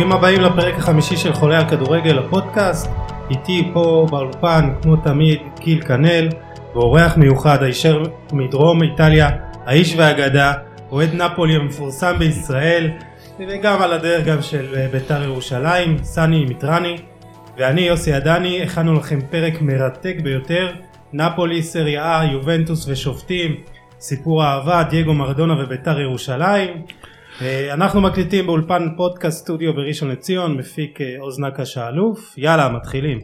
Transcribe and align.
ברוכים 0.00 0.18
הבאים 0.18 0.40
לפרק 0.40 0.74
החמישי 0.78 1.16
של 1.16 1.32
חולי 1.32 1.56
הכדורגל 1.56 2.18
הפודקאסט. 2.18 2.90
איתי 3.30 3.70
פה 3.72 4.06
באולפן 4.10 4.72
כמו 4.82 4.96
תמיד 4.96 5.38
גיל 5.60 5.82
כנל 5.82 6.28
ואורח 6.74 7.16
מיוחד 7.16 7.62
הישר 7.62 8.02
מדרום 8.32 8.82
איטליה 8.82 9.30
האיש 9.66 9.94
והאגדה 9.96 10.52
אוהד 10.90 11.14
נפולי 11.14 11.56
המפורסם 11.56 12.18
בישראל 12.18 12.90
וגם 13.48 13.82
על 13.82 13.92
הדרך 13.92 14.26
גם 14.26 14.42
של 14.42 14.86
בית"ר 14.92 15.22
ירושלים 15.22 15.96
סני 16.02 16.44
מיטרני 16.44 16.96
ואני 17.58 17.80
יוסי 17.80 18.12
עדני 18.12 18.62
הכנו 18.62 18.94
לכם 18.94 19.18
פרק 19.30 19.60
מרתק 19.60 20.16
ביותר 20.22 20.72
נפולי 21.12 21.62
סריה 21.62 22.20
יובנטוס 22.32 22.88
ושופטים 22.88 23.54
סיפור 24.00 24.44
אהבה 24.44 24.82
דייגו 24.82 25.14
מרדונה 25.14 25.64
ובית"ר 25.64 26.00
ירושלים 26.00 26.68
אה, 26.68 26.99
אנחנו 27.72 28.00
מקליטים 28.00 28.46
באולפן 28.46 28.88
פודקאסט 28.96 29.38
סטודיו 29.38 29.74
בראשון 29.74 30.08
לציון 30.10 30.56
מפיק 30.56 31.00
אה, 31.00 31.06
עוז 31.20 31.40
נקש 31.40 31.78
האלוף 31.78 32.38
יאללה 32.38 32.68
מתחילים. 32.68 33.18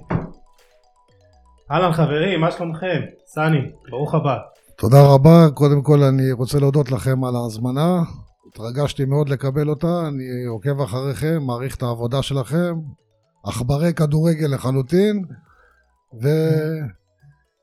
אהלן 1.71 1.93
חברים 1.93 2.41
מה 2.41 2.51
שלומכם? 2.51 3.01
סני 3.27 3.59
ברוך 3.91 4.15
הבא. 4.15 4.37
תודה 4.79 5.03
רבה. 5.15 5.47
קודם 5.55 5.83
כל 5.83 6.03
אני 6.03 6.33
רוצה 6.33 6.59
להודות 6.59 6.93
לכם 6.93 7.25
על 7.25 7.37
ההזמנה. 7.37 8.03
התרגשתי 8.49 9.05
מאוד 9.05 9.29
לקבל 9.29 9.69
אותה. 9.69 10.09
אני 10.09 10.45
עוקב 10.49 10.81
אחריכם 10.81 11.43
מעריך 11.43 11.77
את 11.77 11.83
העבודה 11.83 12.23
שלכם. 12.23 12.75
עכברי 13.45 13.95
כדורגל 13.95 14.55
לחלוטין. 14.55 15.25
ו... 16.23 16.29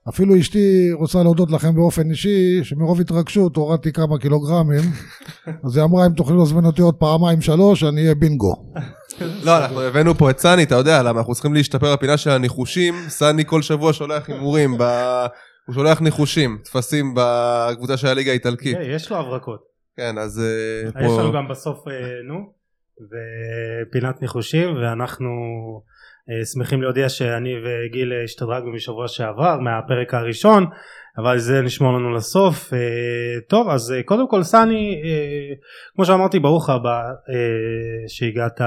אפילו 0.09 0.40
אשתי 0.40 0.92
רוצה 0.92 1.23
להודות 1.23 1.52
לכם 1.52 1.76
באופן 1.76 2.09
אישי, 2.09 2.64
שמרוב 2.64 3.02
התרגשות 3.02 3.56
הורדתי 3.56 3.92
כמה 3.92 4.18
קילוגרמים, 4.20 4.82
אז 5.66 5.78
היא 5.78 5.84
אמרה 5.84 6.06
אם 6.06 6.14
תוכלי 6.14 6.38
להזמין 6.38 6.66
אותי 6.66 6.82
עוד 6.82 6.95
פעמיים 6.95 7.42
שלוש, 7.42 7.84
אני 7.84 8.02
אהיה 8.02 8.16
בינגו. 8.16 8.73
לא, 9.44 9.58
אנחנו 9.58 9.82
הבאנו 9.82 10.16
פה 10.16 10.30
את 10.30 10.40
סני, 10.40 10.64
אתה 10.64 10.76
יודע 10.76 11.04
למה, 11.04 11.20
אנחנו 11.20 11.34
צריכים 11.34 11.54
להשתפר 11.54 11.95
בפינה 11.95 12.18
של 12.18 12.30
הניחושים, 12.30 12.94
סני 13.08 13.45
כל 13.45 13.62
שבוע 13.62 13.94
שולח 13.94 14.30
הימורים, 14.30 14.72
הוא 15.66 15.73
שולח 15.76 16.02
ניחושים, 16.02 16.58
טפסים 16.64 17.14
בקבוצה 17.16 17.98
של 17.98 18.08
הליגה 18.08 18.32
האיטלקית. 18.32 18.78
יש 18.82 19.12
לו 19.12 19.17
הברקות. 19.17 19.60
כן, 19.98 20.17
אז 20.17 20.42
פה... 20.94 21.00
יש 21.00 21.12
לנו 21.20 21.32
גם 21.34 21.48
בסוף, 21.48 21.88
אה, 21.88 21.94
נו, 22.28 22.54
ופינת 23.90 24.22
ניחושים, 24.22 24.76
ואנחנו... 24.76 25.30
אה, 26.30 26.46
שמחים 26.46 26.82
להודיע 26.82 27.10
שאני 27.10 27.54
וגיל 27.64 28.14
השתדרגנו 28.24 28.72
משבוע 28.72 29.08
שעבר 29.08 29.60
מהפרק 29.60 30.14
הראשון 30.14 30.66
אבל 31.18 31.38
זה 31.38 31.62
נשמור 31.62 31.94
לנו 31.94 32.14
לסוף. 32.14 32.74
אה, 32.74 32.80
טוב 33.48 33.70
אז 33.70 33.92
אה, 33.92 34.04
קודם 34.04 34.28
כל 34.30 34.44
סני 34.44 35.02
כמו 35.96 36.06
שאמרתי 36.06 36.40
ברוך 36.40 36.70
הבא 36.70 37.02
שהגעת. 38.08 38.62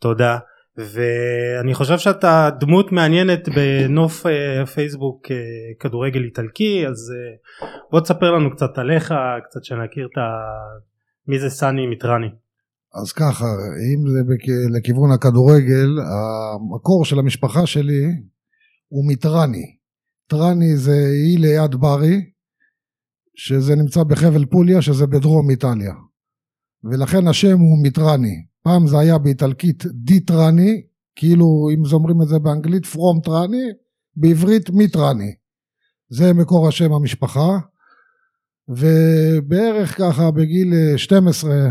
תודה. 0.00 0.38
ואני 0.76 1.74
חושב 1.74 1.98
שאתה 1.98 2.50
דמות 2.60 2.92
מעניינת 2.92 3.48
בנוף 3.48 4.26
פייסבוק 4.74 5.26
כדורגל 5.80 6.24
איטלקי 6.24 6.86
אז 6.86 7.12
בוא 7.90 8.00
תספר 8.00 8.30
לנו 8.30 8.50
קצת 8.50 8.78
עליך 8.78 9.14
קצת 9.44 9.64
שנכיר 9.64 10.06
את. 10.06 10.18
מי 11.28 11.38
זה 11.38 11.50
סני 11.50 11.86
מיטרני 11.86 12.28
אז 12.94 13.12
ככה, 13.12 13.46
אם 13.94 14.08
זה 14.08 14.20
לכיוון 14.70 15.12
הכדורגל, 15.12 15.88
המקור 16.00 17.04
של 17.04 17.18
המשפחה 17.18 17.66
שלי 17.66 18.04
הוא 18.88 19.08
מטרני. 19.08 19.76
טרני 20.26 20.76
זה 20.76 21.06
אי 21.12 21.36
ליד 21.36 21.74
ברי, 21.74 22.20
שזה 23.34 23.74
נמצא 23.74 24.02
בחבל 24.02 24.44
פוליה, 24.44 24.82
שזה 24.82 25.06
בדרום 25.06 25.50
איטליה. 25.50 25.94
ולכן 26.84 27.26
השם 27.26 27.58
הוא 27.58 27.82
מטרני. 27.82 28.46
פעם 28.62 28.86
זה 28.86 28.98
היה 28.98 29.18
באיטלקית 29.18 29.84
di 29.86 30.10
Trani, 30.10 30.82
כאילו 31.16 31.68
אם 31.74 31.84
זה 31.84 31.94
אומרים 31.94 32.22
את 32.22 32.28
זה 32.28 32.38
באנגלית 32.38 32.86
from 32.86 33.20
Trani, 33.20 33.66
בעברית 34.16 34.70
מיטרני. 34.70 35.34
זה 36.08 36.32
מקור 36.32 36.68
השם 36.68 36.92
המשפחה. 36.92 37.58
ובערך 38.68 39.98
ככה 39.98 40.30
בגיל 40.30 40.72
12 40.96 41.70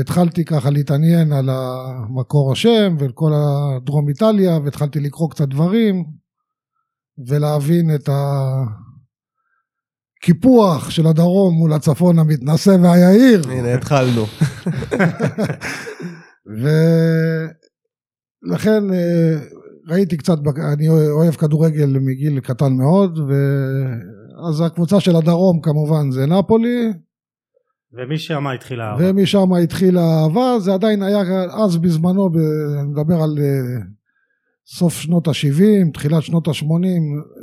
התחלתי 0.00 0.44
ככה 0.44 0.70
להתעניין 0.70 1.32
על 1.32 1.48
המקור 1.50 2.52
השם 2.52 2.96
ועל 2.98 3.12
כל 3.12 3.32
הדרום 3.34 4.08
איטליה 4.08 4.58
והתחלתי 4.58 5.00
לקרוא 5.00 5.30
קצת 5.30 5.48
דברים 5.48 6.04
ולהבין 7.28 7.94
את 7.94 8.08
הקיפוח 10.22 10.90
של 10.90 11.06
הדרום 11.06 11.54
מול 11.54 11.72
הצפון 11.72 12.18
המתנשא 12.18 12.76
והיהיר. 12.82 13.42
הנה 13.50 13.74
התחלנו. 13.74 14.24
ולכן 18.46 18.92
אה, 18.92 19.38
ראיתי 19.88 20.16
קצת, 20.16 20.38
אני 20.72 20.88
אוהב 20.88 21.34
כדורגל 21.34 21.98
מגיל 22.00 22.40
קטן 22.40 22.72
מאוד, 22.72 23.18
ואז 23.18 24.60
הקבוצה 24.60 25.00
של 25.00 25.16
הדרום 25.16 25.60
כמובן 25.62 26.10
זה 26.10 26.26
נפולי, 26.26 26.92
ומשם 27.94 28.46
התחילה 28.46 28.84
האהבה. 28.84 29.10
ומשם 29.10 29.52
התחילה 29.64 30.00
האהבה, 30.00 30.58
זה 30.58 30.74
עדיין 30.74 31.02
היה 31.02 31.20
אז 31.64 31.76
בזמנו, 31.76 32.30
אני 32.80 32.88
מדבר 32.88 33.22
על 33.22 33.38
אה, 33.38 33.84
סוף 34.66 34.94
שנות 34.94 35.28
ה-70, 35.28 35.92
תחילת 35.94 36.22
שנות 36.22 36.48
ה-80, 36.48 36.64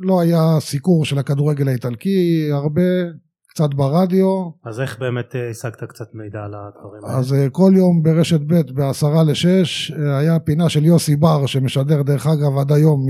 לא 0.02 0.22
היה 0.22 0.60
סיקור 0.60 1.06
של 1.06 1.18
הכדורגל 1.18 1.68
האיטלקי 1.68 2.50
הרבה, 2.52 2.82
קצת 3.50 3.74
ברדיו. 3.74 4.50
אז 4.66 4.82
איך 4.82 5.00
באמת 5.00 5.36
אה, 5.36 5.50
השגת 5.50 5.84
קצת 5.84 6.06
מידע 6.14 6.40
על 6.40 6.54
הדברים 6.54 7.06
האלה? 7.06 7.18
אז 7.18 7.34
אה, 7.34 7.50
כל 7.50 7.72
יום 7.76 8.04
ברשת 8.04 8.42
ב' 8.42 8.62
בעשרה 8.74 9.24
לשש 9.24 9.92
היה 9.92 10.40
פינה 10.40 10.70
של 10.70 10.86
יוסי 10.86 11.16
בר 11.16 11.46
שמשדר 11.46 12.02
דרך 12.02 12.28
אגב 12.28 12.58
עד 12.60 12.72
היום 12.72 13.06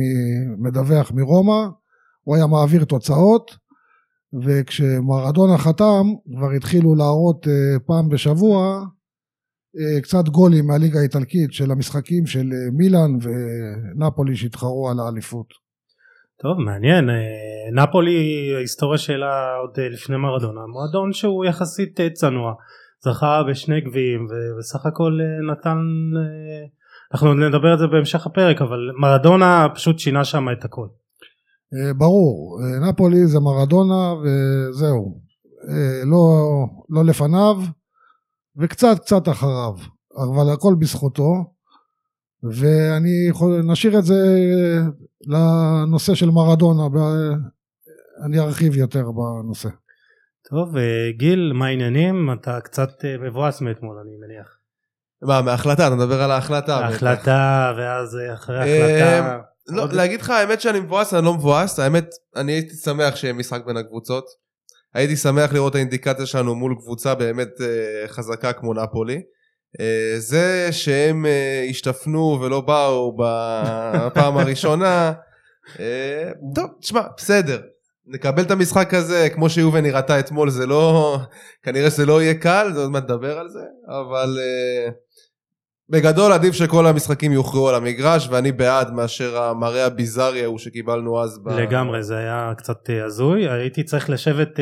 מדווח 0.58 1.12
מרומא, 1.12 1.68
הוא 2.24 2.36
היה 2.36 2.48
מעביר 2.48 2.84
תוצאות. 2.84 3.69
וכשמרדונה 4.34 5.58
חתם 5.58 6.06
כבר 6.38 6.52
התחילו 6.58 6.96
להראות 6.96 7.48
אה, 7.48 7.80
פעם 7.88 8.10
בשבוע 8.10 8.84
אה, 9.80 10.02
קצת 10.02 10.30
גולים 10.32 10.68
מהליגה 10.68 11.00
האיטלקית 11.00 11.54
של 11.54 11.72
המשחקים 11.72 12.26
של 12.26 12.48
אה, 12.54 12.72
מילאן 12.78 13.12
ונפולי 13.24 14.36
שהתחרו 14.36 14.90
על 14.90 15.00
האליפות. 15.00 15.48
טוב 16.42 16.58
מעניין 16.66 17.10
נפולי 17.74 18.54
ההיסטוריה 18.56 18.98
שלה 18.98 19.56
עוד 19.56 19.80
לפני 19.80 20.18
מרדונה 20.18 20.62
מועדון 20.68 21.14
שהוא 21.14 21.46
יחסית 21.46 22.00
צנוע 22.14 22.54
זכה 23.04 23.44
בשני 23.50 23.82
גביעים 23.82 24.26
ובסך 24.30 24.86
הכל 24.86 25.20
נתן 25.52 25.78
אנחנו 27.14 27.34
נדבר 27.34 27.68
על 27.68 27.78
זה 27.78 27.88
בהמשך 27.88 28.26
הפרק 28.26 28.62
אבל 28.62 28.80
מרדונה 29.02 29.68
פשוט 29.76 30.00
שינה 30.00 30.24
שם 30.26 30.46
את 30.52 30.66
הכל. 30.66 30.88
אה, 31.74 31.94
ברור, 31.94 32.60
אה, 32.64 32.90
נפולי 32.90 33.28
זה 33.28 33.40
מרדונה 33.40 34.14
וזהו, 34.14 35.22
אה, 35.70 36.02
לא, 36.06 36.48
לא 36.90 37.06
לפניו 37.06 37.58
וקצת 38.58 39.00
קצת 39.00 39.30
אחריו, 39.30 39.74
אבל 40.18 40.54
הכל 40.54 40.76
בזכותו 40.80 41.54
ואני 42.44 43.28
יכול, 43.30 43.62
נשאיר 43.62 44.00
את 44.00 44.06
זה 44.06 44.16
לנושא 45.28 46.16
של 46.16 46.30
מרדונה, 46.30 46.84
אני 48.26 48.40
ארחיב 48.40 48.76
יותר 48.76 49.06
בנושא. 49.12 49.70
טוב, 50.50 50.76
גיל, 51.18 51.52
מה 51.54 51.66
העניינים? 51.66 52.34
אתה 52.34 52.62
קצת 52.62 53.06
מבואס 53.20 53.62
מאתמול 53.62 53.98
אני 53.98 54.18
מניח. 54.18 54.58
מה, 55.22 55.42
מההחלטה? 55.42 55.88
אתה 55.88 55.96
מדבר 55.96 56.22
על 56.22 56.32
ההחלטה. 56.32 56.78
ההחלטה, 56.78 57.74
ואז 57.78 58.18
אחרי 58.34 58.58
ההחלטה. 58.60 59.49
לא, 59.70 59.88
להגיד 59.92 60.22
לך 60.22 60.30
האמת 60.30 60.62
שאני 60.62 60.80
מבואס 60.80 61.14
אני 61.14 61.26
לא 61.26 61.34
מבואס 61.34 61.80
האמת 61.80 62.10
אני 62.36 62.52
הייתי 62.52 62.76
שמח 62.76 63.16
שיהיה 63.16 63.34
משחק 63.34 63.62
בין 63.66 63.78
הקבוצות. 63.78 64.26
הייתי 64.94 65.16
שמח 65.16 65.54
לראות 65.54 65.76
האינדיקציה 65.76 66.26
שלנו 66.26 66.56
מול 66.56 66.76
קבוצה 66.80 67.16
באמת 67.16 67.62
אה, 67.62 68.08
חזקה 68.08 68.54
כמו 68.54 68.74
נפולי. 68.74 69.22
אה, 69.80 70.20
זה 70.20 70.68
שהם 70.72 71.26
אה, 71.26 71.66
השתפנו 71.70 72.40
ולא 72.42 72.62
באו 72.62 73.18
בפעם 73.18 74.38
הראשונה 74.40 75.14
אה, 75.80 76.32
טוב 76.56 76.66
תשמע 76.82 77.02
בסדר 77.18 77.62
נקבל 78.08 78.44
את 78.44 78.52
המשחק 78.52 78.94
הזה 78.94 79.30
כמו 79.34 79.50
שיובן 79.50 79.84
נראתה 79.84 80.20
אתמול 80.20 80.50
זה 80.50 80.66
לא 80.66 81.18
כנראה 81.64 81.90
שזה 81.90 82.06
לא 82.06 82.22
יהיה 82.22 82.34
קל 82.34 82.72
זה 82.74 82.80
עוד 82.80 82.92
מעט 82.92 83.04
נדבר 83.04 83.40
על 83.40 83.50
זה 83.50 83.64
אבל. 83.88 84.40
אה, 85.94 86.00
בגדול 86.00 86.32
עדיף 86.32 86.54
שכל 86.54 86.88
המשחקים 86.88 87.32
יוכרעו 87.32 87.70
על 87.70 87.76
המגרש 87.76 88.28
ואני 88.32 88.52
בעד 88.52 88.94
מאשר 88.94 89.38
המראה 89.38 89.86
הביזארי 89.86 90.44
ההוא 90.44 90.60
שקיבלנו 90.60 91.24
אז. 91.24 91.40
ב... 91.44 91.50
לגמרי 91.50 92.04
זה 92.04 92.18
היה 92.18 92.54
קצת 92.58 92.90
אה, 92.90 93.06
הזוי 93.06 93.50
הייתי 93.50 93.84
צריך 93.84 94.10
לשבת 94.10 94.60
uh, 94.60 94.62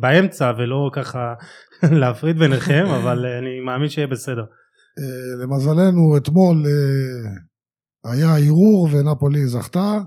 באמצע 0.00 0.52
ולא 0.58 0.90
ככה 0.92 1.34
להפריד 2.00 2.38
ביניכם 2.38 2.84
אבל 3.02 3.24
uh, 3.24 3.38
אני 3.38 3.60
מאמין 3.60 3.88
שיהיה 3.88 4.06
בסדר. 4.06 4.44
Uh, 4.44 5.42
למזלנו 5.42 6.16
אתמול 6.16 6.64
uh, 6.64 8.10
היה 8.10 8.36
ערעור 8.36 8.88
ונפולי 8.92 9.46
זכתה 9.46 9.98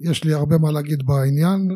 ויש 0.00 0.24
לי 0.24 0.34
הרבה 0.34 0.58
מה 0.58 0.72
להגיד 0.72 1.06
בעניין 1.06 1.68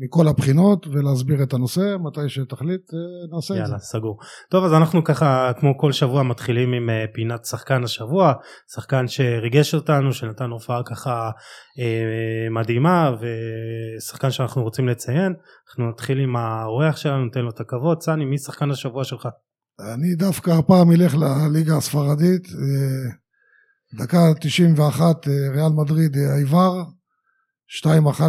מכל 0.00 0.28
הבחינות 0.28 0.86
ולהסביר 0.86 1.42
את 1.42 1.52
הנושא, 1.52 1.96
מתי 2.04 2.28
שתחליט 2.28 2.94
אה, 2.94 3.34
נעשה 3.36 3.54
יאללה, 3.54 3.74
את 3.74 3.80
זה. 3.80 3.86
סגור. 3.86 4.18
טוב, 4.50 4.64
אז 4.64 4.72
אנחנו 4.72 5.04
ככה, 5.04 5.52
כמו 5.60 5.78
כל 5.78 5.92
שבוע, 5.92 6.22
מתחילים 6.22 6.72
עם 6.72 6.90
אה, 6.90 7.04
פינת 7.14 7.44
שחקן 7.44 7.84
השבוע, 7.84 8.32
שחקן 8.74 9.08
שריגש 9.08 9.74
אותנו, 9.74 10.12
שנתן 10.12 10.50
הופעה 10.50 10.82
ככה 10.82 11.30
אה, 11.78 12.50
מדהימה, 12.50 13.10
ושחקן 13.20 14.30
שאנחנו 14.30 14.62
רוצים 14.62 14.88
לציין. 14.88 15.34
אנחנו 15.68 15.90
נתחיל 15.90 16.18
עם 16.18 16.36
האורח 16.36 16.96
שלנו, 16.96 17.24
ניתן 17.24 17.40
לו 17.40 17.50
את 17.50 17.60
הכבוד. 17.60 18.02
סני, 18.02 18.24
מי 18.24 18.38
שחקן 18.38 18.70
השבוע 18.70 19.04
שלך? 19.04 19.28
אני 19.94 20.14
דווקא 20.14 20.50
הפעם 20.50 20.92
אלך 20.92 21.14
לליגה 21.14 21.76
הספרדית, 21.76 22.46
אה, 22.46 23.10
דקה 23.94 24.18
91 24.40 25.28
אה, 25.28 25.32
ריאל 25.54 25.72
מדריד 25.76 26.16
העיוור, 26.16 26.84
2-1 27.70 27.86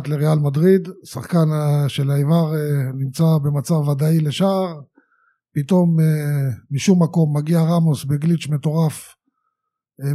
לריאל 0.08 0.40
מדריד, 0.40 0.90
שחקן 1.06 1.48
אה, 1.54 1.90
של 1.90 2.12
העיוור 2.12 2.56
אה, 2.56 2.92
נמצא 2.94 3.24
במצב 3.44 3.74
ודאי 3.74 4.20
לשער, 4.20 4.80
פתאום 5.56 6.00
אה, 6.00 6.50
משום 6.72 7.04
מקום 7.04 7.38
מגיע 7.38 7.60
רמוס 7.60 8.06
בגליץ' 8.06 8.48
מטורף, 8.48 9.16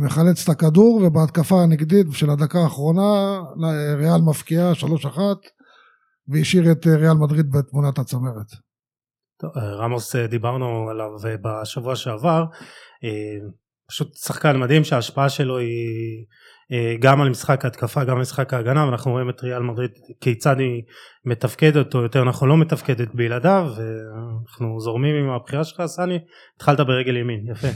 מחלץ 0.01 0.43
את 0.43 0.49
הכדור 0.49 1.03
ובהתקפה 1.07 1.63
הנגדית 1.63 2.07
של 2.13 2.31
הדקה 2.31 2.59
האחרונה 2.59 3.41
ריאל 3.97 4.21
מפקיעה 4.31 4.73
3-1 4.73 5.19
והשאיר 6.29 6.73
את 6.73 6.87
ריאל 6.87 7.15
מדריד 7.15 7.51
בתמונת 7.51 7.99
הצמרת. 7.99 8.47
טוב, 9.41 9.51
רמוס 9.57 10.17
דיברנו 10.17 10.89
עליו 10.91 11.39
בשבוע 11.43 11.97
שעבר. 11.97 12.45
פשוט 13.89 14.15
שחקן 14.15 14.57
מדהים 14.61 14.85
שההשפעה 14.85 15.29
שלו 15.29 15.59
היא 15.59 16.27
גם 17.01 17.21
על 17.21 17.31
משחק 17.31 17.65
ההתקפה 17.65 18.05
גם 18.05 18.17
על 18.17 18.21
משחק 18.21 18.55
ההגנה 18.55 18.85
ואנחנו 18.85 19.11
רואים 19.11 19.31
את 19.31 19.43
ריאל 19.43 19.63
מדריד 19.63 19.91
כיצד 20.21 20.59
היא 20.59 20.83
מתפקדת 21.25 21.95
או 21.95 22.03
יותר 22.03 22.25
נכון 22.25 22.49
לא 22.49 22.57
מתפקדת 22.57 23.09
בלעדיו 23.15 23.67
ואנחנו 23.77 24.81
זורמים 24.81 25.15
עם 25.25 25.31
הבחירה 25.31 25.65
שלך 25.65 25.83
סני 25.87 26.19
התחלת 26.57 26.81
ברגל 26.81 27.17
ימין 27.17 27.47
יפה 27.53 27.69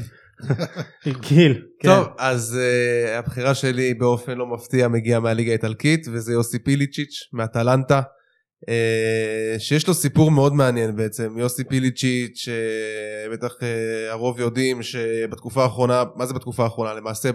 גיל 1.28 1.62
כן. 1.80 1.88
טוב, 1.88 2.06
אז 2.18 2.58
uh, 2.58 3.18
הבחירה 3.18 3.54
שלי 3.54 3.94
באופן 3.94 4.38
לא 4.38 4.46
מפתיע 4.46 4.88
מגיעה 4.88 5.20
מהליגה 5.20 5.50
האיטלקית, 5.50 6.06
וזה 6.12 6.32
יוסי 6.32 6.58
פיליצ'יץ' 6.58 7.28
מאטלנטה, 7.32 8.00
uh, 8.00 9.58
שיש 9.58 9.88
לו 9.88 9.94
סיפור 9.94 10.30
מאוד 10.30 10.54
מעניין 10.54 10.96
בעצם. 10.96 11.38
יוסי 11.38 11.64
פיליצ'יץ', 11.64 12.48
uh, 12.48 13.32
בטח 13.32 13.52
uh, 13.52 13.64
הרוב 14.10 14.40
יודעים 14.40 14.82
שבתקופה 14.82 15.62
האחרונה, 15.62 16.04
מה 16.16 16.26
זה 16.26 16.34
בתקופה 16.34 16.64
האחרונה? 16.64 16.94
למעשה 16.94 17.32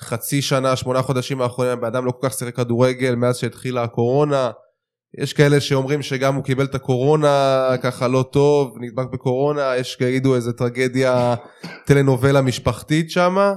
בחצי 0.00 0.42
שנה, 0.42 0.76
שמונה 0.76 1.02
חודשים 1.02 1.40
האחרונים, 1.40 1.72
הבן 1.72 1.86
אדם 1.86 2.04
לא 2.04 2.10
כל 2.10 2.28
כך 2.28 2.34
שיחק 2.34 2.56
כדורגל 2.56 3.14
מאז 3.14 3.36
שהתחילה 3.36 3.82
הקורונה. 3.82 4.50
יש 5.18 5.32
כאלה 5.32 5.60
שאומרים 5.60 6.02
שגם 6.02 6.34
הוא 6.34 6.44
קיבל 6.44 6.64
את 6.64 6.74
הקורונה 6.74 7.66
ככה 7.82 8.08
לא 8.08 8.24
טוב, 8.32 8.76
נדבק 8.80 9.12
בקורונה, 9.12 9.76
יש 9.76 9.96
כאלו 9.96 10.36
איזה 10.36 10.52
טרגדיה 10.52 11.34
טלנובלה 11.86 12.42
משפחתית 12.42 13.10
שמה, 13.10 13.54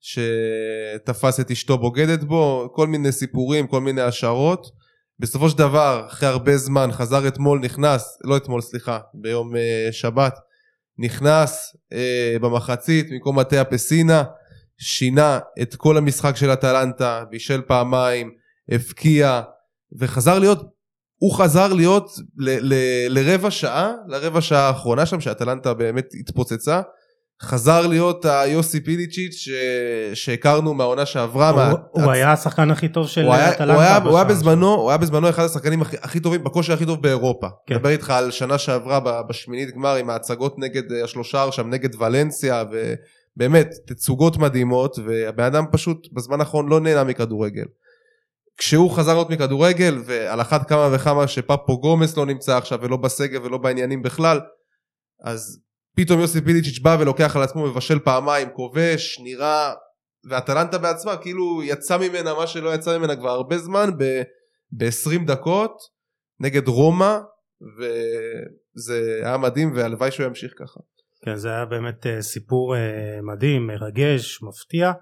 שתפס 0.00 1.40
את 1.40 1.50
אשתו 1.50 1.78
בוגדת 1.78 2.24
בו, 2.24 2.68
כל 2.74 2.86
מיני 2.86 3.12
סיפורים, 3.12 3.66
כל 3.66 3.80
מיני 3.80 4.00
השערות. 4.00 4.66
בסופו 5.18 5.50
של 5.50 5.58
דבר, 5.58 6.04
אחרי 6.06 6.28
הרבה 6.28 6.56
זמן, 6.56 6.88
חזר 6.92 7.28
אתמול, 7.28 7.60
נכנס, 7.62 8.18
לא 8.24 8.36
אתמול, 8.36 8.60
סליחה, 8.60 8.98
ביום 9.14 9.56
אה, 9.56 9.88
שבת, 9.92 10.34
נכנס 10.98 11.76
אה, 11.92 12.36
במחצית 12.40 13.10
במקום 13.10 13.38
מטה 13.38 13.60
הפסינה, 13.60 14.24
שינה 14.82 15.38
את 15.62 15.74
כל 15.74 15.96
המשחק 15.96 16.36
של 16.36 16.52
אטלנטה, 16.52 17.24
בישל 17.30 17.60
פעמיים, 17.60 18.30
הבקיע, 18.68 19.42
וחזר 19.98 20.38
להיות 20.38 20.62
הוא 21.22 21.34
חזר 21.34 21.72
להיות 21.72 22.10
ל- 22.38 22.74
ל- 22.74 23.08
לרבע 23.08 23.50
שעה, 23.50 23.92
לרבע 24.08 24.40
שעה 24.40 24.68
האחרונה 24.68 25.06
שם, 25.06 25.20
שאטלנטה 25.20 25.74
באמת 25.74 26.08
התפוצצה. 26.20 26.80
חזר 27.42 27.86
להיות 27.86 28.24
היוסי 28.24 28.80
פיליצ'יץ' 28.80 29.34
ש... 29.34 29.48
שהכרנו 30.14 30.74
מהעונה 30.74 31.06
שעברה. 31.06 31.50
הוא, 31.50 31.56
מה... 31.56 31.74
הוא 31.90 32.12
היה 32.12 32.32
השחקן 32.32 32.70
הכי 32.70 32.88
טוב 32.88 33.08
של 33.08 33.24
הוא 33.24 33.34
אטלנטה 33.34 33.72
הוא, 33.72 33.82
היה, 33.82 33.96
הוא, 33.96 34.16
היה 34.16 34.24
בשעה. 34.24 34.24
בזמנו, 34.24 34.74
הוא 34.74 34.90
היה 34.90 34.98
בזמנו 34.98 35.28
אחד 35.28 35.44
השחקנים 35.44 35.82
הכי, 35.82 35.96
הכי 36.02 36.20
טובים, 36.20 36.44
בכושר 36.44 36.72
הכי 36.72 36.86
טוב 36.86 37.02
באירופה. 37.02 37.46
כן. 37.66 37.74
מדבר 37.74 37.88
איתך 37.88 38.10
על 38.10 38.30
שנה 38.30 38.58
שעברה 38.58 39.22
בשמינית 39.28 39.74
גמר 39.74 39.94
עם 39.94 40.10
ההצגות 40.10 40.58
נגד 40.58 40.92
אה, 40.92 41.04
השלושה 41.04 41.52
שם, 41.52 41.70
נגד 41.70 42.02
ולנסיה, 42.02 42.64
ובאמת, 43.36 43.68
תצוגות 43.86 44.36
מדהימות, 44.36 44.98
והבן 44.98 45.44
אדם 45.44 45.64
פשוט 45.72 46.08
בזמן 46.12 46.40
האחרון 46.40 46.68
לא 46.68 46.80
נהנה 46.80 47.04
מכדורגל. 47.04 47.64
כשהוא 48.56 48.90
חזר 48.90 49.14
להיות 49.14 49.30
מכדורגל, 49.30 49.94
ועל 50.04 50.40
אחת 50.40 50.68
כמה 50.68 50.88
וכמה 50.94 51.28
שפפו 51.28 51.80
גומס 51.80 52.16
לא 52.16 52.26
נמצא 52.26 52.56
עכשיו 52.56 52.78
ולא 52.82 52.96
בסגל 52.96 53.42
ולא 53.42 53.58
בעניינים 53.58 54.02
בכלל, 54.02 54.40
אז 55.24 55.60
פתאום 55.96 56.20
יוסי 56.20 56.40
פיליצ'יץ' 56.40 56.78
בא 56.78 56.96
ולוקח 57.00 57.36
על 57.36 57.42
עצמו 57.42 57.66
מבשל 57.66 57.98
פעמיים, 57.98 58.48
כובש, 58.50 59.20
נראה, 59.24 59.72
ואטלנטה 60.30 60.78
בעצמה 60.78 61.16
כאילו 61.16 61.62
יצא 61.62 61.98
ממנה 61.98 62.34
מה 62.34 62.46
שלא 62.46 62.74
יצא 62.74 62.98
ממנה 62.98 63.16
כבר 63.16 63.30
הרבה 63.30 63.58
זמן, 63.58 63.90
ב-20 64.76 65.26
דקות 65.26 65.72
נגד 66.40 66.68
רומא, 66.68 67.18
וזה 67.78 69.20
היה 69.24 69.36
מדהים 69.36 69.72
והלוואי 69.74 70.10
שהוא 70.10 70.26
ימשיך 70.26 70.52
ככה. 70.58 70.80
כן, 71.24 71.34
זה 71.34 71.48
היה 71.48 71.64
באמת 71.64 72.06
אה, 72.06 72.22
סיפור 72.22 72.76
אה, 72.76 73.18
מדהים, 73.22 73.66
מרגש, 73.66 74.42
מפתיע, 74.42 74.92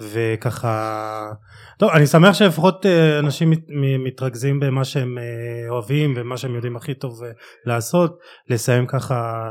וככה... 0.00 1.32
טוב, 1.78 1.90
אני 1.90 2.06
שמח 2.06 2.34
שלפחות 2.34 2.86
אה, 2.86 3.18
אנשים 3.18 3.52
מתרכזים 4.04 4.60
במה 4.60 4.84
שהם 4.84 5.18
אוהבים 5.68 6.14
ומה 6.16 6.36
שהם 6.36 6.54
יודעים 6.54 6.76
הכי 6.76 6.94
טוב 6.94 7.20
לעשות, 7.66 8.18
לסיים 8.48 8.86
ככה, 8.86 9.48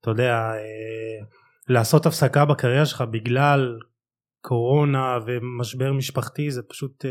אתה 0.00 0.10
יודע, 0.10 0.50
לעשות 1.68 2.06
הפסקה 2.06 2.44
בקריירה 2.44 2.86
שלך 2.86 3.04
בגלל 3.10 3.78
קורונה 4.40 5.18
ומשבר 5.26 5.92
משפחתי, 5.92 6.50
זה 6.50 6.62
פשוט... 6.68 7.04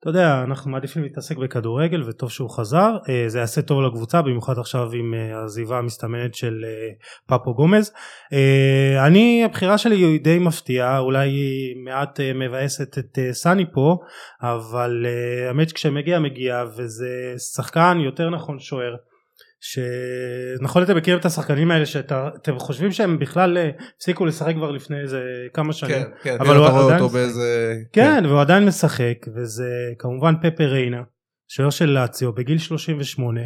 אתה 0.00 0.08
יודע, 0.08 0.42
אנחנו 0.44 0.70
מעדיפים 0.70 1.02
להתעסק 1.02 1.36
בכדורגל 1.36 2.02
וטוב 2.08 2.30
שהוא 2.30 2.50
חזר, 2.50 2.96
אה, 3.08 3.24
זה 3.26 3.38
יעשה 3.38 3.62
טוב 3.62 3.82
לקבוצה, 3.82 4.22
במיוחד 4.22 4.58
עכשיו 4.58 4.92
עם 4.92 5.14
אה, 5.14 5.38
העזיבה 5.38 5.78
המסתמנת 5.78 6.34
של 6.34 6.64
אה, 6.64 6.90
פפו 7.26 7.54
גומז. 7.54 7.92
אני, 9.06 9.44
הבחירה 9.44 9.78
שלי 9.78 9.96
היא 9.96 10.20
די 10.20 10.38
מפתיעה, 10.38 10.98
אולי 10.98 11.28
היא 11.28 11.76
מעט 11.84 12.20
מבאסת 12.34 12.98
את 12.98 13.18
סני 13.32 13.64
פה, 13.72 13.96
אבל 14.42 15.06
האמת 15.48 15.68
שכשמגיע 15.68 16.18
מגיע, 16.18 16.64
וזה 16.76 17.34
שחקן, 17.54 17.98
יותר 18.00 18.30
נכון 18.30 18.58
שוער. 18.58 18.96
שנכון 19.60 20.82
אתם 20.82 20.96
מכירים 20.96 21.20
את 21.20 21.24
השחקנים 21.24 21.70
האלה 21.70 21.86
שאתם 21.86 22.58
חושבים 22.58 22.92
שהם 22.92 23.18
בכלל 23.18 23.58
אה, 23.58 23.70
הפסיקו 23.96 24.26
לשחק 24.26 24.54
כבר 24.54 24.70
לפני 24.70 25.00
איזה 25.00 25.20
כמה 25.54 25.72
שנים 25.72 25.94
כן, 25.94 26.10
כן, 26.22 26.36
אבל 26.40 26.56
הוא 26.56 26.66
עדיין 26.66 27.02
אותו. 27.02 27.08
באיזה... 27.08 27.74
כן, 27.92 28.24
והוא 28.26 28.40
עדיין 28.40 28.66
משחק, 28.66 29.16
וזה 29.36 29.92
כמובן 29.98 30.34
פפה 30.42 30.64
ריינה, 30.64 31.02
שוער 31.48 31.70
של 31.70 31.86
לאציו 31.86 32.32
בגיל 32.32 32.58
38, 32.58 33.40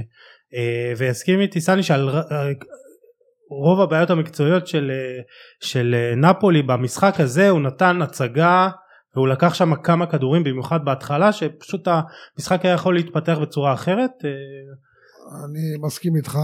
אה, 0.54 0.92
ויסכים 0.96 1.40
איתי 1.40 1.60
סני 1.60 1.82
שעל 1.82 2.08
אה, 2.08 2.52
רוב 3.50 3.80
הבעיות 3.80 4.10
המקצועיות 4.10 4.66
של, 4.66 4.90
אה, 4.90 5.22
של 5.60 5.94
אה, 5.94 6.14
נפולי 6.16 6.62
במשחק 6.62 7.20
הזה 7.20 7.48
הוא 7.48 7.60
נתן 7.60 8.02
הצגה 8.02 8.68
והוא 9.16 9.28
לקח 9.28 9.54
שם 9.54 9.74
כמה 9.74 10.06
כדורים 10.06 10.44
במיוחד 10.44 10.84
בהתחלה 10.84 11.32
שפשוט 11.32 11.88
המשחק 11.88 12.64
היה 12.64 12.74
יכול 12.74 12.94
להתפתח 12.94 13.38
בצורה 13.42 13.72
אחרת. 13.72 14.10
אני 15.44 15.76
מסכים 15.80 16.16
איתך 16.16 16.38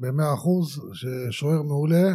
במאה 0.00 0.34
אחוז 0.34 0.80
ששוער 0.92 1.62
מעולה. 1.62 2.14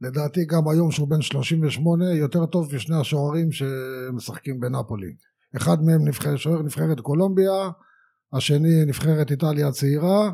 לדעתי 0.00 0.44
גם 0.44 0.68
היום 0.68 0.90
שהוא 0.90 1.08
בן 1.08 1.22
38 1.22 2.14
יותר 2.14 2.46
טוב 2.46 2.74
משני 2.74 2.96
השוערים 2.96 3.48
שמשחקים 3.52 4.60
בנפולי. 4.60 5.12
אחד 5.56 5.82
מהם 5.82 6.08
נבחר, 6.08 6.36
שוער 6.36 6.62
נבחרת 6.62 7.00
קולומביה, 7.00 7.70
השני 8.32 8.84
נבחרת 8.84 9.30
איטליה 9.30 9.68
הצעירה. 9.68 10.30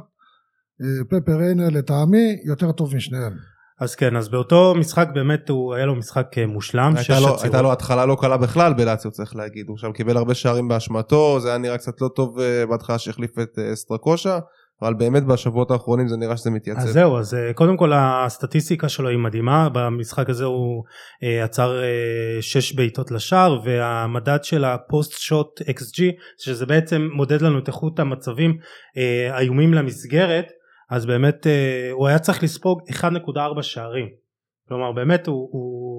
אה, 0.83 1.05
פפה 1.09 1.35
ריינה 1.35 1.71
לטעמי 1.71 2.41
יותר 2.45 2.73
טוב 2.73 2.97
משניהם. 2.97 3.33
אז 3.81 3.95
כן, 3.95 4.17
אז 4.17 4.29
באותו 4.29 4.75
משחק 4.75 5.09
באמת 5.15 5.49
הוא 5.49 5.75
היה 5.75 5.87
לו 5.87 5.97
משחק 5.97 6.39
אה, 6.39 6.47
מושלם. 6.47 6.95
הייתה 6.97 7.21
לו. 7.21 7.37
הייתה 7.43 7.63
לו 7.63 7.73
התחלה 7.73 8.07
לא 8.07 8.17
קלה 8.21 8.37
בכלל 8.37 8.75
בלאציו 8.75 9.11
צריך 9.11 9.37
להגיד, 9.37 9.69
הוא 9.69 9.77
שם 9.79 9.93
קיבל 9.93 10.17
הרבה 10.17 10.35
שערים 10.35 10.69
באשמתו, 10.69 11.41
זה 11.41 11.49
היה 11.49 11.59
נראה 11.59 11.79
קצת 11.79 12.01
לא 12.01 12.09
טוב 12.09 12.41
אה, 12.41 12.67
בהתחלה 12.67 12.99
שהחליף 12.99 13.39
את 13.39 13.59
סטרקושה, 13.75 14.39
אבל 14.83 14.95
באמת 14.95 15.25
בשבועות 15.25 15.71
האחרונים 15.71 16.09
זה 16.09 16.17
נראה 16.17 16.37
שזה 16.37 16.51
מתייצב. 16.51 16.81
אז 16.81 16.93
זהו, 16.93 17.19
אז 17.19 17.35
אה, 17.35 17.53
קודם 17.53 17.77
כל 17.77 17.93
הסטטיסטיקה 17.95 18.89
שלו 18.89 19.09
היא 19.09 19.19
מדהימה, 19.19 19.69
במשחק 19.69 20.31
הזה 20.31 20.45
הוא 20.45 20.85
אה, 21.23 21.45
עצר 21.45 21.83
אה, 21.83 22.43
שש 22.43 22.73
בעיטות 22.73 23.11
לשער 23.11 23.61
והמדד 23.65 24.39
של 24.45 24.65
הפוסט 24.65 25.19
שוט 25.19 25.61
XG, 25.61 26.03
שזה 26.39 26.67
בעצם 26.67 27.09
מודד 27.13 27.43
לנו 27.43 27.59
את 27.59 27.69
איכות 27.69 27.99
המצבים 28.01 28.59
אה, 28.97 29.39
איומים 29.39 29.75
למסגרת, 29.75 30.47
אז 30.91 31.07
באמת 31.07 31.47
הוא 31.93 32.09
היה 32.09 32.19
צריך 32.19 32.43
לספוג 32.43 32.81
1.4 32.91 33.63
שערים 33.63 34.28
כלומר 34.69 34.93
באמת 34.93 35.27
הוא, 35.27 35.49
הוא 35.53 35.99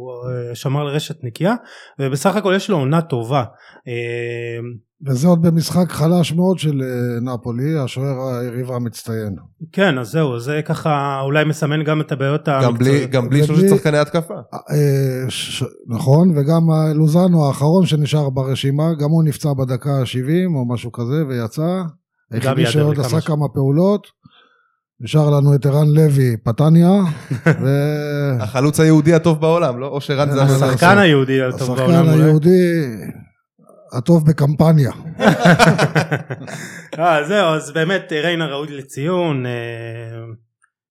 אה, 0.49 0.55
שמר 0.55 0.83
לרשת 0.83 1.23
נקייה 1.23 1.53
ובסך 1.99 2.35
הכל 2.35 2.53
יש 2.55 2.69
לו 2.69 2.77
עונה 2.77 3.01
טובה. 3.01 3.43
אה, 3.88 4.59
וזה 5.07 5.27
עוד 5.27 5.41
במשחק 5.41 5.91
חלש 5.91 6.33
מאוד 6.33 6.59
של 6.59 6.81
אה, 6.81 7.33
נפולי, 7.33 7.79
השוער 7.83 8.38
היריבה 8.41 8.75
המצטיין. 8.75 9.35
כן 9.71 9.97
אז 9.97 10.07
זהו 10.07 10.39
זה 10.39 10.61
ככה 10.65 11.19
אולי 11.23 11.43
מסמן 11.43 11.83
גם 11.83 12.01
את 12.01 12.11
הבעיות 12.11 12.49
גם 12.49 12.73
בלי, 12.73 12.89
המקצועיות. 12.89 13.11
גם 13.11 13.29
בלי 13.29 13.43
שלושת 13.43 13.69
שחקני 13.69 13.97
התקפה. 13.97 14.33
ש- 15.29 15.63
נכון, 15.88 16.29
וגם 16.38 16.61
לוזנו 16.95 17.45
האחרון 17.47 17.85
שנשאר 17.85 18.29
ברשימה, 18.29 18.83
גם 18.99 19.09
הוא 19.09 19.23
נפצע 19.23 19.49
בדקה 19.53 19.89
ה-70 19.89 20.55
או 20.55 20.73
משהו 20.73 20.91
כזה 20.91 21.25
ויצא. 21.29 21.81
היחידי 22.31 22.61
ייעדר 22.61 22.71
שעוד 22.71 22.99
עשה. 22.99 23.21
כמה 23.21 23.45
פעולות. 23.53 24.07
נשאר 25.01 25.29
לנו 25.29 25.56
את 25.56 25.65
ערן 25.65 25.88
לוי, 25.88 26.38
פתניה, 26.44 26.89
והשחקן 27.46 28.41
החלוץ 28.41 28.79
היהודי 28.79 29.13
הטוב 29.13 29.41
בעולם, 29.41 29.79
לא? 29.79 29.88
או 29.88 30.01
שרן 30.01 30.32
זה 30.32 30.41
המאמן. 30.41 30.63
השחקן 30.63 30.98
היהודי 30.98 31.41
הטוב 31.41 31.77
בעולם 31.77 32.08
אולי. 32.10 32.24
היהודי 32.24 32.86
הטוב 33.94 34.29
בקמפניה. 34.29 34.91
אה, 37.00 37.24
זהו 37.24 37.48
אז 37.48 37.72
באמת 37.72 38.13
ריינה 38.13 38.48
ראוי 38.48 38.68
לציון. 38.68 39.46
אה, 39.46 39.51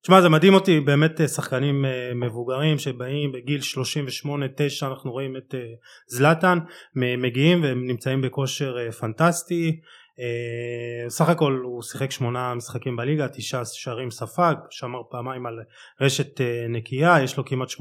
תשמע 0.03 0.21
זה 0.21 0.29
מדהים 0.29 0.55
אותי 0.55 0.81
באמת 0.81 1.21
אה, 1.21 1.29
שחקנים 1.29 1.85
מבוגרים 2.15 2.79
שבאים 2.79 3.33
בגיל 3.33 3.61
38-9 3.61 4.87
אנחנו 4.87 5.13
רואים 5.13 5.37
את 5.37 5.55
זלאטן 6.09 6.59
מגיעים 6.95 7.63
והם 7.63 7.87
נמצאים 7.87 8.23
בכושר 8.23 8.91
פנטסטי. 9.01 9.81
אה, 10.21 11.11
סך 11.11 11.29
הכל 11.29 11.61
הוא 11.65 11.83
שיחק 11.83 12.11
שמונה 12.11 12.55
משחקים 12.55 12.97
בליגה 12.97 13.29
תשעה 13.29 13.65
שערים 13.65 14.11
ספג 14.11 14.55
שמר 14.71 15.03
פעמיים 15.11 15.47
על 15.47 15.59
רשת 16.01 16.41
אה, 16.41 16.67
נקייה 16.69 17.23
יש 17.23 17.37
לו 17.37 17.45
כמעט 17.45 17.69
80% 17.69 17.73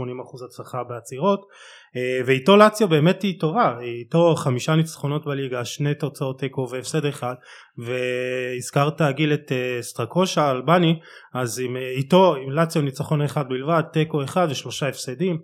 הצלחה 0.45 0.83
בעצירות. 0.83 1.47
אה, 1.95 2.19
ואיתו 2.25 2.57
לאציו 2.57 2.87
באמת 2.87 3.21
היא 3.21 3.39
טובה 3.39 3.79
איתו 3.81 4.35
חמישה 4.35 4.75
ניצחונות 4.75 5.25
בליגה 5.25 5.65
שני 5.65 5.95
תוצאות 5.95 6.39
תיקו 6.39 6.67
והפסד 6.71 7.05
אחד 7.05 7.35
והזכרת 7.77 9.01
גיל 9.01 9.33
את 9.33 9.51
סטרקושה 9.81 10.41
האלבני 10.41 10.99
אז 11.33 11.59
עם, 11.59 11.77
איתו 11.77 12.35
עם 12.35 12.51
לאציו 12.51 12.81
ניצחון 12.81 13.21
אחד 13.21 13.49
בלבד 13.49 13.81
תיקו 13.93 14.23
אחד 14.23 14.47
ושלושה 14.49 14.87
הפסדים. 14.87 15.39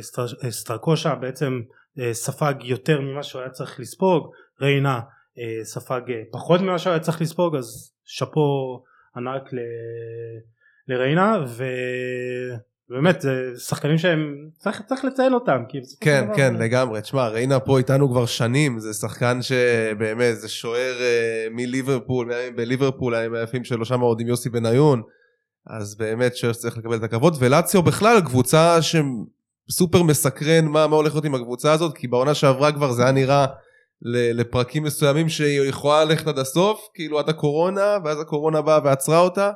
סטר- 0.00 0.50
סטרקושה 0.50 1.14
בעצם 1.14 1.60
ספג 2.12 2.54
יותר 2.62 3.00
ממה 3.00 3.22
שהוא 3.22 3.40
היה 3.40 3.50
צריך 3.50 3.80
לספוג 3.80 4.30
ריינה 4.60 5.00
ספג 5.62 6.00
אה, 6.08 6.22
פחות 6.30 6.60
ממה 6.60 6.78
שהוא 6.78 6.90
היה 6.90 7.00
צריך 7.00 7.22
לספוג 7.22 7.56
אז 7.56 7.92
שאפו 8.04 8.82
ענק 9.16 9.52
ל- 9.52 9.58
לריינה 10.88 11.36
ובאמת 12.90 13.20
זה 13.20 13.52
שחקנים 13.58 13.98
שהם 13.98 14.48
צריך, 14.58 14.82
צריך 14.86 15.04
לציין 15.04 15.34
אותם 15.34 15.62
כי 15.68 15.78
כן, 16.00 16.24
דבר 16.24 16.36
כן, 16.36 16.54
לגמרי. 16.54 17.00
תשמע, 17.00 17.28
ריינה 17.28 17.60
פה 17.60 17.78
איתנו 17.78 18.10
כבר 18.10 18.26
שנים, 18.26 18.78
זה 18.78 18.94
שחקן 18.94 19.42
שבאמת, 19.42 20.36
זה 20.36 20.48
שוער 20.48 20.96
אה, 21.00 21.46
מליברפול, 21.50 22.32
בליברפול, 22.56 23.14
היה 23.14 23.28
מהיפים 23.28 23.64
שלו 23.64 23.84
שם 23.84 24.00
עוד 24.00 24.20
עם 24.20 24.26
יוסי 24.26 24.50
בניון, 24.50 25.02
אז 25.66 25.96
באמת 25.96 26.36
שוער 26.36 26.52
שצריך 26.52 26.78
לקבל 26.78 26.96
את 26.96 27.02
הכבוד, 27.02 27.36
ולציו 27.38 27.82
בכלל 27.82 28.20
קבוצה 28.20 28.78
שסופר 28.82 30.02
מסקרן 30.02 30.64
מה, 30.64 30.86
מה 30.86 30.96
הולך 30.96 31.12
להיות 31.12 31.24
עם 31.24 31.34
הקבוצה 31.34 31.72
הזאת, 31.72 31.96
כי 31.96 32.08
בעונה 32.08 32.34
שעברה 32.34 32.72
כבר 32.72 32.92
זה 32.92 33.02
היה 33.02 33.12
נראה 33.12 33.46
לפרקים 34.02 34.82
מסוימים 34.82 35.28
שהיא 35.28 35.60
יכולה 35.60 36.04
ללכת 36.04 36.26
עד 36.26 36.38
הסוף, 36.38 36.80
כאילו 36.94 37.18
עד 37.18 37.28
הקורונה, 37.28 37.96
ואז 38.04 38.20
הקורונה 38.20 38.62
באה 38.62 38.80
ועצרה 38.84 39.20
אותה. 39.20 39.50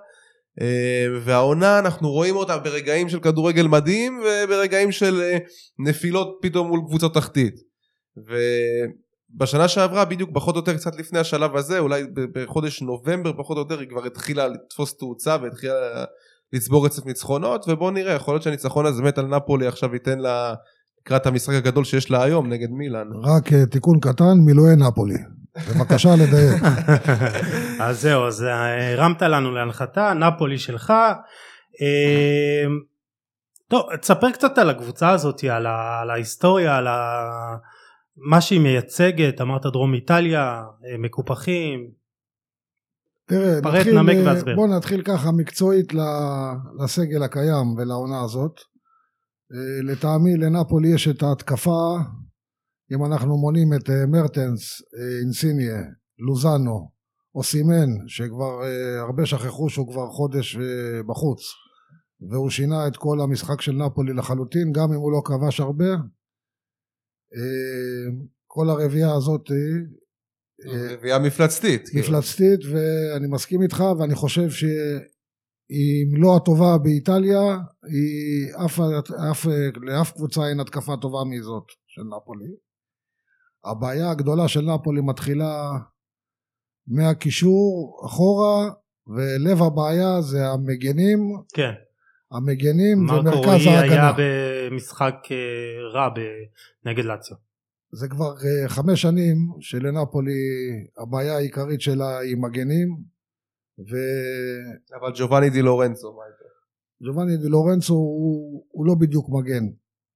אה, 0.61 1.07
והעונה 1.25 1.79
אנחנו 1.79 2.11
רואים 2.11 2.37
אותה 2.37 2.59
ברגעים 2.59 3.09
של 3.09 3.21
כדורגל 3.21 3.67
מדהים 3.67 4.21
וברגעים 4.25 4.93
של 4.93 5.21
אה, 5.21 5.39
נפילות 5.79 6.39
פתאום 6.43 6.69
מול 6.69 6.81
קבוצות 6.87 7.15
תחתית. 7.15 7.55
ובשנה 9.37 9.69
שעברה 9.69 10.05
בדיוק 10.05 10.31
פחות 10.35 10.55
או 10.55 10.61
יותר 10.61 10.77
קצת 10.77 10.97
לפני 10.97 11.19
השלב 11.19 11.57
הזה 11.57 11.79
אולי 11.79 12.03
בחודש 12.35 12.83
נובמבר 12.83 13.33
פחות 13.39 13.57
או 13.57 13.63
יותר 13.63 13.79
היא 13.79 13.89
כבר 13.89 14.07
התחילה 14.07 14.49
לתפוס 14.49 14.97
תאוצה 14.97 15.37
והתחילה 15.43 16.05
לצבור 16.53 16.87
רצף 16.87 17.07
ניצחונות 17.07 17.65
ובואו 17.69 17.91
נראה 17.91 18.15
יכול 18.15 18.35
להיות 18.35 18.43
שהניצחון 18.43 18.87
הזה 18.87 19.03
באמת 19.03 19.19
על 19.19 19.27
נפולי 19.27 19.67
עכשיו 19.67 19.95
ייתן 19.95 20.19
לה 20.19 20.55
לקראת 21.03 21.27
המשחק 21.27 21.55
הגדול 21.55 21.85
שיש 21.85 22.11
לה 22.11 22.23
היום 22.23 22.49
נגד 22.49 22.71
מילאן. 22.71 23.09
רק 23.23 23.53
אה, 23.53 23.67
תיקון 23.67 24.01
קטן, 24.01 24.39
מילואי 24.47 24.77
נפולי. 24.77 25.19
בבקשה 25.69 26.09
לדייק. 26.17 26.63
אז 27.85 28.01
זהו 28.01 28.27
אז 28.27 28.43
אה, 28.45 28.93
הרמת 28.93 29.23
לנו 29.23 29.55
להנחתה 29.55 30.13
נפולי 30.15 30.59
שלך 30.59 30.91
אה, 31.83 32.65
טוב 33.69 33.97
תספר 33.97 34.31
קצת 34.31 34.59
על 34.59 34.71
הקבוצה 34.71 35.11
הזאת 35.11 35.45
על, 35.45 35.67
ה, 35.67 36.01
על 36.03 36.11
ההיסטוריה 36.11 36.77
על 36.77 36.87
ה, 36.87 37.23
מה 38.17 38.41
שהיא 38.41 38.61
מייצגת 38.61 39.41
אמרת 39.41 39.67
דרום 39.67 39.95
איטליה 39.95 40.63
מקופחים 40.99 42.01
תראה, 43.31 43.63
פרט, 43.63 43.75
נתחיל, 43.75 44.01
נמק 44.01 44.17
והסבר. 44.25 44.55
בוא 44.55 44.67
נתחיל 44.69 45.03
ככה 45.03 45.31
מקצועית 45.33 45.93
לסגל 46.83 47.23
הקיים 47.23 47.75
ולעונה 47.77 48.21
הזאת. 48.25 48.61
אה, 49.55 49.93
לטעמי 49.93 50.37
לנפולי 50.37 50.95
יש 50.95 51.09
את 51.09 51.23
ההתקפה, 51.23 51.97
אם 52.93 53.05
אנחנו 53.05 53.37
מונים 53.39 53.69
את 53.77 53.91
אה, 53.91 54.07
מרטנס, 54.07 54.83
אה, 54.99 55.19
אינסיניה, 55.21 55.83
לוזנו, 56.19 56.91
אוסימן, 57.35 57.89
שכבר 58.07 58.65
אה, 58.65 59.01
הרבה 59.01 59.27
שכחו 59.27 59.71
שהוא 59.71 59.93
כבר 59.93 60.07
חודש 60.11 60.57
בחוץ, 61.07 61.41
והוא 62.31 62.51
שינה 62.51 62.87
את 62.87 62.97
כל 62.97 63.21
המשחק 63.21 63.61
של 63.61 63.73
נפולי 63.73 64.13
לחלוטין, 64.13 64.73
גם 64.73 64.93
אם 64.93 64.99
הוא 64.99 65.13
לא 65.13 65.23
כבש 65.25 65.61
הרבה. 65.61 65.97
כל 68.47 68.71
הרביעייה 68.71 69.15
הזאת 69.15 69.51
רביעייה 70.67 71.19
מפלצתית. 71.19 71.89
כאילו. 71.89 72.05
מפלצתית 72.05 72.61
ואני 72.73 73.27
מסכים 73.31 73.63
איתך 73.63 73.85
ואני 73.99 74.15
חושב 74.15 74.51
שאם 75.71 76.23
לא 76.23 76.37
הטובה 76.37 76.79
באיטליה 76.79 77.59
היא 77.83 78.55
אף, 78.65 78.81
אף, 79.31 79.47
לאף 79.83 80.13
קבוצה 80.13 80.49
אין 80.49 80.61
התקפה 80.61 80.97
טובה 81.01 81.19
מזאת 81.27 81.65
של 81.87 82.03
נפולי. 82.03 82.53
הבעיה 83.65 84.11
הגדולה 84.11 84.49
של 84.49 84.61
נפולי 84.61 85.01
מתחילה 85.01 85.71
מהקישור 86.87 88.01
אחורה 88.07 88.71
ולב 89.07 89.63
הבעיה 89.63 90.21
זה 90.21 90.49
המגנים, 90.49 91.19
כן 91.55 91.73
המגנים 92.33 92.99
מרקו 92.99 93.21
ומרכז 93.21 93.47
רועי 93.47 93.69
היה 93.69 93.81
ההגנה. 93.81 94.13
במשחק 94.71 95.15
אה, 95.31 95.91
רע 95.95 96.09
נגד 96.85 97.05
לאציו 97.05 97.37
זה 97.93 98.09
כבר 98.09 98.35
אה, 98.35 98.69
חמש 98.69 99.03
שנים 99.03 99.37
שלנפולי 99.61 100.33
הבעיה 100.99 101.37
העיקרית 101.37 101.81
שלה 101.81 102.19
היא 102.19 102.37
מגנים 102.37 102.97
ו... 103.91 103.97
אבל 105.01 105.13
ג'ובאני 105.19 105.51
די 105.51 105.63
לורנצו. 105.63 106.13
מה 106.13 106.23
איתו? 106.27 106.45
ג'ובאני 107.07 107.37
די 107.37 107.49
לורנצו 107.49 107.95
הוא, 107.95 108.65
הוא 108.71 108.87
לא 108.87 108.95
בדיוק 108.95 109.29
מגן. 109.29 109.65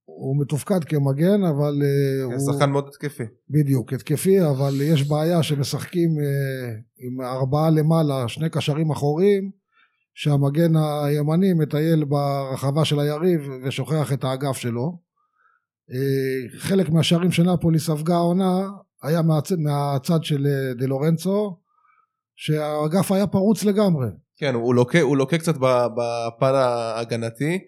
הוא 0.04 0.40
מתופקד 0.40 0.84
כמגן, 0.84 1.44
אבל 1.44 1.82
אה, 1.82 2.28
כן, 2.28 2.34
הוא 2.34 2.52
שחקן 2.52 2.70
מאוד 2.70 2.88
התקפי. 2.88 3.24
בדיוק 3.50 3.92
התקפי, 3.92 4.40
אבל 4.42 4.80
יש 4.80 5.08
בעיה 5.08 5.42
שמשחקים 5.42 6.10
אה, 6.20 6.74
עם 6.98 7.20
ארבעה 7.20 7.70
למעלה, 7.70 8.28
שני 8.28 8.50
קשרים 8.50 8.90
אחוריים, 8.90 9.50
שהמגן 10.14 10.72
הימני 10.76 11.52
מטייל 11.52 12.04
ברחבה 12.04 12.84
של 12.84 13.00
היריב 13.00 13.48
ושוכח 13.64 14.12
את 14.12 14.24
האגף 14.24 14.56
שלו. 14.56 14.98
אה, 15.90 16.58
חלק 16.58 16.88
מהשערים 16.88 17.30
שנפולי 17.30 17.78
ספגה 17.78 18.14
העונה 18.14 18.68
היה 19.02 19.22
מהצ... 19.22 19.52
מהצד 19.52 20.24
של 20.24 20.46
דה 20.78 20.86
לורנצו, 20.86 21.56
שהאגף 22.36 23.12
היה 23.12 23.26
פרוץ 23.26 23.64
לגמרי. 23.64 24.06
כן, 24.36 24.54
הוא 24.54 24.74
לוקה, 24.74 25.00
הוא 25.00 25.16
לוקה 25.16 25.38
קצת 25.38 25.54
ב- 25.60 25.86
בפן 25.96 26.54
ההגנתי. 26.54 27.58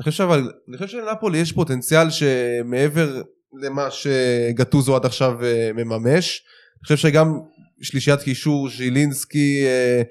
אני 0.00 0.04
חושב 0.10 0.24
אבל, 0.24 0.50
אני 0.68 0.76
חושב 0.76 0.88
שלנפולי 0.88 1.38
יש 1.38 1.52
פוטנציאל 1.52 2.10
שמעבר 2.10 3.22
למה 3.62 3.88
שגטוזו 3.90 4.96
עד 4.96 5.04
עכשיו 5.04 5.44
אה, 5.44 5.70
מממש. 5.74 6.42
אני 6.76 6.82
חושב 6.82 6.96
שגם 6.96 7.38
שלישיית 7.82 8.20
קישור 8.20 8.68
ז'ילינסקי, 8.70 9.64
אה, 9.66 10.02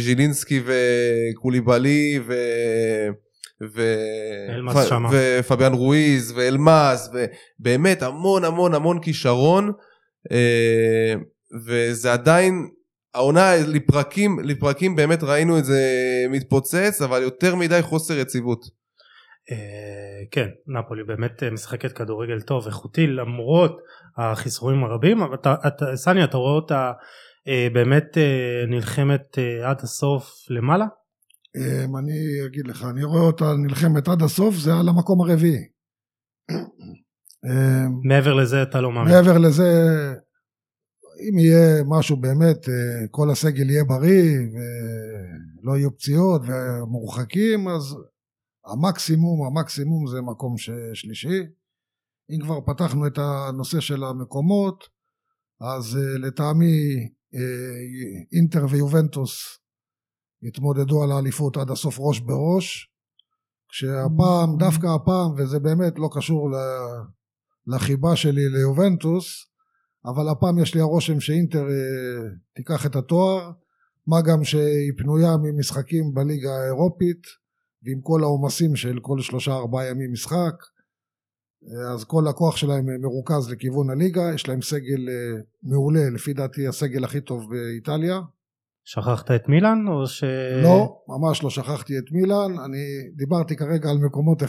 ז'ילינסקי 0.00 0.62
וקוליבלי 0.64 2.20
ו... 2.26 2.34
ו... 3.74 3.96
שמה. 4.88 5.08
ופביאן 5.12 5.72
רואיז 5.72 6.32
ואלמאס 6.36 7.10
ובאמת 7.12 8.02
המון 8.02 8.44
המון 8.44 8.74
המון 8.74 9.00
כישרון 9.02 9.72
אה, 10.32 11.14
וזה 11.66 12.12
עדיין 12.12 12.68
העונה 13.14 13.52
לפרקים 13.66 14.38
לפרקים 14.44 14.96
באמת 14.96 15.22
ראינו 15.22 15.58
את 15.58 15.64
זה 15.64 15.80
מתפוצץ 16.30 17.02
אבל 17.04 17.22
יותר 17.22 17.54
מדי 17.54 17.82
חוסר 17.82 18.14
יציבות. 18.14 18.82
אה, 19.50 20.24
כן 20.30 20.48
נפולי 20.66 21.04
באמת 21.04 21.42
אה, 21.42 21.50
משחקת 21.50 21.92
כדורגל 21.92 22.40
טוב 22.40 22.66
איכותי 22.66 23.06
למרות 23.06 23.78
החיסורים 24.16 24.84
הרבים 24.84 25.22
אבל 25.22 25.34
אתה, 25.34 25.54
אתה, 25.66 25.96
סני 25.96 26.24
אתה 26.24 26.36
רואה 26.36 26.54
אותה 26.54 26.92
אה, 27.48 27.68
באמת 27.72 28.18
נלחמת 28.68 29.38
עד 29.64 29.80
הסוף 29.82 30.30
למעלה? 30.50 30.84
אני 31.98 32.46
אגיד 32.46 32.66
לך, 32.66 32.84
אני 32.90 33.04
רואה 33.04 33.20
אותה 33.20 33.44
נלחמת 33.66 34.08
עד 34.08 34.22
הסוף, 34.22 34.54
זה 34.54 34.70
על 34.74 34.88
המקום 34.88 35.20
הרביעי. 35.20 35.68
מעבר 38.08 38.34
לזה 38.34 38.62
אתה 38.62 38.80
לא 38.80 38.92
מאמין. 38.92 39.14
מעבר 39.14 39.38
לזה, 39.38 39.64
אם 41.28 41.38
יהיה 41.38 41.82
משהו 41.86 42.16
באמת, 42.16 42.68
אה, 42.68 43.06
כל 43.10 43.30
הסגל 43.30 43.70
יהיה 43.70 43.84
בריא 43.84 44.38
ולא 44.52 45.76
יהיו 45.76 45.96
פציעות 45.96 46.42
ומורחקים, 46.46 47.68
אז 47.68 47.96
המקסימום, 48.66 49.46
המקסימום 49.46 50.06
זה 50.06 50.20
מקום 50.20 50.54
שלישי. 50.94 51.40
אם 52.30 52.38
כבר 52.42 52.60
פתחנו 52.60 53.06
את 53.06 53.18
הנושא 53.18 53.80
של 53.80 54.04
המקומות, 54.04 54.84
אז 55.60 55.96
אה, 55.96 56.18
לטעמי 56.18 57.08
אה, 57.34 57.78
אינטר 58.32 58.66
ויובנטוס 58.70 59.58
יתמודדו 60.42 61.02
על 61.02 61.12
האליפות 61.12 61.56
עד 61.56 61.70
הסוף 61.70 61.96
ראש 61.98 62.20
בראש, 62.20 62.88
כשהפעם, 63.68 64.56
דווקא 64.58 64.86
הפעם, 64.86 65.32
וזה 65.36 65.58
באמת 65.58 65.92
לא 65.96 66.08
קשור 66.12 66.50
לחיבה 67.66 68.16
שלי 68.16 68.48
ליובנטוס, 68.48 69.51
אבל 70.04 70.28
הפעם 70.28 70.58
יש 70.58 70.74
לי 70.74 70.80
הרושם 70.80 71.20
שאינטר 71.20 71.64
אה, 71.68 72.28
תיקח 72.54 72.86
את 72.86 72.96
התואר, 72.96 73.50
מה 74.06 74.16
גם 74.22 74.44
שהיא 74.44 74.92
פנויה 74.98 75.36
ממשחקים 75.42 76.14
בליגה 76.14 76.50
האירופית, 76.50 77.22
ועם 77.82 78.00
כל 78.00 78.22
העומסים 78.22 78.76
של 78.76 78.98
כל 79.02 79.20
שלושה 79.20 79.52
ארבעה 79.52 79.86
ימים 79.86 80.12
משחק, 80.12 80.54
אה, 81.64 81.94
אז 81.94 82.04
כל 82.04 82.28
הכוח 82.28 82.56
שלהם 82.56 82.88
אה, 82.88 82.98
מרוכז 82.98 83.50
לכיוון 83.50 83.90
הליגה, 83.90 84.34
יש 84.34 84.48
להם 84.48 84.62
סגל 84.62 85.08
מעולה, 85.62 86.10
לפי 86.10 86.32
דעתי 86.32 86.66
הסגל 86.66 87.04
הכי 87.04 87.20
טוב 87.20 87.50
באיטליה. 87.50 88.20
שכחת 88.84 89.30
את 89.30 89.48
מילאן 89.48 89.84
או 89.88 90.06
ש... 90.06 90.24
לא, 90.62 91.02
ממש 91.08 91.42
לא 91.42 91.50
שכחתי 91.50 91.98
את 91.98 92.04
מילאן, 92.12 92.58
אני 92.64 93.10
דיברתי 93.16 93.56
כרגע 93.56 93.90
על 93.90 93.98
מקומות 93.98 94.42
1-2, 94.42 94.46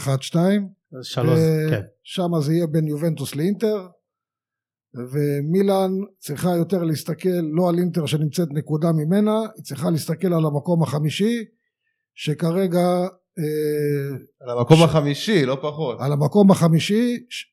שלוש, 1.02 1.38
כן. 1.70 1.80
שם 2.02 2.40
זה 2.40 2.52
יהיה 2.52 2.66
בין 2.66 2.86
יובנטוס 2.86 3.36
לאינטר, 3.36 3.86
ומילאן 5.12 5.90
צריכה 6.18 6.56
יותר 6.56 6.82
להסתכל 6.82 7.40
לא 7.52 7.68
על 7.68 7.78
אינטר 7.78 8.06
שנמצאת 8.06 8.48
נקודה 8.50 8.92
ממנה, 8.92 9.40
היא 9.56 9.64
צריכה 9.64 9.90
להסתכל 9.90 10.32
על 10.32 10.46
המקום 10.46 10.82
החמישי, 10.82 11.44
שכרגע 12.14 12.86
אה, 13.38 14.16
על 14.40 14.58
המקום 14.58 14.82
החמישי, 14.82 15.46
לא 15.46 15.58
פחות. 15.62 15.96
על 16.00 16.12
המקום 16.12 16.50
החמישי, 16.50 17.16
ש- 17.30 17.44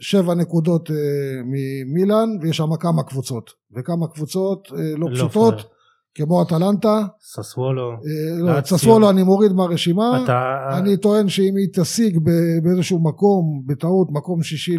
שבע 0.00 0.34
נקודות 0.34 0.90
אה, 0.90 0.96
ממילאן, 1.44 2.28
ויש 2.42 2.56
שם 2.56 2.76
כמה 2.80 3.02
קבוצות, 3.02 3.50
וכמה 3.76 4.08
קבוצות 4.08 4.68
אה, 4.72 4.78
לא 4.96 5.10
לא 5.10 5.14
פשוטות, 5.14 5.54
פראייר. 5.54 5.68
כמו 6.14 6.42
אטלנטה, 6.42 7.02
ססוולו. 7.20 7.90
אה, 7.90 8.38
לא, 8.38 8.54
לאציו. 8.54 8.78
ססוולו 8.78 9.10
אני 9.10 9.22
מוריד 9.22 9.52
מהרשימה, 9.52 10.24
אתה... 10.24 10.68
אני 10.78 10.96
טוען 10.96 11.28
שאם 11.28 11.56
היא 11.56 11.68
תשיג 11.72 12.18
באיזשהו 12.62 13.04
מקום, 13.04 13.62
בטעות, 13.66 14.08
מקום 14.10 14.42
שישי 14.42 14.78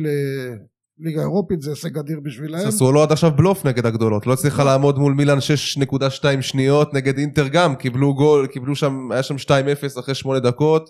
לליגה 1.00 1.20
האירופית, 1.22 1.62
זה 1.62 1.70
הישג 1.70 1.98
אדיר 1.98 2.20
בשבילהם. 2.24 2.72
ססוולו 2.72 3.04
עד 3.04 3.12
עכשיו 3.12 3.32
בלוף 3.36 3.66
נגד 3.66 3.86
הגדולות, 3.86 4.28
לא 4.28 4.34
הצליחה 4.34 4.64
לעמוד 4.64 4.98
מול 5.00 5.14
מילאן 5.14 5.38
6.2 5.38 6.02
שניות, 6.42 6.94
נגד 6.94 7.18
אינטר 7.18 7.48
גם, 7.48 7.76
קיבלו 7.76 8.16
גול, 8.16 8.48
קיבלו 8.48 8.76
שם, 8.76 9.12
היה 9.12 9.24
שם 9.24 9.36
2-0 9.36 9.50
אחרי 10.00 10.16
8 10.16 10.40
דקות, 10.40 10.90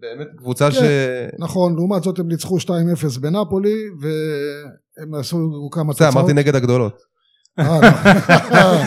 באמת 0.00 0.26
קבוצה 0.36 0.70
ש... 0.70 0.78
נכון, 1.38 1.74
לעומת 1.74 2.02
זאת 2.02 2.18
הם 2.18 2.28
ניצחו 2.28 2.56
2-0 2.58 2.70
בנפולי, 3.20 3.74
והם 4.00 5.14
עשו 5.14 5.68
כמה 5.72 5.92
תוצאות. 5.92 6.12
אמרתי 6.16 6.32
נגד 6.32 6.54
הגדולות. 6.54 6.98
אה, 7.58 7.80
נכון. 7.80 8.86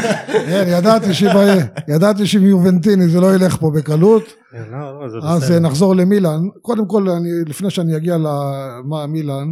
כן, 0.50 0.66
ידעתי 0.68 1.14
שבע- 1.14 1.56
ידעתי 1.88 2.28
שעם 2.28 2.44
יובנטיני 2.44 3.08
זה 3.08 3.20
לא 3.20 3.36
ילך 3.36 3.58
פה 3.58 3.72
בקלות. 3.76 4.24
לא, 4.54 5.10
זה 5.10 5.18
אז. 5.28 5.52
אה, 5.52 5.60
נחזור 5.60 5.96
למילאן. 5.96 6.40
קודם 6.62 6.88
כל, 6.88 7.10
אני, 7.10 7.30
לפני 7.48 7.70
שאני 7.70 7.98
אגיע 7.98 8.18
למה 8.18 9.08
מילאן, 9.08 9.48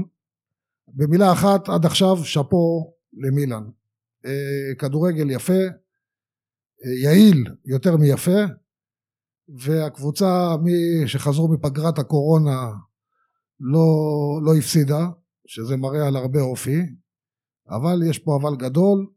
במילה 0.97 1.31
אחת, 1.31 1.69
עד 1.69 1.85
עכשיו, 1.85 2.17
שאפו 2.23 2.93
למילאן. 3.13 3.63
אה, 4.25 4.75
כדורגל 4.79 5.29
יפה, 5.29 5.63
אה, 6.85 6.91
יעיל 7.03 7.43
יותר 7.65 7.97
מיפה, 7.97 8.39
והקבוצה 9.59 10.55
מי 10.63 11.07
שחזרו 11.07 11.47
מפגרת 11.47 11.99
הקורונה 11.99 12.71
לא, 13.59 13.87
לא 14.43 14.57
הפסידה, 14.57 15.09
שזה 15.47 15.77
מראה 15.77 16.07
על 16.07 16.15
הרבה 16.15 16.41
אופי, 16.41 16.81
אבל 17.69 17.99
יש 18.09 18.19
פה 18.19 18.39
אבל 18.41 18.55
גדול, 18.55 19.07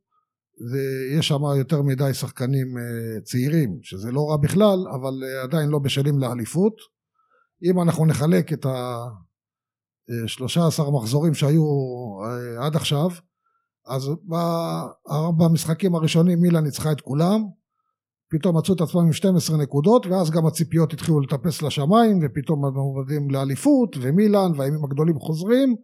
ויש 0.73 1.29
שם 1.29 1.43
יותר 1.59 1.83
מדי 1.83 2.15
שחקנים 2.15 2.79
אה, 2.79 3.21
צעירים, 3.21 3.79
שזה 3.83 4.13
לא 4.13 4.31
רע 4.31 4.37
בכלל, 4.37 4.79
אבל 4.95 5.15
עדיין 5.43 5.69
לא 5.69 5.79
בשלים 5.79 6.19
לאליפות. 6.19 6.75
אם 7.71 7.81
אנחנו 7.81 8.07
נחלק 8.07 8.53
את 8.53 8.67
ה-13 10.09 10.91
מחזורים 10.91 11.35
שהיו 11.35 11.63
אה, 12.25 12.67
עד 12.67 12.77
עכשיו, 12.77 13.09
אז 13.87 14.11
בארבע 14.23 15.45
המשחקים 15.45 15.95
הראשונים 15.95 16.41
מילה 16.41 16.61
ניצחה 16.61 16.93
את 16.93 17.01
כולם, 17.01 17.41
פתאום 18.31 18.57
מצאו 18.57 18.75
את 18.75 18.81
עצמם 18.81 19.01
עם 19.01 19.13
12 19.13 19.57
נקודות, 19.57 20.07
ואז 20.07 20.31
גם 20.31 20.47
הציפיות 20.47 20.93
התחילו 20.93 21.21
לטפס 21.21 21.63
לשמיים, 21.63 22.19
ופתאום 22.23 22.65
הם 22.65 22.75
עובדים 22.75 23.31
לאליפות, 23.31 23.97
ומילאן, 24.01 24.51
והימים 24.57 24.85
הגדולים 24.85 25.19
חוזרים. 25.19 25.77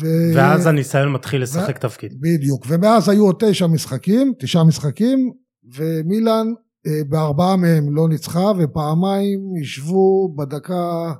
ו... 0.00 0.06
ואז 0.34 0.66
הניסיון 0.66 1.12
מתחיל 1.12 1.42
לשחק 1.42 1.78
תפקיד. 1.78 2.12
בדיוק, 2.20 2.66
ומאז 2.68 3.08
היו 3.08 3.24
עוד 3.24 3.36
תשע 3.38 3.66
משחקים, 3.66 4.32
תשעה 4.38 4.64
משחקים, 4.64 5.32
ומילאן 5.76 6.46
אה, 6.86 7.00
בארבעה 7.08 7.56
מהם 7.56 7.96
לא 7.96 8.08
ניצחה, 8.08 8.52
ופעמיים 8.58 9.56
ישבו 9.62 10.34
בדקה, 10.38 11.12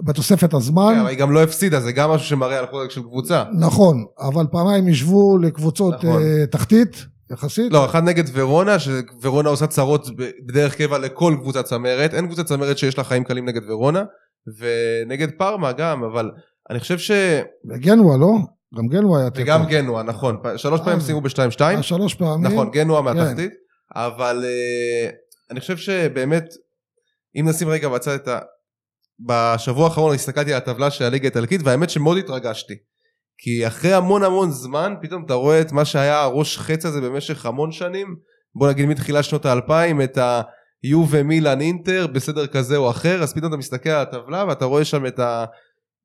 בתוספת 0.00 0.54
הזמן. 0.54 0.92
כן, 0.94 1.00
אבל 1.00 1.08
היא 1.08 1.18
גם 1.18 1.32
לא 1.32 1.42
הפסידה, 1.42 1.80
זה 1.80 1.92
גם 1.92 2.10
משהו 2.10 2.26
שמראה 2.26 2.58
על 2.58 2.66
חוזק 2.66 2.90
של 2.90 3.02
קבוצה. 3.02 3.44
נכון, 3.58 4.04
אבל 4.18 4.46
פעמיים 4.52 4.88
ישבו 4.88 5.38
לקבוצות 5.38 5.94
נכון. 5.94 6.22
אה, 6.22 6.46
תחתית, 6.46 7.06
יחסית. 7.30 7.72
לא, 7.72 7.84
אחד 7.84 8.04
נגד 8.04 8.24
ורונה, 8.32 8.78
שוורונה 8.78 9.48
עושה 9.48 9.66
צרות 9.66 10.08
בדרך 10.46 10.76
קבע 10.76 10.98
לכל 10.98 11.36
קבוצת 11.40 11.64
צמרת, 11.64 12.14
אין 12.14 12.26
קבוצת 12.26 12.46
צמרת 12.46 12.78
שיש 12.78 12.98
לה 12.98 13.04
חיים 13.04 13.24
קלים 13.24 13.46
נגד 13.46 13.70
ורונה, 13.70 14.04
ונגד 14.58 15.28
פארמה 15.38 15.72
גם, 15.72 16.04
אבל 16.04 16.30
אני 16.70 16.80
חושב 16.80 16.98
ש... 16.98 17.10
וגנואה, 17.70 18.16
לא? 18.16 18.32
גם 18.76 18.86
גנואה 18.88 19.20
היה 19.20 19.30
תיקו. 19.30 19.42
וגם 19.42 19.66
גנואה, 19.66 20.02
נכון, 20.02 20.36
שלוש 20.56 20.80
פעמים 20.80 20.98
אה. 20.98 21.04
סיימו 21.04 21.20
ב-2-2, 21.20 21.62
אה, 21.62 21.82
שלוש 21.82 22.14
פעמים. 22.14 22.46
נכון, 22.46 22.70
גנואה 22.70 23.00
כן. 23.00 23.04
מהתחתית, 23.18 23.52
אבל 23.96 24.44
אה, 24.44 25.10
אני 25.50 25.60
חושב 25.60 25.76
שבאמת, 25.76 26.44
אם 27.36 27.48
נשים 27.48 27.68
רגע 27.68 27.88
בצד 27.88 28.14
את 28.14 28.28
ה... 28.28 28.38
בשבוע 29.20 29.84
האחרון 29.84 30.14
הסתכלתי 30.14 30.52
על 30.52 30.56
הטבלה 30.56 30.90
של 30.90 31.04
הליגה 31.04 31.24
האיטלקית, 31.24 31.60
והאמת 31.64 31.90
שמאוד 31.90 32.18
התרגשתי. 32.18 32.74
כי 33.38 33.66
אחרי 33.66 33.92
המון 33.92 34.22
המון 34.22 34.50
זמן, 34.50 34.94
פתאום 35.02 35.24
אתה 35.24 35.34
רואה 35.34 35.60
את 35.60 35.72
מה 35.72 35.84
שהיה 35.84 36.22
הראש 36.22 36.58
חץ 36.58 36.84
הזה 36.84 37.00
במשך 37.00 37.46
המון 37.46 37.72
שנים, 37.72 38.16
בוא 38.54 38.68
נגיד 38.68 38.86
מתחילת 38.86 39.24
שנות 39.24 39.46
האלפיים, 39.46 40.02
את 40.02 40.18
היו 40.82 41.04
ומילאן 41.10 41.60
אינטר 41.60 42.06
בסדר 42.06 42.46
כזה 42.46 42.76
או 42.76 42.90
אחר, 42.90 43.22
אז 43.22 43.34
פתאום 43.34 43.48
אתה 43.48 43.56
מסתכל 43.56 43.90
על 43.90 44.02
הטבלה 44.02 44.44
ואתה 44.48 44.64
רואה 44.64 44.84
שם 44.84 45.06
את 45.06 45.18
ה... 45.18 45.44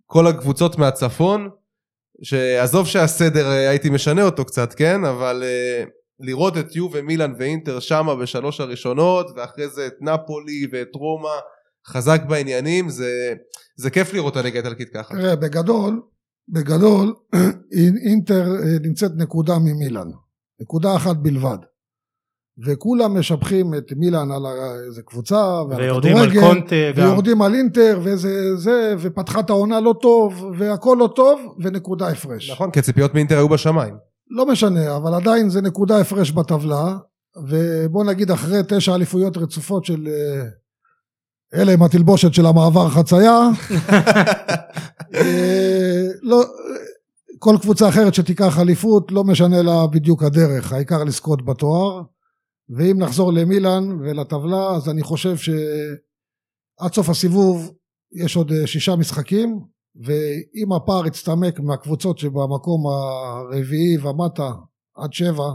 כל 0.06 0.28
הקבוצות 0.28 0.78
מהצפון, 0.78 1.50
שעזוב 2.24 2.88
שהסדר 2.88 3.46
אה, 3.46 3.70
הייתי 3.70 3.90
משנה 3.90 4.24
אותו 4.24 4.46
קצת, 4.46 4.74
כן? 4.74 5.06
אבל 5.06 5.44
אה, 5.46 5.84
לראות 6.20 6.58
את 6.58 6.76
יו 6.76 6.88
ומילאן 6.92 7.34
ואינטר 7.40 7.80
שמה 7.80 8.16
בשלוש 8.16 8.60
הראשונות, 8.60 9.28
ואחרי 9.36 9.68
זה 9.68 9.88
את 9.88 9.94
נפולי 10.02 10.68
ואת 10.72 10.96
רומא, 10.96 11.40
חזק 11.88 12.22
בעניינים, 12.30 12.90
זה, 12.90 13.34
זה 13.76 13.90
כיף 13.90 14.14
לראות 14.14 14.34
את 14.34 14.38
הליגה 14.38 14.60
האיטלקית 14.60 14.90
ככה. 14.94 15.14
תראה, 15.14 15.36
בגדול, 15.36 16.02
בגדול, 16.50 17.14
אינטר 18.08 18.56
אה, 18.64 18.80
נמצאת 18.82 19.12
נקודה 19.16 19.60
ממילאן. 19.60 20.08
נקודה 20.62 20.96
אחת 20.96 21.16
בלבד. 21.18 21.58
וכולם 22.66 23.20
משבחים 23.20 23.74
את 23.74 23.94
מילאן 23.96 24.32
על 24.32 24.42
איזה 24.88 25.02
קבוצה, 25.02 25.62
ועל 25.70 25.82
ויורדים 25.82 26.18
על 26.18 26.32
גם. 26.34 26.58
ויורדים 26.96 27.42
על 27.42 27.56
אינטר, 27.56 28.00
וזה 28.04 28.56
זה, 28.56 28.96
ופתחה 29.00 29.40
את 29.40 29.50
העונה 29.50 29.80
לא 29.80 29.96
טוב, 30.02 30.46
והכל 30.58 30.98
לא 31.00 31.10
טוב, 31.16 31.40
ונקודה 31.60 32.08
הפרש. 32.08 32.52
נכון, 32.52 32.72
כי 32.72 32.80
הציפיות 32.80 33.14
מאינטר 33.14 33.38
היו 33.38 33.50
בשמיים. 33.50 33.94
לא 34.30 34.46
משנה, 34.46 34.96
אבל 34.96 35.14
עדיין 35.14 35.50
זה 35.50 35.62
נקודה 35.62 35.98
הפרש 35.98 36.32
בטבלה, 36.32 36.98
ובוא 37.50 38.04
נגיד 38.06 38.32
אחרי 38.32 38.60
תשע 38.68 38.96
אליפויות 38.96 39.38
רצופות 39.38 39.86
של... 39.86 40.08
אלה 41.54 41.74
עם 41.74 41.84
התלבושת 41.84 42.34
של 42.34 42.46
המעבר 42.46 42.90
חצייה, 42.90 43.40
אה, 45.16 46.08
לא, 46.22 46.44
כל 47.40 47.56
קבוצה 47.62 47.90
אחרת 47.90 48.14
שתיקח 48.14 48.60
אליפות, 48.60 49.12
לא 49.12 49.24
משנה 49.24 49.62
לה 49.62 49.88
בדיוק 49.88 50.24
הדרך, 50.24 50.74
העיקר 50.74 51.04
לזכות 51.04 51.46
בתואר. 51.46 52.02
ואם 52.70 52.96
נחזור 53.00 53.34
למילאן 53.34 53.92
ולטבלה, 53.92 54.76
אז 54.76 54.90
אני 54.90 55.04
חושב 55.04 55.38
שעד 55.38 56.94
סוף 56.94 57.10
הסיבוב 57.10 57.72
יש 58.14 58.36
עוד 58.36 58.52
אה, 58.52 58.68
שישה 58.68 58.96
משחקים, 58.96 59.60
ואם 59.96 60.74
הפער 60.74 61.08
יצטמק 61.08 61.60
מהקבוצות 61.60 62.18
שבמקום 62.20 62.84
הרביעי 62.88 63.98
ומטה 63.98 64.52
עד 64.96 65.14
שבע, 65.14 65.50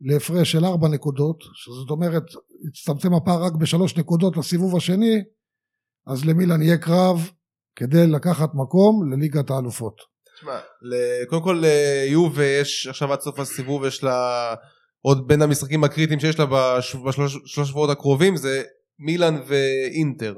להפרש 0.00 0.52
של 0.52 0.64
ארבע 0.64 0.88
נקודות, 0.88 1.36
שזאת 1.54 1.90
אומרת 1.90 2.24
יצטמצם 2.68 3.14
הפער 3.14 3.42
רק 3.44 3.52
בשלוש 3.52 3.96
נקודות 3.96 4.36
לסיבוב 4.36 4.76
השני, 4.76 5.22
אז 6.06 6.24
למילן 6.24 6.62
יהיה 6.62 6.78
קרב 6.78 7.30
כדי 7.76 8.06
לקחת 8.06 8.48
מקום 8.54 9.12
לליגת 9.12 9.50
האלופות. 9.50 9.94
תשמע, 10.36 10.58
קודם 11.28 11.42
כל 11.42 11.62
ליובה 11.62 12.44
יש 12.44 12.86
עכשיו 12.86 13.12
עד 13.12 13.20
סוף 13.20 13.38
הסיבוב 13.38 13.84
יש 13.84 14.04
לה 14.04 14.54
עוד 15.02 15.28
בין 15.28 15.42
המשחקים 15.42 15.84
הקריטיים 15.84 16.20
שיש 16.20 16.38
לה 16.38 16.46
בש- 16.46 16.94
בשלוש 16.94 17.38
שלוש 17.46 17.68
שבועות 17.68 17.90
הקרובים 17.90 18.36
זה 18.36 18.62
מילאן 18.98 19.42
ואינטר. 19.46 20.34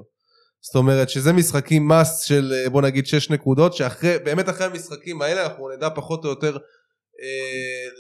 זאת 0.61 0.77
אומרת 0.77 1.11
שזה 1.11 1.33
משחקים 1.33 1.89
מס 1.89 2.21
של 2.23 2.53
אה, 2.57 2.71
בוא 2.71 2.83
נגיד 2.83 3.07
6 3.07 3.31
נקודות 3.31 3.75
שאחרי 3.75 4.19
באמת 4.25 4.49
אחרי 4.49 4.67
המשחקים 4.67 5.23
האלה 5.23 5.47
אנחנו 5.47 5.69
נדע 5.77 5.89
פחות 5.95 6.25
או 6.25 6.31
יותר 6.31 6.57
אה, 6.57 6.61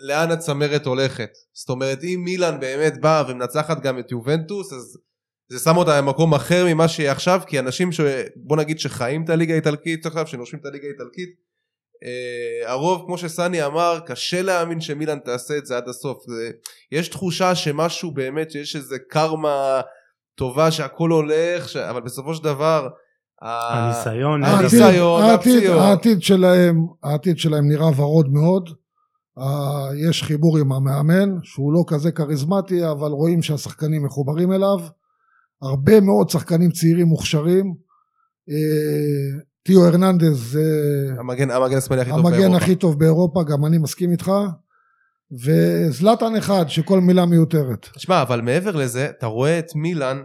לאן 0.03 0.31
הצמרת 0.31 0.87
הולכת. 0.87 1.31
זאת 1.53 1.69
אומרת 1.69 1.99
אם 2.05 2.21
מילאן 2.25 2.61
באמת 2.61 3.01
באה 3.01 3.23
ומנצחת 3.29 3.81
גם 3.83 3.99
את 3.99 4.11
יובנטוס 4.11 4.73
אז 4.73 4.99
זה 5.49 5.59
שם 5.59 5.77
אותה 5.77 6.03
במקום 6.03 6.35
אחר 6.35 6.65
ממה 6.69 6.89
שיהיה 6.89 7.13
עכשיו 7.13 7.41
כי 7.47 7.59
אנשים 7.59 7.93
שבוא 7.93 8.57
נגיד 8.57 8.79
שחיים 8.79 9.25
את 9.25 9.31
הליגה 9.31 9.53
האיטלקית 9.55 10.07
עכשיו 10.07 10.27
שנושמים 10.27 10.61
את 10.61 10.67
הליגה 10.67 10.87
האיטלקית 10.87 11.53
Uh, 11.93 12.69
הרוב 12.69 13.03
כמו 13.07 13.19
שסני 13.19 13.67
אמר 13.67 13.99
קשה 14.07 14.43
להאמין 14.43 14.81
שמילאן 14.81 15.19
תעשה 15.19 15.59
את 15.59 15.67
זה 15.67 15.77
עד 15.77 15.89
הסוף 15.89 16.19
זה, 16.27 16.51
יש 16.93 17.09
תחושה 17.09 17.55
שמשהו 17.55 18.11
באמת 18.11 18.51
שיש 18.51 18.77
איזה 18.77 18.97
קרמה 19.11 19.81
טובה 20.35 20.71
שהכל 20.71 21.11
הולך 21.11 21.69
ש... 21.69 21.77
אבל 21.77 22.01
בסופו 22.01 22.35
של 22.35 22.45
דבר 22.45 22.89
הניסיון, 23.43 24.45
העתיד- 24.45 24.63
העתיד, 24.63 24.81
הניסיון, 24.83 25.23
העתיד, 25.23 25.55
הפציעות. 25.57 25.81
העתיד 25.83 26.23
שלהם, 26.23 26.77
העתיד 27.03 27.39
שלהם 27.39 27.69
נראה 27.69 28.01
ורוד 28.01 28.29
מאוד. 28.33 28.71
אה, 29.39 29.89
יש 30.09 30.23
חיבור 30.23 30.59
עם 30.59 30.73
המאמן, 30.73 31.35
שהוא 31.43 31.73
לא 31.73 31.85
כזה 31.87 32.13
כריזמטי, 32.13 32.91
אבל 32.91 33.11
רואים 33.11 33.43
שהשחקנים 33.43 34.05
מחוברים 34.05 34.53
אליו. 34.53 34.79
הרבה 35.63 36.01
מאוד 36.01 36.31
שחקנים 36.31 36.71
צעירים 36.71 37.07
מוכשרים. 37.07 37.75
אה, 38.51 39.41
תיאו 39.65 39.85
הרננדז 39.87 40.53
זה 40.53 40.61
המגן, 41.19 41.51
המגן 41.51 41.77
השמאלי 41.77 42.03
הכי 42.03 42.11
טוב 42.11 42.19
המגן 42.27 42.39
באירופה. 42.39 42.57
הכי 42.57 42.75
טוב 42.77 42.99
באירופה, 42.99 43.43
גם 43.43 43.67
אני 43.67 43.79
מסכים 43.79 44.13
איתך. 44.13 44.31
וזלטן 45.45 46.37
אחד, 46.37 46.65
שכל 46.69 47.01
מילה 47.01 47.27
מיותרת. 47.27 47.89
תשמע 47.95 48.23
אבל 48.23 48.41
מעבר 48.41 48.77
לזה 48.77 49.11
אתה 49.19 49.27
רואה 49.27 49.59
את 49.59 49.75
מילאן 49.75 50.23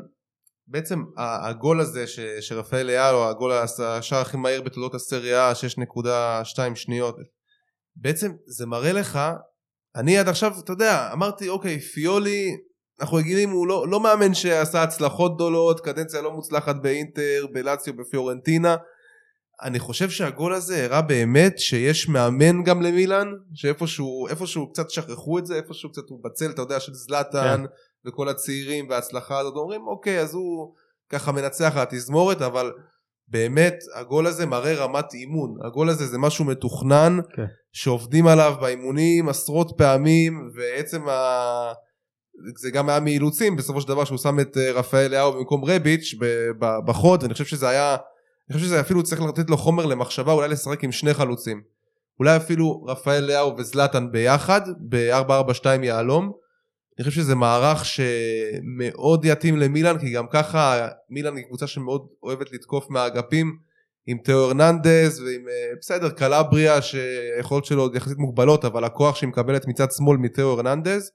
בעצם 0.67 1.04
הגול 1.17 1.82
הזה 1.82 2.08
ש, 2.08 2.20
שרפאל 2.39 2.89
אייל 2.89 3.15
הגול 3.15 3.52
הס- 3.52 3.80
השער 3.80 4.22
הכי 4.22 4.38
מהיר 4.38 4.62
בתולדות 4.62 4.96
הסריה 4.96 5.52
6.2 5.56 6.06
שניות 6.76 7.15
בעצם 8.02 8.32
זה 8.46 8.66
מראה 8.66 8.94
לך 8.94 9.20
אני 9.96 10.18
עד 10.18 10.28
עכשיו 10.28 10.54
אתה 10.64 10.72
יודע 10.72 11.10
אמרתי 11.14 11.50
אוקיי 11.50 11.80
פיולי 11.80 12.58
אנחנו 13.02 13.18
רגילים 13.18 13.50
הוא 13.50 13.68
לא, 13.68 13.88
לא 13.88 14.00
מאמן 14.00 14.34
שעשה 14.34 14.84
הצלחות 14.84 15.36
גדולות 15.36 15.80
קדנציה 15.80 16.22
לא 16.22 16.32
מוצלחת 16.32 16.76
באינטר 16.76 17.46
בלציו 17.54 17.94
בפיורנטינה 17.98 18.76
אני 19.62 19.80
חושב 19.80 20.10
שהגול 20.10 20.54
הזה 20.54 20.86
הראה 20.86 21.02
באמת 21.02 21.60
שיש 21.60 22.10
מאמן 22.10 22.64
גם 22.64 22.82
למילאן 22.82 23.28
שאיפשהו 23.54 24.28
איפשהו 24.28 24.72
קצת 24.72 24.90
שכחו 24.90 25.40
את 25.40 25.46
זה 25.46 25.56
איפשהו 25.56 25.92
קצת 25.92 26.10
הוא 26.10 26.24
בצל 26.24 26.50
אתה 26.50 26.62
יודע 26.62 26.80
של 26.80 26.94
זלאטן 26.94 27.64
כן. 27.64 28.10
וכל 28.10 28.30
הצעירים 28.30 28.90
וההצלחה 28.90 29.40
הזאת 29.40 29.54
אומרים 29.56 29.88
אוקיי 29.88 30.20
אז 30.20 30.34
הוא 30.34 30.74
ככה 31.10 31.32
מנצח 31.32 31.74
על 31.76 31.82
התזמורת 31.82 32.42
אבל 32.42 32.72
באמת 33.28 33.76
הגול 33.96 34.28
הזה 34.28 34.46
מראה 34.46 34.74
רמת 34.74 35.13
אימון 35.13 35.56
הגול 35.68 35.90
הזה 35.90 36.06
זה 36.06 36.18
משהו 36.18 36.46
מתוכנן 36.46 37.20
כן. 37.36 37.46
שעובדים 37.72 38.28
עליו 38.28 38.56
באימונים 38.62 39.30
עשרות 39.30 39.72
פעמים 39.78 40.50
ועצם 40.56 41.10
ה... 41.10 41.74
זה 42.58 42.72
גם 42.72 42.90
היה 42.90 43.00
מאילוצים 43.00 43.56
בסופו 43.56 43.82
של 43.82 43.88
דבר 43.88 44.04
שהוא 44.04 44.18
שם 44.18 44.40
את 44.40 44.58
אה, 44.58 44.72
רפאל 44.72 45.12
לאהו 45.12 45.34
במקום 45.34 45.66
רביץ' 45.66 46.16
בחוד 46.86 47.24
ואני 47.24 47.34
חושב 47.34 47.46
שזה 47.46 47.70
היה 47.70 47.98
אני 48.50 48.54
חושב 48.54 48.66
שזה 48.66 48.80
אפילו 48.80 49.04
צריך 49.04 49.22
לתת 49.22 49.50
לו 49.50 49.58
חומר 49.58 49.86
למחשבה 49.86 50.32
אולי 50.32 50.48
לשחק 50.48 50.84
עם 50.84 50.92
שני 50.92 51.13
חלוצים 51.13 51.62
אולי 52.20 52.36
אפילו 52.36 52.84
רפאל 52.88 53.24
לאהו 53.24 53.58
וזלאטן 53.58 54.12
ביחד 54.12 54.62
ב-442 54.90 55.66
יהלום 55.84 56.32
אני 57.00 57.10
חושב 57.10 57.22
שזה 57.22 57.36
מערך 57.36 57.86
שמאוד 57.86 59.26
יתאים 59.26 59.58
למילאן 59.58 60.00
כי 60.00 60.12
גם 60.12 60.26
ככה 60.28 60.88
מילאן 61.10 61.38
היא 61.38 61.46
קבוצה 61.46 61.68
שמאוד 61.68 62.08
אוהבת 62.24 62.52
לתקוף 62.52 62.90
מהאגפים 62.90 63.58
עם 64.08 64.18
תאו 64.18 64.36
הרננדז 64.36 65.20
ועם 65.20 65.48
אה, 65.50 65.72
בסדר 65.82 66.10
קלבריה 66.10 66.82
שהיכולות 66.82 67.66
שלו 67.66 67.82
עוד 67.82 67.96
יחסית 67.96 68.18
מוגבלות 68.18 68.66
אבל 68.66 68.84
הכוח 68.84 69.16
שהיא 69.16 69.30
מקבלת 69.30 69.68
מצד 69.68 69.88
שמאל 69.98 70.18
מתאו 70.18 70.52
הרננדז 70.52 71.12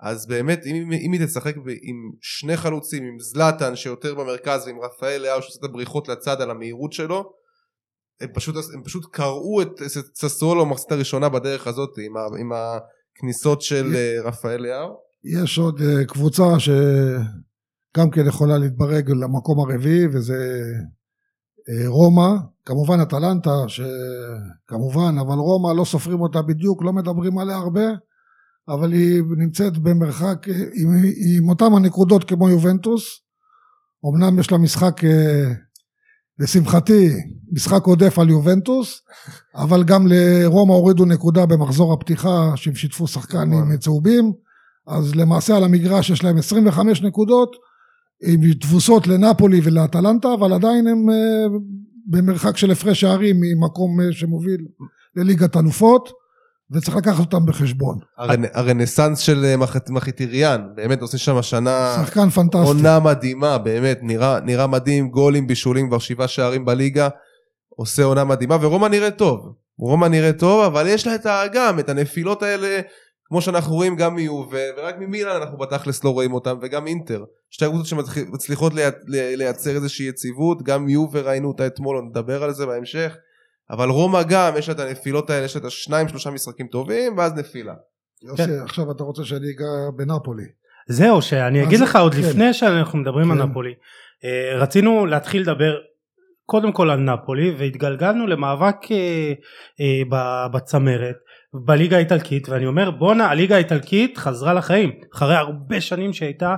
אז 0.00 0.26
באמת 0.26 0.66
אם, 0.66 0.92
אם 0.92 1.12
היא 1.12 1.26
תשחק 1.26 1.54
עם 1.82 2.10
שני 2.20 2.56
חלוצים 2.56 3.04
עם 3.04 3.18
זלאטן 3.18 3.76
שיותר 3.76 4.14
במרכז 4.14 4.66
ועם 4.66 4.80
רפאל 4.80 5.22
לאהו 5.22 5.42
שעושה 5.42 5.58
את 5.58 5.64
הבריחות 5.64 6.08
לצד 6.08 6.40
על 6.40 6.50
המהירות 6.50 6.92
שלו 6.92 7.32
הם 8.20 8.28
פשוט, 8.34 8.54
הם 8.74 8.82
פשוט 8.84 9.04
קרעו 9.12 9.62
את 9.62 9.82
את 9.82 10.16
ססולו 10.16 10.66
במחצית 10.66 10.92
הראשונה 10.92 11.28
בדרך 11.28 11.66
הזאת 11.66 11.98
עם, 11.98 12.16
ה, 12.16 12.20
עם 12.40 12.52
הכניסות 12.52 13.62
של 13.62 13.92
אה, 13.94 14.16
רפאל 14.24 14.62
לאהו 14.62 15.07
יש 15.24 15.58
עוד 15.58 15.80
אה, 15.80 16.04
קבוצה 16.04 16.44
שגם 16.58 18.10
כן 18.10 18.26
יכולה 18.26 18.58
להתברג 18.58 19.10
למקום 19.10 19.58
הרביעי 19.58 20.06
וזה 20.06 20.62
אה, 21.68 21.88
רומא, 21.88 22.28
כמובן 22.64 23.00
אטלנטה 23.00 23.64
שכמובן 23.68 25.18
אבל 25.20 25.34
רומא 25.34 25.72
לא 25.80 25.84
סופרים 25.84 26.20
אותה 26.20 26.42
בדיוק, 26.42 26.82
לא 26.82 26.92
מדברים 26.92 27.38
עליה 27.38 27.56
הרבה 27.56 27.86
אבל 28.68 28.92
היא 28.92 29.22
נמצאת 29.36 29.78
במרחק 29.78 30.48
אה, 30.48 30.54
עם, 30.74 30.88
עם 31.38 31.48
אותם 31.48 31.74
הנקודות 31.74 32.24
כמו 32.24 32.48
יובנטוס. 32.48 33.20
אמנם 34.06 34.38
יש 34.38 34.52
לה 34.52 34.58
משחק 34.58 35.00
לשמחתי 36.38 37.08
משחק 37.52 37.84
עודף 37.84 38.18
על 38.18 38.30
יובנטוס 38.30 39.02
אבל 39.54 39.84
גם 39.84 40.06
לרומא 40.06 40.72
הורידו 40.72 41.04
נקודה 41.04 41.46
במחזור 41.46 41.92
הפתיחה 41.92 42.52
שהם 42.56 42.74
שיתפו 42.74 43.06
שחקן 43.06 43.52
עם 43.52 43.76
צהובים 43.76 44.32
אז 44.88 45.14
למעשה 45.14 45.56
על 45.56 45.64
המגרש 45.64 46.10
יש 46.10 46.24
להם 46.24 46.38
25 46.38 47.02
נקודות 47.02 47.56
עם 48.22 48.52
תבוסות 48.52 49.06
לנפולי 49.06 49.60
ולאטלנטה 49.64 50.28
אבל 50.34 50.52
עדיין 50.52 50.86
הם 50.86 51.10
אה, 51.10 51.58
במרחק 52.06 52.56
של 52.56 52.70
הפרש 52.70 53.00
שערים 53.00 53.36
ממקום 53.40 54.00
אה, 54.00 54.06
שמוביל 54.12 54.60
לליגת 55.16 55.56
אלופות 55.56 56.08
וצריך 56.70 56.96
לקחת 56.96 57.20
אותם 57.20 57.46
בחשבון. 57.46 57.98
הרנ, 58.18 58.42
הרנסאנס 58.52 59.18
של 59.18 59.44
אה, 59.44 59.56
מח, 59.56 59.76
מחיטיריאן 59.88 60.62
באמת 60.74 61.02
עושה 61.02 61.18
שם 61.18 61.36
השנה 61.36 61.96
שחקן 62.04 62.30
פנטסטי. 62.30 62.66
עונה 62.66 63.00
מדהימה 63.00 63.58
באמת 63.58 63.98
נראה, 64.02 64.40
נראה 64.40 64.66
מדהים 64.66 65.08
גולים 65.08 65.46
בישולים 65.46 65.88
כבר 65.88 65.98
שבעה 65.98 66.28
שערים 66.28 66.64
בליגה 66.64 67.08
עושה 67.76 68.04
עונה 68.04 68.24
מדהימה 68.24 68.56
ורומא 68.60 68.86
נראית 68.86 69.16
טוב 69.16 69.40
רומא 69.78 70.06
נראית 70.06 70.38
טוב 70.38 70.64
אבל 70.64 70.86
יש 70.86 71.06
לה 71.06 71.14
את 71.14 71.26
ה- 71.26 71.42
גם 71.54 71.78
את 71.78 71.88
הנפילות 71.88 72.42
האלה 72.42 72.80
כמו 73.28 73.40
שאנחנו 73.40 73.74
רואים 73.74 73.96
גם 73.96 74.14
מיובה 74.14 74.58
ורק 74.76 74.94
ממילן 74.98 75.36
אנחנו 75.36 75.58
בתכלס 75.58 76.04
לא 76.04 76.10
רואים 76.10 76.32
אותם 76.32 76.58
וגם 76.62 76.86
אינטר 76.86 77.24
שתי 77.50 77.64
הקבוצות 77.64 77.86
שמצליחות 77.86 78.74
לי, 78.74 78.82
לי, 79.06 79.36
לייצר 79.36 79.70
איזושהי 79.70 80.06
יציבות 80.06 80.62
גם 80.62 80.84
מיובה 80.84 81.20
ראינו 81.20 81.48
אותה 81.48 81.66
אתמול 81.66 82.02
נדבר 82.10 82.42
על 82.44 82.52
זה 82.52 82.66
בהמשך 82.66 83.16
אבל 83.70 83.88
רומא 83.88 84.22
גם 84.22 84.52
יש 84.58 84.68
לה 84.68 84.74
את 84.74 84.80
הנפילות 84.80 85.30
האלה 85.30 85.44
יש 85.44 85.56
לה 85.56 85.60
את 85.60 85.66
השניים 85.66 86.08
שלושה 86.08 86.30
משחקים 86.30 86.66
טובים 86.66 87.18
ואז 87.18 87.32
נפילה 87.34 87.74
יוסי, 88.22 88.42
כן. 88.42 88.62
עכשיו 88.62 88.90
אתה 88.90 89.04
רוצה 89.04 89.24
שאני 89.24 89.46
אגע 89.50 89.66
בנפולי. 89.96 90.44
זהו 90.88 91.22
שאני 91.22 91.62
אגיד 91.62 91.80
לך 91.80 91.96
עוד 91.96 92.14
כן. 92.14 92.20
לפני 92.20 92.54
שאנחנו 92.54 92.98
מדברים 92.98 93.30
על 93.30 93.38
כן. 93.38 93.44
נפולי 93.44 93.74
אה, 94.24 94.58
רצינו 94.58 95.06
להתחיל 95.06 95.42
לדבר 95.42 95.76
קודם 96.44 96.72
כל 96.72 96.90
על 96.90 97.00
נפולי 97.00 97.54
והתגלגלנו 97.58 98.26
למאבק 98.26 98.76
אה, 98.90 99.32
אה, 99.80 100.02
ב- 100.08 100.56
בצמרת 100.56 101.16
בליגה 101.54 101.96
האיטלקית 101.96 102.48
ואני 102.48 102.66
אומר 102.66 102.90
בואנה 102.90 103.30
הליגה 103.30 103.54
האיטלקית 103.54 104.18
חזרה 104.18 104.54
לחיים 104.54 104.90
אחרי 105.14 105.36
הרבה 105.36 105.80
שנים 105.80 106.12
שהייתה 106.12 106.56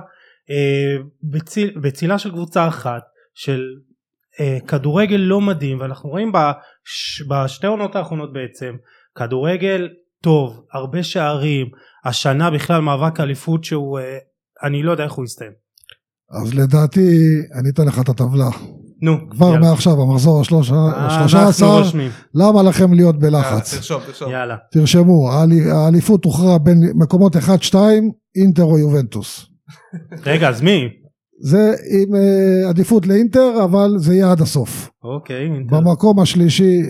אה, 0.49 1.03
בציל, 1.23 1.79
בצילה 1.81 2.19
של 2.19 2.31
קבוצה 2.31 2.67
אחת 2.67 3.01
של 3.33 3.61
אה, 4.39 4.57
כדורגל 4.67 5.15
לא 5.15 5.41
מדהים 5.41 5.79
ואנחנו 5.79 6.09
רואים 6.09 6.31
בש, 6.31 7.21
בשתי 7.29 7.67
עונות 7.67 7.95
האחרונות 7.95 8.33
בעצם 8.33 8.75
כדורגל 9.15 9.89
טוב 10.23 10.65
הרבה 10.73 11.03
שערים 11.03 11.67
השנה 12.05 12.51
בכלל 12.51 12.81
מאבק 12.81 13.19
אליפות 13.19 13.63
שהוא 13.63 13.99
אה, 13.99 14.17
אני 14.63 14.83
לא 14.83 14.91
יודע 14.91 15.03
איך 15.03 15.13
הוא 15.13 15.25
יסתיים 15.25 15.51
אז 16.31 16.53
לדעתי 16.53 17.09
אני 17.59 17.69
אתן 17.69 17.85
לך 17.87 17.99
את 17.99 18.09
הטבלה. 18.09 18.49
נו 19.01 19.29
כבר 19.29 19.45
יאללה. 19.47 19.59
מעכשיו 19.59 20.01
המחזור 20.01 20.41
השלושה 20.41 20.73
אה, 20.73 21.05
אנחנו 21.23 21.39
עשר 21.39 21.81
למה 22.35 22.63
לכם 22.63 22.93
להיות 22.93 23.19
בלחץ? 23.19 23.73
תרשום 23.75 24.01
תרשום 24.05 24.31
יאללה 24.31 24.55
תרשמו 24.71 25.31
האלי- 25.31 25.71
האליפות 25.71 26.25
הוכרעה 26.25 26.57
בין 26.57 26.77
מקומות 26.95 27.35
1-2 27.35 27.75
אינטר 28.35 28.63
או 28.63 28.77
יובנטוס. 28.79 29.45
רגע 30.25 30.49
אז 30.49 30.61
מי? 30.61 30.89
זה 31.43 31.57
עם 32.01 32.15
אה, 32.15 32.69
עדיפות 32.69 33.07
לאינטר 33.07 33.63
אבל 33.63 33.97
זה 33.97 34.13
יהיה 34.13 34.31
עד 34.31 34.41
הסוף. 34.41 34.89
אוקיי 35.03 35.43
אינטר. 35.43 35.75
במקום 35.79 36.19
השלישי 36.19 36.81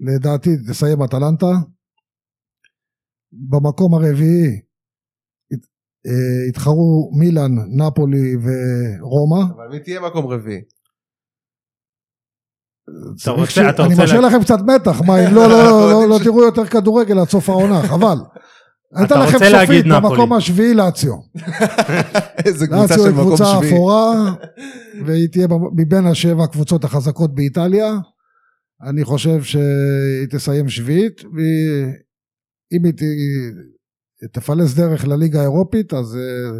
לדעתי 0.00 0.50
תסיים 0.70 1.02
אטלנטה. 1.02 1.52
במקום 3.50 3.94
הרביעי 3.94 4.60
אה, 6.06 6.48
התחרו 6.48 7.10
מילאן, 7.18 7.50
נפולי 7.68 8.34
ורומא. 8.36 9.42
אבל 9.56 9.68
מי 9.70 9.78
תהיה 9.80 10.00
מקום 10.00 10.26
רביעי? 10.26 10.60
אתה 12.90 12.90
רוצה- 13.10 13.24
צריך 13.34 13.50
ש- 13.50 13.58
אתה 13.58 13.82
אני 13.84 13.90
רוצה 13.94 14.04
משאיר 14.04 14.20
לה- 14.20 14.28
לכם 14.28 14.42
קצת 14.42 14.58
מתח, 14.66 15.00
מה 15.06 15.28
אם 15.28 15.34
לא, 15.34 15.48
לא, 15.48 15.58
לא, 15.64 15.90
לא, 15.90 16.08
לא 16.08 16.18
תראו 16.24 16.42
יותר 16.44 16.64
כדורגל 16.66 17.18
עד 17.18 17.28
סוף 17.28 17.48
העונה, 17.48 17.82
חבל. 17.82 18.16
אני 18.96 19.04
אתן 19.06 19.14
אתה 19.14 19.24
לכם 19.24 19.38
סופית. 19.66 19.84
במקום 19.86 20.32
השביעי 20.32 20.74
לאציו. 20.74 21.12
איזה 22.46 22.66
קבוצה 22.66 22.80
לאציו 22.82 22.98
של 22.98 23.04
היא 23.04 23.12
מקום 23.14 23.26
קבוצה 23.26 23.44
שביעי. 23.56 23.72
אפורה, 23.74 24.34
והיא 25.06 25.28
תהיה 25.32 25.46
מבין 25.76 26.06
השבע 26.06 26.44
הקבוצות 26.44 26.84
החזקות 26.84 27.34
באיטליה. 27.34 27.92
אני 28.88 29.04
חושב 29.04 29.42
שהיא 29.42 29.62
תסיים 30.30 30.68
שביעית, 30.68 31.20
ואם 31.24 32.84
היא 32.84 32.92
תפלס 34.32 34.74
דרך 34.74 35.06
לליגה 35.06 35.40
האירופית, 35.40 35.94
אז 35.94 36.16
אה, 36.16 36.50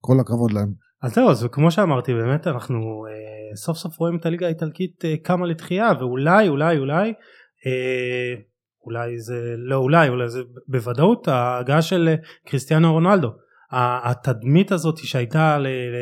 כל 0.00 0.20
הכבוד 0.20 0.52
להם. 0.52 0.72
אז 1.02 1.14
זהו, 1.14 1.30
אז 1.30 1.46
כמו 1.52 1.70
שאמרתי, 1.70 2.12
באמת 2.14 2.46
אנחנו 2.46 2.76
אה, 2.78 3.39
סוף 3.54 3.78
סוף 3.78 3.98
רואים 3.98 4.16
את 4.16 4.26
הליגה 4.26 4.46
האיטלקית 4.46 5.04
אה, 5.04 5.14
קמה 5.22 5.46
לתחייה, 5.46 5.92
ואולי, 5.98 6.48
אולי, 6.48 6.78
אולי, 6.78 7.12
אה, 7.66 8.34
אולי 8.86 9.18
זה, 9.18 9.54
לא 9.56 9.76
אולי, 9.76 10.08
אולי 10.08 10.28
זה 10.28 10.40
בוודאות 10.68 11.28
ההגעה 11.28 11.82
של 11.82 12.08
אה, 12.08 12.14
קריסטיאנו 12.46 12.92
רונלדו. 12.92 13.28
התדמית 13.72 14.72
הזאת 14.72 14.98
שהייתה 14.98 15.58
ל, 15.58 15.66
ל, 15.66 15.96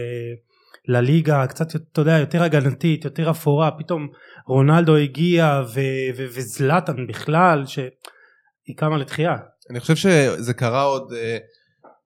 לליגה 0.89 1.47
קצת, 1.47 1.77
אתה 1.77 2.01
יודע, 2.01 2.19
יותר 2.19 2.43
הגנתית, 2.43 3.05
יותר 3.05 3.31
אפורה, 3.31 3.71
פתאום 3.71 4.09
רונלדו 4.47 4.97
הגיע 4.97 5.63
ו, 5.75 5.81
ו, 6.17 6.25
וזלאטן 6.35 7.07
בכלל, 7.07 7.67
שהיא 7.67 8.77
קמה 8.77 8.97
לתחייה. 8.97 9.37
אני 9.71 9.81
חושב 9.81 9.97
שזה 9.97 10.55
קרה 10.55 10.83
עוד, 10.83 11.13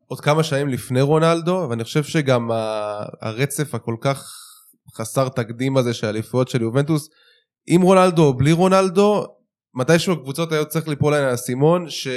עוד 0.06 0.20
כמה 0.20 0.42
שנים 0.42 0.68
לפני 0.68 1.00
רונלדו, 1.00 1.66
ואני 1.70 1.84
חושב 1.84 2.02
שגם 2.02 2.50
הרצף 3.20 3.74
הכל 3.74 3.96
כך 4.00 4.41
חסר 4.96 5.28
תקדים 5.28 5.76
הזה 5.76 5.94
של 5.94 6.06
האליפויות 6.06 6.48
של 6.48 6.62
יובנטוס, 6.62 7.08
עם 7.66 7.82
רונלדו 7.82 8.24
או 8.24 8.36
בלי 8.36 8.52
רונלדו, 8.52 9.26
מתישהו 9.74 10.12
הקבוצות 10.12 10.52
היו 10.52 10.66
צריך 10.66 10.88
ליפול 10.88 11.12
להן 11.12 11.24
האסימון, 11.24 11.90
ש... 11.90 12.08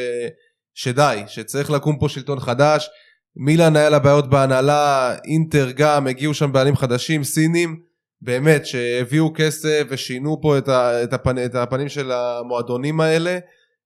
שדי, 0.74 1.24
שצריך 1.28 1.72
לקום 1.72 2.00
פה 2.00 2.10
שלטון 2.10 2.40
חדש. 2.40 2.90
מילאן 3.36 3.76
היה 3.76 3.90
לה 3.90 4.00
בעיות 4.00 4.30
בהנהלה, 4.30 5.16
אינטר 5.26 5.72
גם, 5.72 6.08
הגיעו 6.08 6.34
שם 6.34 6.52
בעלים 6.52 6.76
חדשים, 6.76 7.24
סינים, 7.24 7.80
באמת, 8.22 8.66
שהביאו 8.66 9.34
כסף 9.36 9.84
ושינו 9.90 10.42
פה 10.42 10.58
את, 10.58 10.68
ה, 10.68 11.04
את, 11.04 11.14
הפנ, 11.14 11.46
את 11.46 11.56
הפנים 11.56 11.90
של 11.90 12.12
המועדונים 12.12 13.02
האלה. 13.02 13.40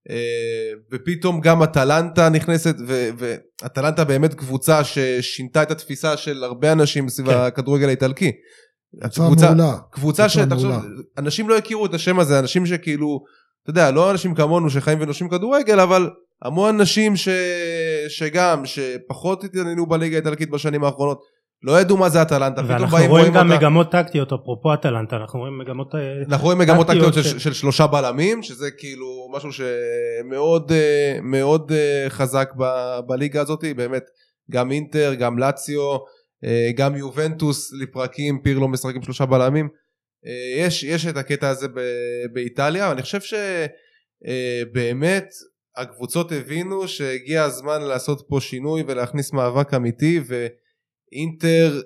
אה, 0.10 0.72
ופתאום 0.92 1.42
גם 1.42 1.63
אטלנטה 1.63 2.30
נכנסת, 2.30 2.76
ואטלנטה 3.18 4.04
באמת 4.04 4.34
קבוצה 4.34 4.84
ששינתה 4.84 5.63
את 5.63 5.72
התפיסה 5.72 6.18
של 6.18 6.44
הרבה 6.44 6.72
אנשים 6.72 7.10
סביב 7.10 7.32
כן. 7.32 7.38
הכדורגל 7.38 7.88
האיטלקי. 7.88 8.32
קבוצה 9.02 9.21
קבוצה, 9.25 9.54
מעולה. 9.54 9.78
קבוצה 9.91 10.30
שתחשוב. 10.30 10.71
אנשים 11.17 11.49
לא 11.49 11.58
הכירו 11.58 11.86
את 11.86 11.93
השם 11.93 12.19
הזה, 12.19 12.39
אנשים 12.39 12.65
שכאילו, 12.65 13.23
אתה 13.63 13.69
יודע, 13.69 13.91
לא 13.91 14.12
אנשים 14.12 14.36
כמונו 14.36 14.69
שחיים 14.69 14.97
ונושמים 15.02 15.30
כדורגל, 15.32 15.80
אבל 15.80 16.10
המון 16.41 16.75
אנשים 16.75 17.15
ש... 17.15 17.30
שגם, 18.10 18.65
שפחות 18.65 19.43
התעניינו 19.43 19.86
בליגה 19.86 20.15
האיטלקית 20.15 20.49
בשנים 20.49 20.84
האחרונות, 20.84 21.19
לא 21.63 21.82
ידעו 21.82 21.97
מה 21.97 22.10
זה 22.10 22.21
אטלנטה, 22.21 22.56
פתאום 22.63 22.69
ואנחנו 22.69 22.97
באים 22.97 23.10
רואים 23.10 23.25
רואים 23.25 23.34
גם 23.34 23.52
אותה. 23.52 23.58
מגמות 23.60 23.91
טקטיות, 23.91 24.34
אפרופו 24.34 24.73
אטלנטה, 24.73 25.15
אנחנו 25.15 25.39
רואים 25.39 25.58
מגמות... 25.58 25.95
אה, 25.95 25.99
אנחנו 26.30 26.45
רואים 26.45 26.60
מגמות 26.60 26.88
טקטיות 26.88 27.06
טקטיות 27.06 27.25
של, 27.25 27.32
של- 27.32 27.39
של 27.39 27.54
שלושה 27.54 27.88
בלמים, 27.88 28.43
שזה 28.43 28.71
כאילו 28.71 29.08
משהו 29.36 29.49
שמאוד 29.54 30.71
אה, 30.71 31.19
מאוד 31.21 31.71
אה, 31.71 32.10
חזק 32.10 32.49
ב- 32.58 32.99
בליגה 33.08 33.41
הזאת, 33.41 33.63
באמת, 33.75 34.04
גם 34.52 34.71
אינטר, 34.71 35.13
גם 35.13 35.39
לאציו, 35.39 35.82
גם 36.75 36.95
יובנטוס 36.95 37.73
לפרקים, 37.82 38.41
פירלו 38.43 38.67
משחק 38.67 38.95
עם 38.95 39.02
שלושה 39.02 39.25
בלמים. 39.25 39.69
אה, 40.25 40.65
יש, 40.65 40.84
יש 40.84 41.08
את 41.08 41.17
הקטע 41.17 41.49
הזה 41.49 41.67
ב- 41.67 42.25
באיטליה, 42.34 42.89
ואני 42.89 43.02
חושב 43.02 43.19
שבאמת 44.71 45.25
הקבוצות 45.78 46.32
הבינו 46.32 46.88
שהגיע 46.88 47.43
הזמן 47.43 47.82
לעשות 47.82 48.25
פה 48.30 48.38
שינוי 48.41 48.84
ולהכניס 48.88 49.34
מאבק 49.34 49.73
אמיתי, 49.73 50.19
ואינטר 50.19 51.82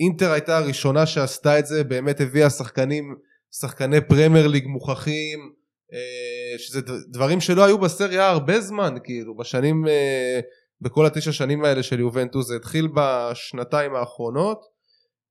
אינטר 0.00 0.30
הייתה 0.30 0.58
הראשונה 0.58 1.06
שעשתה 1.06 1.58
את 1.58 1.66
זה, 1.66 1.84
באמת 1.84 2.20
הביאה 2.20 2.50
שחקנים, 2.50 3.14
שחקני 3.60 4.00
פרמייר 4.00 4.46
ליג 4.46 4.66
מוכחים, 4.66 5.52
אה, 5.92 6.58
שזה 6.58 6.80
דברים 7.08 7.40
שלא 7.40 7.64
היו 7.64 7.78
בסריה 7.78 8.28
הרבה 8.28 8.60
זמן, 8.60 8.94
כאילו, 9.04 9.36
בשנים, 9.36 9.86
אה, 9.88 10.40
בכל 10.80 11.06
התשע 11.06 11.32
שנים 11.32 11.64
האלה 11.64 11.82
של 11.82 12.00
יובנטוס, 12.00 12.46
זה 12.46 12.56
התחיל 12.56 12.88
בשנתיים 12.94 13.94
האחרונות, 13.94 14.60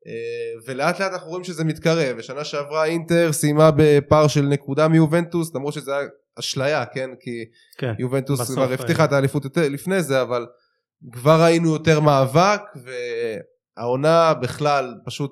אה, 0.08 0.62
ולאט 0.66 1.00
לאט 1.00 1.12
אנחנו 1.12 1.30
רואים 1.30 1.44
שזה 1.44 1.64
מתקרב, 1.64 2.16
ושנה 2.18 2.44
שעברה 2.44 2.86
אינטר 2.86 3.32
סיימה 3.32 3.72
בפער 3.78 4.28
של 4.28 4.42
נקודה 4.42 4.88
מיובנטוס, 4.88 5.56
למרות 5.56 5.74
שזה 5.74 5.98
היה 5.98 6.08
אשליה, 6.40 6.86
כן, 6.86 7.10
כי 7.20 7.46
כן. 7.78 7.94
יובנטוס 8.00 8.52
כבר 8.52 8.74
הבטיחה 8.74 9.02
אה, 9.02 9.08
את 9.08 9.14
האליפות 9.14 9.58
לפני 9.58 10.04
זה, 10.04 10.22
אבל 10.22 10.46
כבר 11.12 11.42
ראינו 11.44 11.74
יותר 11.74 12.00
מאבק, 12.00 12.62
והעונה 13.78 14.34
בכלל 14.34 14.94
פשוט 15.06 15.32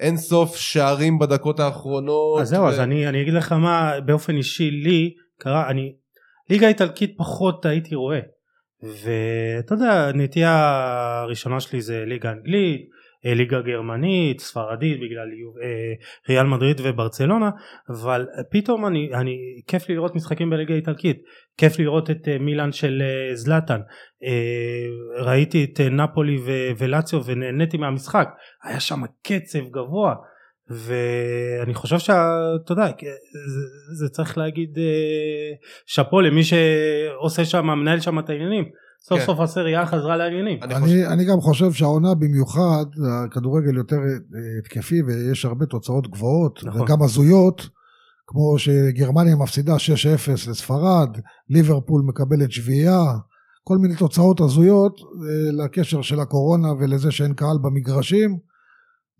אין 0.00 0.16
סוף 0.16 0.56
שערים 0.56 1.18
בדקות 1.18 1.60
האחרונות. 1.60 2.40
אז 2.40 2.48
זהו, 2.48 2.64
ו- 2.64 2.68
אז 2.68 2.80
אני, 2.80 3.08
אני 3.08 3.22
אגיד 3.22 3.34
לך 3.34 3.52
מה 3.52 4.00
באופן 4.06 4.36
אישי 4.36 4.70
לי 4.70 5.14
קרה, 5.38 5.70
אני 5.70 5.92
ליגה 6.50 6.68
איטלקית 6.68 7.14
פחות 7.18 7.66
הייתי 7.66 7.94
רואה 7.94 8.20
ואתה 8.82 9.74
יודע 9.74 10.08
הנטייה 10.08 10.54
הראשונה 11.22 11.60
שלי 11.60 11.80
זה 11.80 12.04
ליגה 12.06 12.32
אנגלית, 12.32 12.88
אה, 13.26 13.34
ליגה 13.34 13.60
גרמנית, 13.60 14.40
ספרדית 14.40 15.00
בגלל 15.00 15.28
אה, 15.62 15.92
ריאל 16.28 16.46
מדריד 16.46 16.80
וברצלונה 16.84 17.50
אבל 17.88 18.26
אה, 18.38 18.42
פתאום 18.50 18.86
אני, 18.86 19.10
אני 19.14 19.36
כיף 19.66 19.88
לי 19.88 19.94
לראות 19.94 20.14
משחקים 20.14 20.50
בליגה 20.50 20.74
האיטלקית 20.74 21.16
כיף 21.56 21.78
לראות 21.78 22.10
את 22.10 22.28
מילאן 22.40 22.72
של 22.72 23.02
זלאטן. 23.34 23.80
ראיתי 25.18 25.64
את 25.64 25.80
נפולי 25.80 26.36
ולציו 26.78 27.24
ונהניתי 27.24 27.76
מהמשחק. 27.76 28.28
היה 28.64 28.80
שם 28.80 29.00
קצב 29.22 29.68
גבוה 29.70 30.14
ואני 30.70 31.74
חושב 31.74 31.98
שאתה 31.98 32.70
יודע 32.70 32.86
זה, 32.86 33.60
זה 33.98 34.08
צריך 34.08 34.38
להגיד 34.38 34.78
אה, 34.78 35.56
שאפו 35.86 36.20
למי 36.20 36.40
שעושה 36.44 37.44
שם 37.44 37.66
מנהל 37.66 38.00
שם 38.00 38.18
את 38.18 38.30
העניינים 38.30 38.64
סוף 39.02 39.18
כן. 39.18 39.26
סוף 39.26 39.40
הסריה 39.40 39.86
חזרה 39.86 40.16
לעניינים 40.16 40.58
אני 40.62 40.74
חושב- 40.74 40.84
אני, 40.86 41.06
אני 41.06 41.24
גם 41.24 41.40
חושב 41.40 41.72
שהעונה 41.72 42.14
במיוחד, 42.14 42.84
הכדורגל 43.24 43.76
יותר 43.76 43.96
אה, 43.96 44.58
התקפי 44.58 45.02
ויש 45.02 45.44
הרבה 45.44 45.66
תוצאות 45.66 46.10
גבוהות 46.10 46.60
נכון. 46.64 46.80
וגם 46.82 47.02
הזויות, 47.02 47.68
כמו 48.26 48.58
שגרמניה 48.58 49.36
מפסידה 49.36 49.76
6-0 49.76 49.78
לספרד, 50.50 51.08
ליברפול 51.48 52.02
מקבלת 52.06 52.52
שביעייה, 52.52 53.02
כל 53.64 53.78
מיני 53.78 53.96
תוצאות 53.96 54.40
הזויות 54.40 55.00
אה, 55.00 55.64
לקשר 55.64 56.02
של 56.02 56.20
הקורונה 56.20 56.68
ולזה 56.72 57.10
שאין 57.10 57.34
קהל 57.34 57.58
במגרשים. 57.62 58.49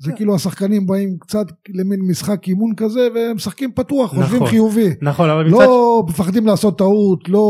זה 0.02 0.10
כן. 0.10 0.16
כאילו 0.16 0.34
השחקנים 0.34 0.86
באים 0.86 1.16
קצת 1.20 1.46
למין 1.74 2.00
משחק 2.10 2.48
אימון 2.48 2.74
כזה 2.76 3.08
והם 3.14 3.36
משחקים 3.36 3.72
פתוח, 3.72 4.10
חושבים 4.10 4.36
נכון. 4.36 4.48
חיובי. 4.48 4.94
נכון 5.02 5.30
אבל 5.30 5.44
מצד, 5.46 5.54
לא 5.54 6.02
מפחדים 6.08 6.46
לעשות 6.46 6.78
טעות, 6.78 7.28
לא... 7.28 7.44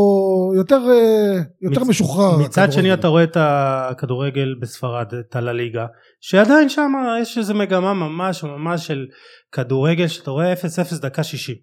יותר, 0.55 0.81
אה, 0.89 1.41
יותר 1.61 1.81
מצ- 1.81 1.87
משוחרר. 1.87 2.37
מצד 2.37 2.71
שני. 2.71 2.93
אתה 2.93 3.07
רואה 3.07 3.23
את 3.23 3.37
הכדורגל 3.39 4.55
בספרד 4.61 5.13
את 5.13 5.35
הלליגה 5.35 5.85
שעדיין 6.21 6.69
שם 6.69 6.91
יש 7.21 7.37
איזה 7.37 7.53
מגמה 7.53 7.93
ממש 7.93 8.43
ממש 8.43 8.87
של 8.87 9.05
כדורגל 9.51 10.07
שאתה 10.07 10.31
רואה 10.31 10.53
0-0 10.53 10.57
דקה 11.01 11.23
60 11.23 11.55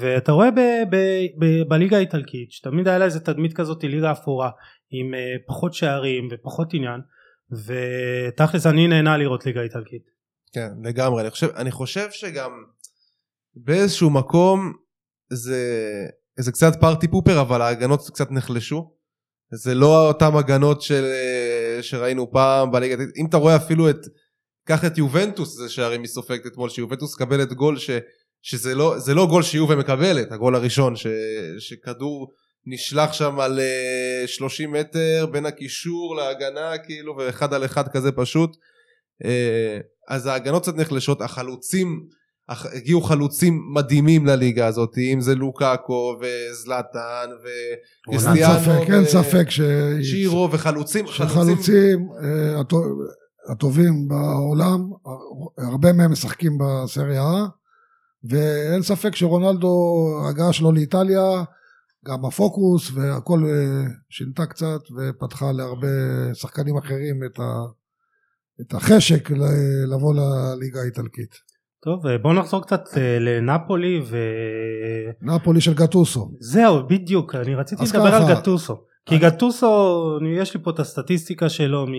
ואתה 0.00 0.32
רואה 0.32 0.50
ב, 0.50 0.60
ב, 0.90 0.96
ב, 1.38 1.68
בליגה 1.68 1.96
האיטלקית 1.96 2.52
שתמיד 2.52 2.88
היה 2.88 2.98
לה 2.98 3.04
איזה 3.04 3.20
תדמית 3.20 3.52
כזאת 3.52 3.84
ליגה 3.84 4.12
אפורה 4.12 4.50
עם 4.90 5.14
אה, 5.14 5.20
פחות 5.46 5.74
שערים 5.74 6.28
ופחות 6.30 6.74
עניין 6.74 7.00
ותכלס 7.52 8.66
אני 8.66 8.88
נהנה 8.88 9.16
לראות 9.16 9.46
ליגה 9.46 9.60
איטלקית. 9.60 10.02
כן, 10.52 10.68
לגמרי. 10.82 11.22
אני 11.22 11.30
חושב, 11.30 11.48
אני 11.56 11.70
חושב 11.70 12.08
שגם 12.10 12.50
באיזשהו 13.54 14.10
מקום 14.10 14.72
זה, 15.32 15.62
זה 16.38 16.52
קצת 16.52 16.80
פארטי 16.80 17.08
פופר, 17.08 17.40
אבל 17.40 17.62
ההגנות 17.62 18.00
קצת 18.10 18.30
נחלשו. 18.30 18.94
זה 19.52 19.74
לא 19.74 20.08
אותן 20.08 20.34
הגנות 20.34 20.82
של, 20.82 21.04
שראינו 21.80 22.30
פעם 22.30 22.70
בליגה. 22.70 23.04
אם 23.16 23.26
אתה 23.26 23.36
רואה 23.36 23.56
אפילו 23.56 23.90
את, 23.90 23.96
קח 24.66 24.84
את 24.84 24.98
יובנטוס, 24.98 25.56
זה 25.56 25.68
שהרי 25.68 25.98
מי 25.98 26.08
סופגת 26.08 26.46
אתמול, 26.46 26.68
שיובנטוס 26.68 27.14
מקבלת 27.14 27.52
גול 27.52 27.78
ש, 27.78 27.90
שזה 28.42 28.74
לא, 28.74 28.94
לא 29.14 29.26
גול 29.26 29.42
שיובה 29.42 29.76
מקבלת, 29.76 30.32
הגול 30.32 30.54
הראשון, 30.54 30.96
ש, 30.96 31.06
שכדור 31.58 32.32
נשלח 32.66 33.12
שם 33.12 33.40
על 33.40 33.60
אה, 33.60 34.26
30 34.26 34.72
מטר 34.72 35.26
בין 35.32 35.46
הקישור 35.46 36.16
להגנה, 36.16 36.78
כאילו, 36.78 37.16
ואחד 37.16 37.54
על 37.54 37.64
אחד 37.64 37.88
כזה 37.88 38.12
פשוט. 38.12 38.56
אה, 39.24 39.78
אז 40.08 40.26
ההגנות 40.26 40.62
קצת 40.62 40.76
נחלשות, 40.76 41.22
החלוצים, 41.22 42.06
הגיעו 42.48 43.00
חלוצים 43.00 43.60
מדהימים 43.74 44.26
לליגה 44.26 44.66
הזאת, 44.66 44.98
אם 44.98 45.20
זה 45.20 45.34
לוקאקו 45.34 46.16
וזלאטן 46.20 47.26
אין 47.26 47.36
וקריסטיאנו 48.08 48.60
ספק, 48.60 48.90
אין 48.90 49.04
ספק 49.04 49.50
ש... 49.50 49.60
וצ'ירו 49.60 50.48
וחלוצים, 50.52 51.06
חלוצים, 51.06 51.28
שחלוצים 51.28 52.08
אה, 52.22 52.60
הטו- 52.60 52.84
הטובים 53.48 54.08
בעולם, 54.08 54.80
הרבה 55.58 55.92
מהם 55.92 56.12
משחקים 56.12 56.58
בסריה 56.58 57.22
A, 57.22 57.48
ואין 58.30 58.82
ספק 58.82 59.16
שרונלדו, 59.16 60.06
ההגעה 60.24 60.52
שלו 60.52 60.72
לאיטליה, 60.72 61.44
גם 62.06 62.24
הפוקוס 62.24 62.90
והכל 62.94 63.38
אה, 63.44 63.84
שינתה 64.10 64.46
קצת 64.46 64.80
ופתחה 64.96 65.52
להרבה 65.52 65.88
שחקנים 66.34 66.76
אחרים 66.76 67.24
את, 67.26 67.38
ה, 67.38 67.52
את 68.60 68.74
החשק 68.74 69.30
לבוא 69.94 70.14
לליגה 70.14 70.80
האיטלקית. 70.80 71.34
טוב 71.84 72.06
אה, 72.06 72.18
בוא 72.18 72.34
נחזור 72.34 72.62
קצת 72.62 72.82
אה, 72.96 73.18
לנפולי 73.18 74.02
נפולי 75.22 75.60
של 75.60 75.74
גטוסו. 75.74 76.30
וזהו 76.40 76.86
בדיוק 76.88 77.34
אני 77.34 77.54
רציתי 77.54 77.84
לדבר 77.84 78.10
ככה. 78.10 78.26
על 78.26 78.34
גטוסו 78.34 78.76
כי 79.06 79.18
גטוסו 79.18 80.18
יש 80.40 80.54
לי 80.54 80.62
פה 80.62 80.70
את 80.70 80.78
הסטטיסטיקה 80.78 81.48
שלו 81.48 81.86
מ- 81.86 81.92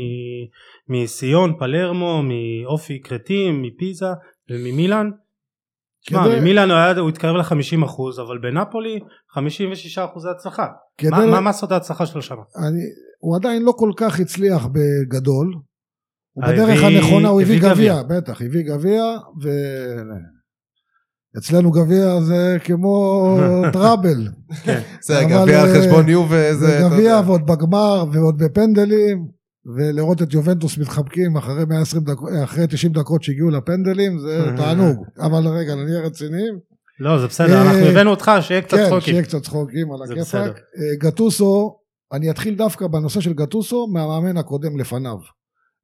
מסיון 0.94 1.54
פלרמו 1.60 2.24
מאופי 2.24 3.00
קרטים 3.00 3.62
מפיזה 3.62 4.06
וממילאן. 4.50 5.10
שמע, 6.02 6.24
כדי- 6.26 6.40
ממילאן 6.40 6.72
הוא 6.98 7.10
התקרב 7.10 7.36
ל-50% 7.36 8.22
אבל 8.22 8.38
בנפולי 8.42 9.00
56% 9.38 10.00
הצלחה. 10.32 10.68
כדי- 10.98 11.10
מה- 11.12 11.26
מה- 11.26 11.42
מה 11.42 11.54
סוד 11.54 11.74
ההצלחה 11.74 12.06
שלו 12.06 12.22
שם? 12.22 12.36
אני, 12.58 12.80
הוא 13.20 13.36
עדיין 13.36 13.64
לא 13.64 13.72
כל 13.78 13.92
כך 13.98 14.20
הצליח 14.20 14.66
בגדול. 14.68 15.54
הוא 16.34 16.44
בדרך 16.48 16.84
הנכונה, 16.84 17.28
הוא 17.30 17.42
הביא 17.42 17.62
גביע. 17.62 18.04
בטח, 18.04 18.42
הביא 18.42 18.62
גביע, 18.64 19.04
ו... 19.44 19.50
אצלנו 21.38 21.72
גביע 21.72 22.22
זה 22.22 22.58
כמו 22.64 23.38
טראבל. 23.74 24.28
זה 25.02 25.20
אבל, 25.20 25.26
גביע 25.30 25.62
על 25.62 25.70
אה, 25.70 25.82
חשבון 25.82 26.10
יובה, 26.10 26.54
זה 26.54 26.68
זה, 26.68 26.80
גביע. 26.90 27.22
ועוד 27.26 27.42
בגמר 27.46 28.04
ועוד 28.14 28.44
בפנדלים, 28.44 29.28
ולראות 29.66 30.22
את 30.22 30.34
יובנטוס 30.34 30.78
מתחבקים 30.78 31.38
אחרי 31.38 31.66
120 31.66 32.04
דקות, 32.04 32.30
אחרי 32.44 32.68
90 32.68 32.94
דקות 32.94 33.24
שהגיעו 33.24 33.50
לפנדלים, 33.50 34.20
זה 34.20 34.46
תענוג. 34.58 35.06
אבל 35.20 35.48
רגע, 35.48 35.76
נהיה 35.76 36.00
רציניים. 36.00 36.60
לא 37.00 37.20
זה 37.20 37.28
בסדר 37.28 37.54
אה, 37.54 37.62
אנחנו 37.62 37.86
הבאנו 37.86 38.10
אותך 38.10 38.32
שיהיה 38.42 38.62
קצת 38.62 38.78
כן, 38.78 38.86
צחוקים. 38.86 39.02
שיהיה 39.02 39.24
קצת 39.24 39.42
צחוקים 39.42 39.92
על 39.92 40.00
הכיפאק. 40.04 40.58
אה, 40.58 40.96
גטוסו, 40.98 41.80
אני 42.12 42.32
אתחיל 42.32 42.56
דווקא 42.56 42.88
בנושא 42.88 43.22
של 43.22 43.34
גטוסו 43.34 43.88
מהמאמן 43.88 44.38
הקודם 44.38 44.80
לפניו, 44.80 45.18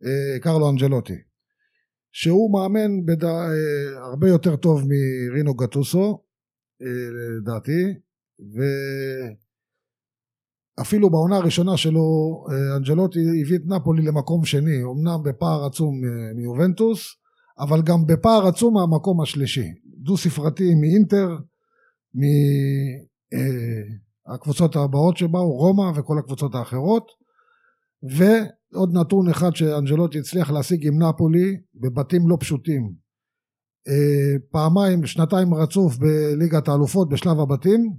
אה, 0.06 0.40
קרלו 0.40 0.70
אנג'לוטי, 0.70 1.18
שהוא 2.12 2.54
מאמן 2.54 3.06
בד... 3.06 3.24
הרבה 4.04 4.30
יותר 4.30 4.56
טוב 4.56 4.84
מרינו 4.88 5.54
גטוסו, 5.54 6.24
לדעתי, 7.42 7.94
ואפילו 10.78 11.10
בעונה 11.10 11.36
הראשונה 11.36 11.78
שלו 11.78 12.02
אה, 12.52 12.78
אנג'לוטי 12.78 13.20
הביא 13.20 13.58
את 13.58 13.62
נפולי 13.66 14.02
למקום 14.06 14.46
שני, 14.46 14.84
אמנם 14.84 15.24
בפער 15.24 15.66
עצום 15.66 16.02
אה, 16.06 16.34
מיובנטוס, 16.36 17.00
אבל 17.60 17.82
גם 17.82 18.06
בפער 18.06 18.48
עצום 18.48 18.74
מהמקום 18.74 19.22
השלישי, 19.22 19.68
דו 19.86 20.18
ספרתי 20.18 20.76
מאינטר, 20.76 21.38
מהקבוצות 24.28 24.76
הבאות 24.76 25.18
שבאו, 25.18 25.52
רומא 25.52 26.00
וכל 26.00 26.20
הקבוצות 26.20 26.56
האחרות, 26.56 27.08
ועוד 28.04 28.90
נתון 28.94 29.30
אחד 29.30 29.56
שאנג'לוטי 29.56 30.20
הצליח 30.20 30.52
להשיג 30.52 30.88
עם 30.88 31.04
נפולי 31.04 31.58
בבתים 31.76 32.30
לא 32.30 32.38
פשוטים. 32.40 32.94
אה, 33.88 34.40
פעמיים, 34.52 35.06
שנתיים 35.06 35.54
רצוף 35.54 35.98
בליגת 35.98 36.68
האלופות 36.68 37.10
בשלב 37.10 37.40
הבתים, 37.40 37.94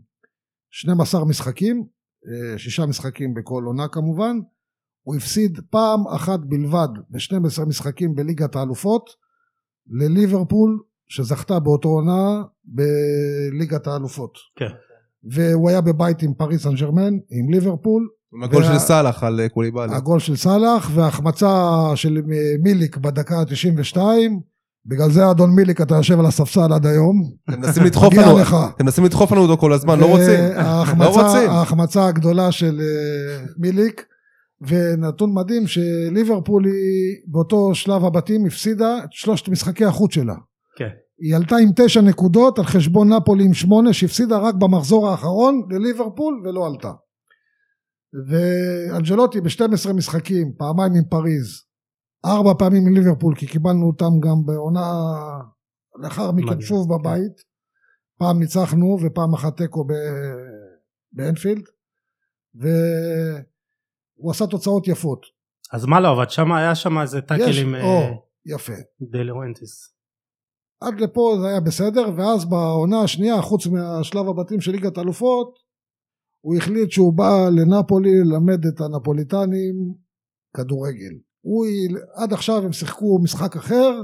12 0.71 1.25
משחקים, 1.25 1.77
אה, 1.77 1.98
שישה 2.57 2.87
משחקים 2.87 3.35
בכל 3.35 3.65
עונה 3.67 3.89
כמובן, 3.89 4.37
הוא 5.03 5.17
הפסיד 5.17 5.61
פעם 5.71 6.07
אחת 6.09 6.41
בלבד 6.41 6.89
ב-12 7.11 7.65
משחקים 7.67 8.15
בליגת 8.15 8.57
האלופות 8.57 9.11
לליברפול 9.91 10.79
שזכתה 11.09 11.59
באותו 11.59 11.89
עונה 11.89 12.43
בליגת 12.65 13.87
האלופות. 13.87 14.33
כן. 14.57 14.69
והוא 15.33 15.69
היה 15.71 15.81
בבית 15.81 16.23
עם 16.23 16.35
פריס 16.35 16.63
סן 16.63 16.75
ג'רמן, 16.75 17.15
עם 17.31 17.51
ליברפול, 17.51 18.09
עם 18.35 18.43
הגול 18.43 18.63
וה- 18.63 18.73
של 18.73 18.79
סאלח 18.79 19.23
על 19.25 19.41
אה, 19.41 19.49
קוליבאלי. 19.49 19.95
הגול 19.95 20.21
של 20.21 20.37
סאלח 20.37 20.91
והחמצה 20.95 21.57
של 21.95 22.23
מיליק 22.63 22.97
בדקה 22.97 23.39
ה-92, 23.39 23.97
בגלל 24.89 25.11
זה 25.11 25.31
אדון 25.31 25.51
מיליק 25.51 25.81
אתה 25.81 25.95
יושב 25.95 26.19
על 26.21 26.27
הספסל 26.27 26.73
עד 26.73 26.87
היום, 26.87 27.23
אתם 27.51 27.61
מנסים 27.61 27.83
לדחוף 27.85 28.15
לנו. 28.15 28.37
אתם 28.75 28.85
מנסים 28.85 29.05
לדחוף 29.05 29.33
לנו 29.33 29.43
אותו 29.43 29.57
כל 29.57 29.73
הזמן, 29.73 30.01
לא 30.01 30.07
רוצים. 30.07 30.41
לא 30.41 30.55
וההחמצה- 30.57 31.05
רוצים. 31.05 31.51
ההחמצה 31.51 32.07
הגדולה 32.07 32.53
של 32.53 32.81
אה, 32.81 33.45
מיליק, 33.59 34.05
ונתון 34.61 35.35
מדהים 35.35 35.67
שליברפול 35.67 36.65
היא 36.65 36.73
באותו 37.27 37.75
שלב 37.75 38.05
הבתים 38.05 38.47
הפסידה 38.47 38.99
את 39.05 39.13
שלושת 39.13 39.49
משחקי 39.49 39.85
החוץ 39.85 40.15
שלה. 40.15 40.35
כן. 40.77 40.89
היא 41.21 41.37
עלתה 41.37 41.57
עם 41.57 41.69
תשע 41.77 42.01
נקודות 42.01 42.59
על 42.59 42.65
חשבון 42.65 43.13
נפולי 43.13 43.45
עם 43.45 43.55
שמונה 43.55 43.93
שהפסידה 43.93 44.39
רק 44.39 44.55
במחזור 44.55 45.09
האחרון 45.09 45.63
לליברפול 45.71 46.43
ולא 46.45 46.67
עלתה. 46.67 46.93
ואנג'לוטי 48.29 49.41
ב-12 49.41 49.93
משחקים, 49.93 50.53
פעמיים 50.59 50.93
עם 50.95 51.05
פריז, 51.11 51.47
ארבע 52.25 52.55
פעמים 52.59 52.87
עם 52.87 52.95
ליברפול 52.95 53.35
כי 53.35 53.47
קיבלנו 53.47 53.87
אותם 53.87 54.21
גם 54.21 54.47
בעונה 54.47 54.91
לאחר 56.03 56.33
מכן. 56.33 56.61
שוב 56.61 56.95
בבית. 56.95 57.33
פעם 58.19 58.39
ניצחנו 58.39 58.99
ופעם 59.03 59.35
אחת 59.35 59.57
תיקו 59.57 59.85
ב- 59.85 59.93
באנפילד 61.13 61.65
והוא 62.55 64.31
עשה 64.31 64.47
תוצאות 64.47 64.89
יפות. 64.89 65.21
אז 65.73 65.85
מה 65.85 66.01
לא 66.01 66.13
אבל 66.13 66.29
שם 66.29 66.53
היה 66.53 66.75
שם 66.75 66.99
איזה 66.99 67.21
טאקל 67.21 67.59
עם 67.63 67.75
או, 67.75 68.23
יפה. 68.47 68.73
דלורנטיס. 69.11 69.95
עד 70.81 71.01
לפה 71.01 71.37
זה 71.41 71.49
היה 71.49 71.61
בסדר, 71.61 72.11
ואז 72.17 72.45
בעונה 72.45 73.01
השנייה, 73.01 73.43
חוץ 73.43 73.67
מהשלב 73.67 74.29
הבתים 74.29 74.61
של 74.61 74.71
ליגת 74.71 74.99
האלופות, 74.99 75.59
הוא 76.41 76.57
החליט 76.57 76.91
שהוא 76.91 77.13
בא 77.17 77.49
לנפולי 77.57 78.11
ללמד 78.25 78.67
את 78.67 78.81
הנפוליטנים 78.81 79.95
כדורגל. 80.57 81.15
הוא, 81.41 81.67
עד 82.15 82.33
עכשיו 82.33 82.65
הם 82.65 82.73
שיחקו 82.73 83.19
משחק 83.23 83.57
אחר, 83.57 84.03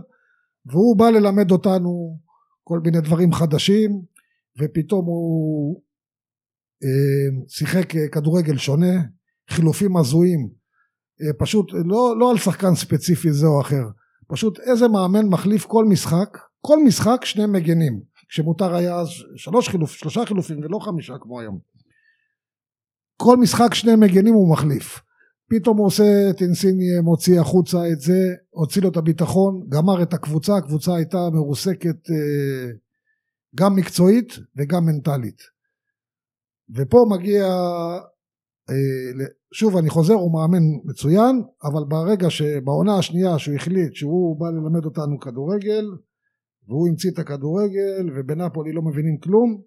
והוא 0.67 0.97
בא 0.97 1.11
ללמד 1.11 1.51
אותנו 1.51 2.19
כל 2.65 2.81
מיני 2.85 3.01
דברים 3.01 3.33
חדשים, 3.33 4.03
ופתאום 4.61 5.05
הוא 5.07 5.81
אה, 6.85 7.45
שיחק 7.49 7.97
אה, 7.97 8.09
כדורגל 8.09 8.57
שונה, 8.57 9.03
חילופים 9.51 9.97
הזויים, 9.97 10.49
אה, 11.23 11.33
פשוט 11.39 11.73
לא, 11.85 12.15
לא 12.19 12.31
על 12.31 12.39
שחקן 12.39 12.75
ספציפי 12.75 13.33
זה 13.33 13.47
או 13.47 13.61
אחר, 13.61 13.85
פשוט 14.29 14.61
איזה 14.61 14.89
מאמן 14.89 15.27
מחליף 15.27 15.65
כל 15.65 15.85
משחק, 15.85 16.39
כל 16.61 16.79
משחק 16.87 17.25
שני 17.25 17.47
מגנים, 17.47 18.01
כשמותר 18.29 18.75
היה 18.75 18.97
אז 18.97 19.09
שלוש 19.37 19.69
חילופ, 19.69 19.91
שלושה 19.91 20.27
חילופים 20.27 20.59
ולא 20.59 20.79
חמישה 20.79 21.15
כמו 21.21 21.41
היום. 21.41 21.59
כל 23.17 23.37
משחק 23.37 23.75
שני 23.75 23.97
מגנים 23.97 24.35
הוא 24.35 24.53
מחליף. 24.53 25.01
פתאום 25.51 25.79
הוא 25.79 25.87
עושה 25.87 26.31
את 26.31 26.43
אינסיני 26.43 27.01
מוציא 27.03 27.41
החוצה 27.41 27.79
את 27.93 28.01
זה, 28.01 28.35
הוציא 28.51 28.83
לו 28.83 28.89
את 28.89 28.97
הביטחון, 28.97 29.67
גמר 29.69 30.03
את 30.03 30.15
הקבוצה, 30.15 30.57
הקבוצה 30.57 30.97
הייתה 30.97 31.19
מרוסקת 31.33 32.11
אה, 32.11 32.71
גם 33.55 33.77
מקצועית 33.77 34.33
וגם 34.57 34.87
מנטלית. 34.87 35.43
ופה 36.77 37.05
מגיע, 37.11 37.45
אה, 38.71 39.27
שוב 39.53 39.77
אני 39.77 39.91
חוזר, 39.91 40.15
הוא 40.15 40.33
מאמן 40.33 40.63
מצוין, 40.85 41.43
אבל 41.65 41.85
ברגע 41.89 42.31
שבעונה 42.31 42.99
השנייה 42.99 43.39
שהוא 43.39 43.55
החליט 43.55 43.95
שהוא 43.95 44.41
בא 44.41 44.47
ללמד 44.47 44.85
אותנו 44.85 45.19
כדורגל, 45.21 45.85
והוא 46.69 46.89
המציא 46.89 47.11
את 47.11 47.19
הכדורגל, 47.19 48.11
ובנפולי 48.17 48.73
לא 48.73 48.83
מבינים 48.83 49.19
כלום, 49.19 49.61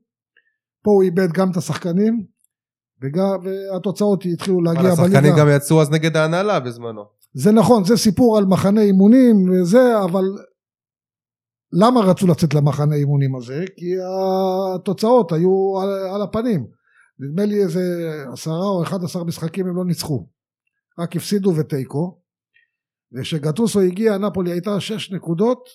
פה 0.83 0.91
הוא 0.91 1.03
איבד 1.03 1.27
גם 1.33 1.51
את 1.51 1.57
השחקנים, 1.57 2.25
וגם, 3.01 3.37
והתוצאות 3.43 4.23
התחילו 4.33 4.61
להגיע 4.61 4.81
אבל 4.81 4.89
השחקנים 4.89 5.11
בליגה. 5.11 5.37
גם 5.37 5.47
יצאו 5.55 5.81
אז 5.81 5.89
נגד 5.89 6.17
ההנהלה 6.17 6.59
בזמנו. 6.59 7.05
זה 7.33 7.51
נכון, 7.51 7.83
זה 7.83 7.97
סיפור 7.97 8.37
על 8.37 8.45
מחנה 8.45 8.81
אימונים 8.81 9.49
וזה, 9.49 10.03
אבל 10.03 10.23
למה 11.71 11.99
רצו 11.99 12.27
לצאת 12.27 12.53
למחנה 12.53 12.95
אימונים 12.95 13.35
הזה? 13.35 13.65
כי 13.75 13.85
התוצאות 14.75 15.31
היו 15.31 15.79
על, 15.81 15.89
על 16.15 16.21
הפנים. 16.21 16.67
נדמה 17.19 17.45
לי 17.45 17.63
איזה 17.63 17.81
עשרה 18.33 18.67
או 18.67 18.83
אחד 18.83 19.03
עשר 19.03 19.23
משחקים 19.23 19.67
הם 19.67 19.75
לא 19.75 19.85
ניצחו. 19.85 20.27
רק 20.99 21.15
הפסידו 21.15 21.53
ותיקו. 21.55 22.21
וכשגטוסו 23.13 23.81
הגיע, 23.81 24.17
נפולי 24.17 24.51
הייתה 24.51 24.79
שש 24.79 25.11
נקודות 25.11 25.69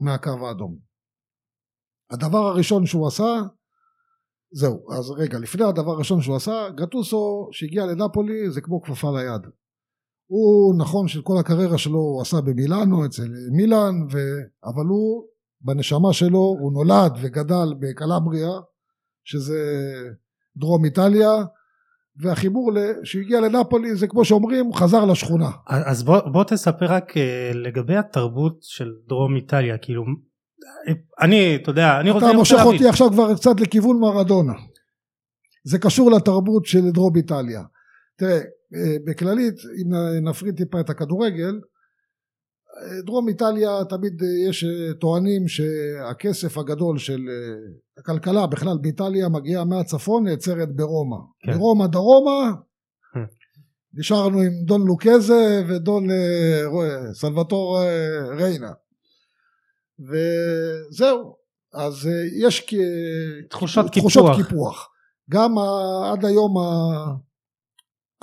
מהקו 0.00 0.48
האדום. 0.48 0.78
הדבר 2.10 2.38
הראשון 2.38 2.86
שהוא 2.86 3.06
עשה, 3.06 3.42
זהו, 4.56 4.92
אז 4.92 5.10
רגע, 5.10 5.38
לפני 5.38 5.64
הדבר 5.64 5.90
הראשון 5.90 6.22
שהוא 6.22 6.36
עשה, 6.36 6.68
גטוסו 6.74 7.48
שהגיע 7.52 7.86
לנפולי 7.86 8.50
זה 8.50 8.60
כמו 8.60 8.82
כפפה 8.82 9.20
ליד. 9.20 9.40
הוא 10.26 10.74
נכון 10.78 11.08
שכל 11.08 11.38
הקריירה 11.40 11.78
שלו 11.78 11.98
הוא 11.98 12.22
עשה 12.22 12.40
במילאנו 12.40 13.06
אצל 13.06 13.28
מילאן 13.52 13.94
ו... 14.12 14.18
אבל 14.64 14.84
הוא 14.88 15.24
בנשמה 15.60 16.12
שלו, 16.12 16.38
הוא 16.38 16.72
נולד 16.72 17.12
וגדל 17.22 17.74
בקלבריה, 17.78 18.50
שזה 19.24 19.60
דרום 20.56 20.84
איטליה, 20.84 21.30
והחיבור 22.16 22.70
שהוא 23.04 23.22
הגיע 23.22 23.40
לנפולי 23.40 23.96
זה 23.96 24.06
כמו 24.06 24.24
שאומרים, 24.24 24.74
חזר 24.74 25.04
לשכונה. 25.04 25.50
אז 25.66 26.02
בוא, 26.02 26.20
בוא 26.20 26.44
תספר 26.44 26.86
רק 26.86 27.16
אה, 27.16 27.50
לגבי 27.54 27.96
התרבות 27.96 28.58
של 28.60 28.92
דרום 29.08 29.36
איטליה, 29.36 29.78
כאילו, 29.78 30.04
אני, 31.20 31.56
אתה 31.56 31.70
יודע, 31.70 32.00
אני 32.00 32.10
רוצה... 32.10 32.26
אתה 32.28 32.36
מושך 32.36 32.60
אותי 32.64 32.88
עכשיו 32.88 33.10
כבר 33.10 33.34
קצת 33.34 33.60
לכיוון 33.60 33.98
מרדונה. 34.00 34.52
זה 35.64 35.78
קשור 35.78 36.10
לתרבות 36.10 36.66
של 36.66 36.90
דרום 36.90 37.16
איטליה. 37.16 37.62
תראה, 38.18 38.40
אה, 38.74 38.96
בכללית, 39.06 39.54
אם 39.54 39.94
נפריד 40.28 40.56
טיפה 40.56 40.80
את 40.80 40.90
הכדורגל, 40.90 41.60
אה, 42.82 43.02
דרום 43.02 43.28
איטליה 43.28 43.70
תמיד 43.88 44.22
אה, 44.22 44.48
יש 44.48 44.64
טוענים 45.00 45.48
שהכסף 45.48 46.58
הגדול 46.58 46.98
של 46.98 47.20
הכלכלה 47.98 48.46
בכלל 48.46 48.78
באיטליה 48.80 49.28
מגיע 49.28 49.64
מהצפון 49.64 50.24
נעצרת 50.24 50.76
ברומא. 50.76 51.16
כן. 51.46 51.52
ברומא 51.52 51.86
דרומה 51.86 52.52
נשארנו 53.94 54.40
עם 54.40 54.52
דון 54.64 54.86
לוקזה 54.86 55.62
ודון 55.68 56.06
סלווטור 57.12 57.78
ריינה. 58.36 58.72
וזהו. 59.98 61.44
אז 61.74 62.08
יש 62.40 62.74
תחושות, 63.50 63.86
תחושות 63.92 64.24
קיפוח. 64.36 64.46
קיפוח. 64.48 64.88
גם 65.30 65.54
עד 66.12 66.24
היום 66.24 66.54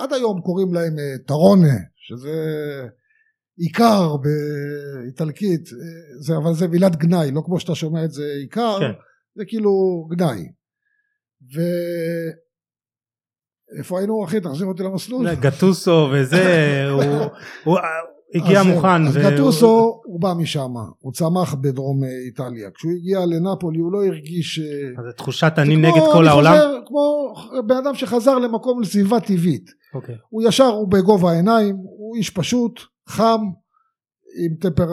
עד 0.02 0.12
היום 0.12 0.40
קוראים 0.40 0.74
להם 0.74 0.98
אה, 0.98 1.18
טרונה, 1.26 1.76
שזה 1.96 2.36
עיקר 3.56 4.16
באיטלקית, 4.16 5.68
אה, 5.72 6.20
זה, 6.20 6.36
אבל 6.36 6.54
זה 6.54 6.68
מילת 6.68 6.96
גנאי, 6.96 7.30
לא 7.30 7.42
כמו 7.44 7.60
שאתה 7.60 7.74
שומע 7.74 8.04
את 8.04 8.12
זה 8.12 8.24
עיקר, 8.40 8.78
כן. 8.80 8.92
זה 9.34 9.44
כאילו 9.44 9.70
גנאי. 10.10 10.52
ו... 11.54 11.60
איפה 13.78 13.98
היינו 13.98 14.24
אחי? 14.24 14.40
תחזיר 14.40 14.66
אותי 14.66 14.82
למסלול. 14.82 15.34
גטוסו 15.34 16.08
וזה, 16.12 16.84
הוא, 16.92 17.02
הוא, 17.64 17.78
הגיע 18.34 18.60
אז, 18.60 18.66
מוכן. 18.66 19.06
אז 19.06 19.16
ו... 19.16 19.20
גטוסו 19.20 20.00
הוא 20.04 20.20
בא 20.20 20.32
משם, 20.38 20.72
הוא 20.98 21.12
צמח 21.12 21.54
בדרום 21.54 22.04
איטליה. 22.04 22.70
כשהוא 22.70 22.92
הגיע 22.92 23.26
לנפולי 23.26 23.78
הוא 23.78 23.92
לא 23.92 24.04
הרגיש... 24.04 24.58
אז 24.98 25.04
זה 25.04 25.12
תחושת 25.16 25.52
אני 25.58 25.76
נגד 25.76 26.02
כל 26.12 26.28
העולם? 26.28 26.52
חוזר, 26.52 26.78
כמו 26.86 27.34
בן 27.66 27.76
אדם 27.76 27.94
שחזר 27.94 28.38
למקום 28.38 28.82
לסביבה 28.82 29.20
טבעית. 29.20 29.70
אוקיי. 29.94 30.14
הוא 30.28 30.42
ישר, 30.42 30.66
הוא 30.66 30.88
בגובה 30.88 31.30
העיניים, 31.30 31.76
הוא 31.76 32.16
איש 32.16 32.30
פשוט, 32.30 32.80
חם, 33.08 33.40
עם 34.44 34.54
טמפר, 34.60 34.88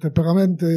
טמפרמנט 0.00 0.62
אה, 0.62 0.68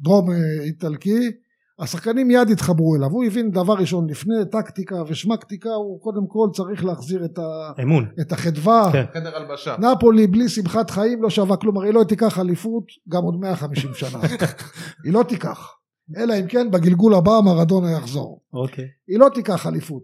דרום 0.00 0.28
איטלקי. 0.64 1.30
השחקנים 1.78 2.28
מיד 2.28 2.50
התחברו 2.50 2.96
אליו, 2.96 3.10
הוא 3.10 3.24
הבין 3.24 3.50
דבר 3.50 3.74
ראשון 3.74 4.10
לפני 4.10 4.34
טקטיקה 4.52 5.02
ושמקטיקה 5.08 5.68
הוא 5.68 6.00
קודם 6.00 6.26
כל 6.26 6.48
צריך 6.52 6.84
להחזיר 6.84 7.24
את, 7.24 7.38
ה... 7.38 7.72
אמון. 7.82 8.06
את 8.20 8.32
החדווה, 8.32 8.88
כן. 8.92 9.04
חדר 9.14 9.36
הלבשה. 9.36 9.76
נפולי 9.78 10.26
בלי 10.26 10.48
שמחת 10.48 10.90
חיים 10.90 11.22
לא 11.22 11.30
שווה 11.30 11.56
כלום, 11.56 11.76
הרי 11.76 11.88
היא 11.88 11.94
לא 11.94 12.04
תיקח 12.04 12.38
אליפות 12.38 12.84
גם 13.08 13.22
עוד 13.22 13.40
150 13.40 13.94
שנה, 13.94 14.18
היא 15.04 15.12
לא 15.12 15.22
תיקח, 15.22 15.72
אלא 16.16 16.34
אם 16.40 16.46
כן 16.46 16.70
בגלגול 16.70 17.14
הבא 17.14 17.40
מרדונה 17.44 17.92
יחזור, 17.92 18.40
אוקיי. 18.52 18.84
היא 19.08 19.18
לא 19.18 19.28
תיקח 19.34 19.66
אליפות, 19.66 20.02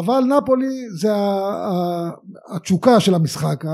אבל 0.00 0.20
נפולי 0.20 0.90
זה 1.00 1.12
התשוקה 2.54 3.00
של 3.00 3.14
המשחק, 3.14 3.64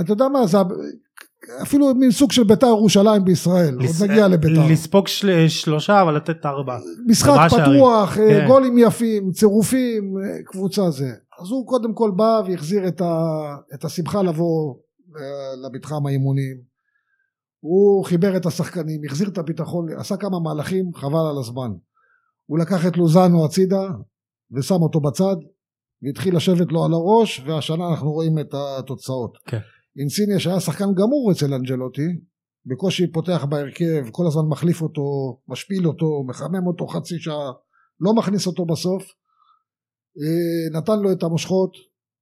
אתה 0.00 0.12
יודע 0.12 0.28
מה, 0.28 0.46
זה 0.46 0.58
אפילו 1.62 1.94
מין 1.94 2.10
סוג 2.10 2.32
של 2.32 2.44
ביתר 2.44 2.66
ירושלים 2.66 3.24
בישראל, 3.24 3.76
לס... 3.78 4.00
עוד 4.00 4.10
נגיע 4.10 4.28
לביתר. 4.28 4.66
לספוג 4.70 5.08
של... 5.08 5.48
שלושה 5.48 6.02
אבל 6.02 6.16
לתת 6.16 6.46
ארבע. 6.46 6.78
משחק 7.06 7.38
פתוח, 7.50 8.18
אה, 8.18 8.28
כן. 8.28 8.46
גולים 8.46 8.78
יפים, 8.78 9.30
צירופים, 9.30 10.14
אה, 10.18 10.42
קבוצה 10.44 10.90
זה. 10.90 11.10
אז 11.40 11.50
הוא 11.50 11.66
קודם 11.66 11.94
כל 11.94 12.10
בא 12.16 12.40
והחזיר 12.46 12.88
את, 12.88 13.00
ה... 13.00 13.14
את 13.74 13.84
השמחה 13.84 14.22
לבוא 14.22 14.74
אה, 15.16 15.22
למתחם 15.66 16.06
האימונים. 16.06 16.56
הוא 17.60 18.04
חיבר 18.04 18.36
את 18.36 18.46
השחקנים, 18.46 19.00
החזיר 19.06 19.28
את 19.28 19.38
הביטחון, 19.38 19.86
עשה 19.96 20.16
כמה 20.16 20.40
מהלכים, 20.40 20.84
חבל 20.94 21.26
על 21.30 21.38
הזמן. 21.38 21.70
הוא 22.46 22.58
לקח 22.58 22.86
את 22.86 22.96
לוזנו 22.96 23.44
הצידה 23.44 23.88
ושם 24.52 24.82
אותו 24.82 25.00
בצד 25.00 25.36
והתחיל 26.02 26.36
לשבת 26.36 26.72
לו 26.72 26.84
על 26.84 26.92
הראש 26.92 27.42
והשנה 27.46 27.88
אנחנו 27.90 28.12
רואים 28.12 28.38
את 28.38 28.54
התוצאות. 28.54 29.38
כן. 29.46 29.58
אינסיניה 29.98 30.38
שהיה 30.38 30.60
שחקן 30.60 30.94
גמור 30.94 31.32
אצל 31.32 31.54
אנג'לוטי, 31.54 32.08
בקושי 32.66 33.12
פותח 33.12 33.44
בהרכב, 33.48 34.04
כל 34.10 34.26
הזמן 34.26 34.42
מחליף 34.50 34.82
אותו, 34.82 35.02
משפיל 35.48 35.86
אותו, 35.86 36.24
מחמם 36.26 36.66
אותו 36.66 36.86
חצי 36.86 37.18
שעה, 37.18 37.52
לא 38.00 38.14
מכניס 38.14 38.46
אותו 38.46 38.64
בסוף, 38.66 39.02
אה, 40.20 40.78
נתן 40.78 40.98
לו 41.02 41.12
את 41.12 41.22
המושכות 41.22 41.72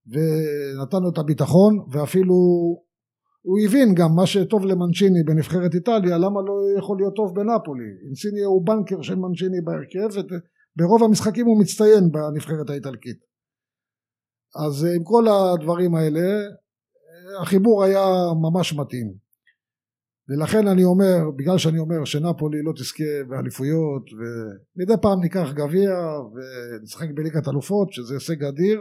ונתן 0.07 1.03
לו 1.03 1.11
את 1.13 1.19
הביטחון 1.19 1.73
ואפילו 1.93 2.35
הוא 3.43 3.59
הבין 3.65 3.95
גם 3.95 4.15
מה 4.17 4.27
שטוב 4.27 4.65
למנצ'יני 4.65 5.23
בנבחרת 5.27 5.75
איטליה 5.75 6.19
למה 6.19 6.41
לא 6.49 6.79
יכול 6.79 6.97
להיות 6.99 7.15
טוב 7.17 7.35
בנפולי? 7.35 7.91
אינסיניה 8.07 8.47
הוא 8.47 8.67
בנקר 8.67 9.03
של 9.03 9.15
מנצ'יני 9.15 9.61
בהרכב 9.65 10.09
וברוב 10.19 11.03
המשחקים 11.03 11.47
הוא 11.47 11.61
מצטיין 11.61 12.05
בנבחרת 12.13 12.71
האיטלקית. 12.71 13.19
אז 14.67 14.85
עם 14.97 15.05
כל 15.05 15.25
הדברים 15.29 15.95
האלה 15.95 16.27
החיבור 17.41 17.85
היה 17.85 18.07
ממש 18.43 18.73
מתאים. 18.73 19.13
ולכן 20.29 20.69
אני 20.69 20.85
אומר, 20.85 21.31
בגלל 21.37 21.59
שאני 21.59 21.79
אומר 21.79 22.05
שנפולי 22.05 22.63
לא 22.63 22.73
תזכה 22.73 23.05
באליפויות 23.29 24.03
ומדי 24.13 24.95
פעם 25.03 25.21
ניקח 25.21 25.53
גביע 25.53 25.91
ונשחק 26.35 27.09
בליגת 27.15 27.49
אלופות 27.49 27.93
שזה 27.93 28.15
הישג 28.15 28.45
אדיר 28.45 28.81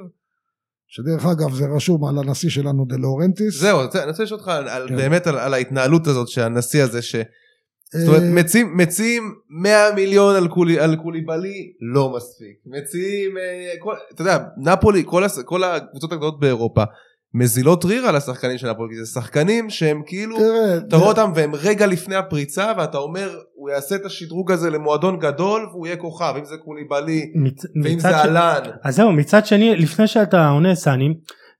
שדרך 0.88 1.26
אגב 1.26 1.54
זה 1.54 1.66
רשום 1.76 2.06
על 2.06 2.18
הנשיא 2.18 2.49
שלנו 2.49 2.86
דה 2.86 2.97
לאורנטיס. 2.97 3.60
זהו, 3.60 3.80
אני 3.80 3.86
רוצה 3.86 4.24
לשאול 4.24 4.39
אותך 4.39 4.47
על, 4.47 4.88
כן. 4.89 4.95
באמת 4.95 5.28
על, 5.28 5.38
על 5.38 5.54
ההתנהלות 5.54 6.08
הזאת 6.08 6.28
שהנשיא 6.28 6.84
הזה 6.84 7.02
ש... 7.02 7.16
זאת 7.95 8.08
אומרת, 8.08 8.22
אה, 8.22 8.32
מציעים, 8.34 8.78
מציעים 8.78 9.36
100 9.49 9.95
מיליון 9.95 10.36
על, 10.36 10.47
קולי, 10.47 10.80
על 10.80 10.95
קוליבלי, 10.95 11.74
לא 11.93 12.14
מספיק. 12.16 12.58
מציעים, 12.66 13.38
אה, 13.38 13.74
כל, 13.80 13.93
אתה 14.14 14.22
יודע, 14.22 14.38
נפולי, 14.58 15.04
כל, 15.06 15.24
כל 15.45 15.64
הקבוצות 15.64 16.12
הגדולות 16.12 16.39
באירופה, 16.39 16.84
מזילות 17.34 17.86
ריר 17.86 18.05
על 18.05 18.15
השחקנים 18.15 18.57
של 18.57 18.69
הפועל, 18.69 18.89
כי 18.89 18.95
זה 18.95 19.11
שחקנים 19.11 19.69
שהם 19.69 20.01
כאילו, 20.05 20.38
אתה 20.88 20.95
רואה 20.95 21.07
אותם 21.07 21.32
והם 21.36 21.55
רגע 21.55 21.88
לפני 21.88 22.15
הפריצה 22.15 22.71
ואתה 22.77 22.97
אומר 22.97 23.29
הוא 23.53 23.69
יעשה 23.69 23.95
את 23.95 24.05
השדרוג 24.05 24.51
הזה 24.51 24.69
למועדון 24.69 25.19
גדול 25.19 25.67
והוא 25.71 25.88
יהיה 25.88 25.97
כוכב, 25.97 26.34
אם 26.38 26.45
זה 26.45 26.55
קוליבאלי 26.65 27.32
מצ... 27.36 27.65
ואם 27.84 27.99
זה 27.99 28.09
ש... 28.09 28.11
אהלן. 28.11 28.61
אז 28.84 28.95
זהו, 28.95 29.11
מצד 29.11 29.45
שני, 29.45 29.75
לפני 29.75 30.07
שאתה 30.07 30.47
עונה 30.47 30.75
סני, 30.75 31.13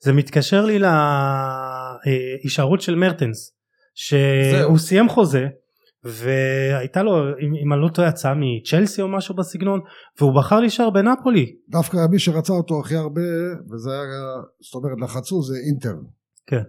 זה 0.04 0.14
מתקשר 0.14 0.66
לי 0.66 0.80
להישארות 2.44 2.82
של 2.82 2.96
מרטנס, 2.96 3.52
שהוא 3.96 4.78
סיים 4.78 5.10
חוזה 5.10 5.46
והייתה 6.04 7.04
לו 7.04 7.12
אם, 7.64 7.74
אני 7.74 7.82
לא 7.82 7.90
טועה 7.94 8.08
הצעה 8.08 8.34
מצ'לסי 8.36 9.02
או 9.02 9.08
משהו 9.08 9.36
בסגנון 9.36 9.80
והוא 10.20 10.36
בחר 10.36 10.60
להישאר 10.60 10.90
בנפולי. 10.90 11.56
דווקא 11.70 11.98
מי 12.12 12.20
שרצה 12.20 12.54
אותו 12.54 12.80
הכי 12.80 12.96
הרבה 12.96 13.22
וזה 13.72 13.92
היה 13.92 14.42
זאת 14.60 14.76
אומרת 14.76 14.98
לחצו 15.02 15.42
זה 15.42 15.54
אינטר. 15.68 15.96
כן. 16.48 16.64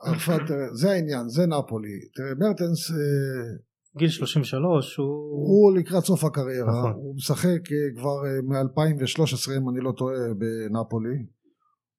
עכשיו 0.00 0.38
זה 0.72 0.90
העניין 0.90 1.28
זה 1.28 1.46
נפולי 1.46 1.98
תראה 2.14 2.34
מרטנס 2.38 2.90
אה, 2.90 2.96
גיל 3.98 4.08
33 4.08 4.96
הוא... 4.96 5.06
הוא 5.30 5.76
לקראת 5.78 6.04
סוף 6.04 6.24
הקריירה 6.24 6.78
נכון. 6.78 6.92
הוא 6.92 7.14
משחק 7.16 7.60
אה, 7.72 8.00
כבר 8.00 8.26
אה, 8.26 8.42
מ-2013 8.42 9.58
אם 9.58 9.68
אני 9.68 9.80
לא 9.80 9.92
טועה 9.96 10.16
בנפולי 10.38 11.16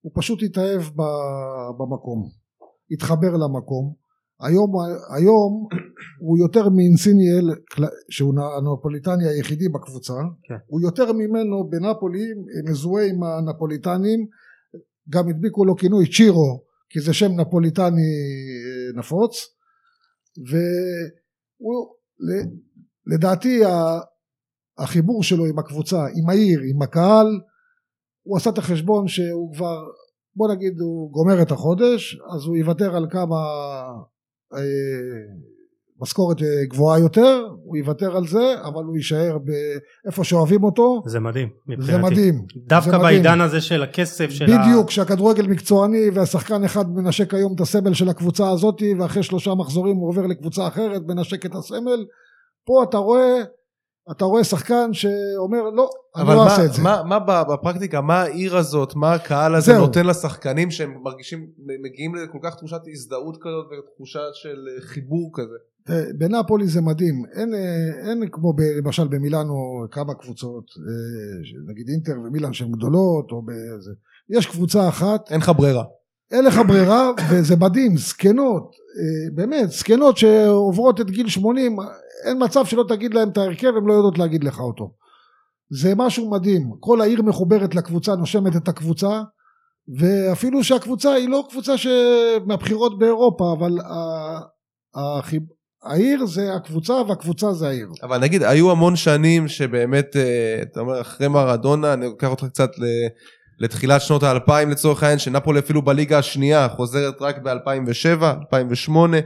הוא 0.02 0.12
פשוט 0.16 0.44
התאהב 0.44 0.82
במקום 1.80 2.30
התחבר 2.92 3.32
למקום 3.32 3.94
היום, 4.42 4.72
היום 5.18 5.68
הוא 6.20 6.38
יותר 6.38 6.70
מאינסיניאל 6.70 7.46
שהוא 8.10 8.34
הנפוליטני 8.58 9.28
היחידי 9.28 9.70
בקבוצה. 9.70 10.14
כן. 10.44 10.56
הוא 10.68 10.82
יותר 10.82 11.14
ממנו 11.14 11.70
בנפולי 11.70 12.26
מזוהה 12.70 13.06
עם 13.06 13.24
הנפוליטנים. 13.24 14.20
גם 15.10 15.30
הדביקו 15.30 15.66
לו 15.66 15.76
כינוי 15.76 16.06
צ'ירו 16.12 16.64
כי 16.90 17.00
זה 17.00 17.14
שם 17.14 17.32
נפוליטני 17.32 18.12
אה, 18.66 19.00
נפוץ. 19.00 19.34
והוא 20.50 21.96
לדעתי 23.08 23.62
החיבור 24.78 25.24
שלו 25.24 25.46
עם 25.46 25.60
הקבוצה 25.60 25.98
עם 25.98 26.30
העיר 26.30 26.60
עם 26.60 26.82
הקהל 26.82 27.28
הוא 28.24 28.38
עשה 28.38 28.50
את 28.50 28.58
החשבון 28.58 29.08
שהוא 29.08 29.54
כבר 29.54 29.78
בוא 30.36 30.54
נגיד 30.54 30.74
הוא 30.80 31.12
גומר 31.12 31.42
את 31.42 31.52
החודש 31.52 32.20
אז 32.34 32.46
הוא 32.48 32.58
יוותר 32.58 32.96
על 32.96 33.08
כמה 33.12 33.38
משכורת 36.02 36.42
אה, 36.42 36.66
גבוהה 36.68 37.00
יותר, 37.00 37.48
הוא 37.64 37.78
יוותר 37.78 38.18
על 38.18 38.28
זה, 38.28 38.56
אבל 38.64 38.84
הוא 38.84 38.98
יישאר 38.98 39.38
באיפה 39.38 40.24
שאוהבים 40.24 40.64
אותו. 40.64 41.02
זה 41.06 41.20
מדהים. 41.20 41.50
מבחינתי. 41.68 41.92
זה 41.92 41.98
מדהים. 41.98 42.46
דווקא 42.68 42.92
זה 42.92 42.98
בעידן 42.98 43.30
מדהים. 43.30 43.42
הזה 43.42 43.62
של 43.62 43.84
הכסף 43.84 44.30
של 44.30 44.46
בדיוק, 44.46 44.88
ה... 44.88 44.92
שהכדורגל 44.92 45.48
מקצועני 45.48 46.10
והשחקן 46.14 46.64
אחד 46.64 46.90
מנשק 46.90 47.34
היום 47.34 47.56
את 47.56 47.62
הסמל 47.62 47.94
של 47.94 48.10
הקבוצה 48.10 48.50
הזאת, 48.50 48.82
ואחרי 49.00 49.24
שלושה 49.24 49.56
מחזורים 49.56 49.96
הוא 49.96 50.10
עובר 50.10 50.26
לקבוצה 50.26 50.68
אחרת, 50.68 51.02
מנשק 51.08 51.46
את 51.46 51.56
הסמל. 51.56 52.06
פה 52.66 52.84
אתה 52.90 52.98
רואה, 52.98 53.44
אתה 54.12 54.26
רואה 54.26 54.44
שחקן 54.44 54.94
שאומר 54.94 55.70
לא, 55.70 55.90
אני 56.16 56.24
אבל 56.24 56.36
לא 56.36 56.44
אעשה 56.44 56.66
את 56.66 56.74
זה. 56.74 56.82
מה, 56.82 57.04
מה 57.04 57.44
בפרקטיקה, 57.44 58.02
מה 58.02 58.22
העיר 58.22 58.58
הזאת, 58.58 58.96
מה 58.96 59.14
הקהל 59.14 59.56
הזה 59.56 59.72
זהו. 59.72 59.82
נותן 59.82 60.06
לשחקנים 60.06 60.72
שהם 60.72 61.04
מרגישים, 61.04 61.48
מגיעים 61.84 62.16
לכל 62.16 62.38
כך 62.44 62.56
תחושת 62.56 62.82
הזדהות 62.92 63.38
כזאת 63.38 63.66
ותחושה 63.66 64.20
של 64.34 64.68
אה, 64.68 64.82
חיבור 64.82 65.32
כזה. 65.34 65.58
בנפולי 66.18 66.68
זה 66.68 66.82
מדהים, 66.82 67.24
אין, 67.34 67.54
אה, 67.54 68.10
אין 68.10 68.24
כמו 68.32 68.54
ב, 68.54 68.62
למשל 68.62 69.08
במילאנו 69.08 69.86
כמה 69.92 70.14
קבוצות, 70.14 70.72
אה, 70.78 71.72
נגיד 71.72 71.90
אינטר 71.90 72.14
ומילאן 72.26 72.54
שהן 72.54 72.72
גדולות, 72.72 73.32
או 73.32 73.42
בזה. 73.42 73.92
יש 74.30 74.46
קבוצה 74.46 74.90
אחת, 74.90 75.32
אין 75.32 75.40
לך 75.40 75.52
ברירה. 75.58 75.84
אין 76.32 76.46
לך 76.46 76.62
ברירה, 76.68 77.12
וזה 77.30 77.56
מדהים, 77.56 77.98
זקנות, 77.98 78.72
אה, 79.00 79.36
באמת, 79.36 79.70
זקנות 79.70 80.18
שעוברות 80.18 81.02
את 81.02 81.12
גיל 81.12 81.30
80, 81.30 81.78
אין 82.26 82.44
מצב 82.44 82.66
שלא 82.66 82.86
תגיד 82.90 83.14
להם 83.14 83.30
את 83.30 83.38
ההרכב, 83.38 83.68
הן 83.78 83.86
לא 83.86 83.94
יודעות 83.94 84.18
להגיד 84.18 84.44
לך 84.44 84.60
אותו. 84.60 84.92
זה 85.70 85.94
משהו 85.96 86.30
מדהים, 86.30 86.72
כל 86.80 87.02
העיר 87.02 87.22
מחוברת 87.22 87.76
לקבוצה, 87.76 88.16
נושמת 88.16 88.56
את 88.56 88.68
הקבוצה, 88.68 89.22
ואפילו 90.00 90.64
שהקבוצה 90.64 91.14
היא 91.14 91.30
לא 91.30 91.48
קבוצה 91.50 91.74
מהבחירות 92.46 93.00
באירופה, 93.00 93.54
אבל 93.58 93.78
החיב... 94.96 95.44
העיר 95.84 96.26
זה 96.26 96.54
הקבוצה 96.54 96.94
והקבוצה 96.94 97.54
זה 97.54 97.68
העיר. 97.68 97.88
אבל 98.04 98.18
נגיד, 98.18 98.44
היו 98.44 98.72
המון 98.72 98.96
שנים 98.96 99.48
שבאמת, 99.48 100.16
אה, 100.16 100.60
אתה 100.62 100.80
אומר, 100.80 101.02
אחרי 101.02 101.28
מרדונה, 101.28 101.94
אני 101.94 102.06
לוקח 102.06 102.28
אותך 102.28 102.46
קצת 102.46 102.70
לתחילת 103.60 104.02
שנות 104.02 104.24
האלפיים 104.24 104.70
לצורך 104.70 105.04
העניין, 105.04 105.20
שנפולי 105.20 105.60
אפילו 105.60 105.82
בליגה 105.82 106.18
השנייה 106.20 106.70
חוזרת 106.70 107.22
רק 107.22 107.38
ב-2007, 107.38 108.24
2008. 108.24 109.18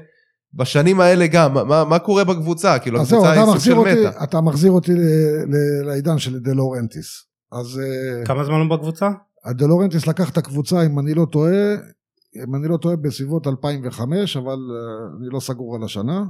בשנים 0.54 1.00
האלה 1.00 1.28
גם, 1.28 1.54
מה, 1.54 1.86
מה 1.86 2.00
קורה 2.00 2.24
בקבוצה? 2.24 2.80
כאילו, 2.80 3.02
הקבוצה 3.02 3.18
אתה 3.18 3.32
היא 3.32 3.46
סוג 3.46 3.56
מחזיר, 3.56 3.74
של 3.74 3.80
אותי, 3.80 4.08
מתה. 4.08 4.24
אתה 4.24 4.42
מחזיר 4.42 4.72
אותי 4.72 4.92
לעידן 5.86 6.18
של 6.18 6.40
דה 6.40 6.54
לורנטיס. 6.54 7.26
אז 7.52 7.80
אה, 7.80 8.26
כמה 8.26 8.44
זמן 8.44 8.56
הוא 8.56 8.78
בקבוצה? 8.78 9.10
דה 9.50 9.66
לורנטיס 9.68 10.08
לקח 10.08 10.30
את 10.30 10.38
הקבוצה, 10.38 10.86
אם 10.86 11.00
אני 11.00 11.14
לא 11.14 11.26
טועה, 11.32 11.76
אם 12.46 12.56
אני 12.56 12.68
לא 12.68 12.78
טועה, 12.78 12.96
בסביבות 12.96 13.48
2005, 13.48 14.38
אבל 14.38 14.48
אה, 14.52 15.18
אני 15.20 15.28
לא 15.34 15.40
סגור 15.40 15.76
על 15.76 15.84
השנה. 15.84 16.24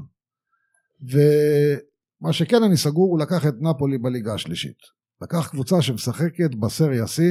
ומה 1.12 2.34
שכן 2.34 2.64
אני 2.64 2.78
סגור, 2.78 3.12
הוא 3.12 3.20
לקח 3.20 3.48
את 3.48 3.54
נפולי 3.60 3.98
בליגה 3.98 4.34
השלישית. 4.34 4.78
לקח 5.22 5.48
קבוצה 5.48 5.82
שמשחקת 5.82 6.56
בסריה 6.60 7.04
C, 7.04 7.22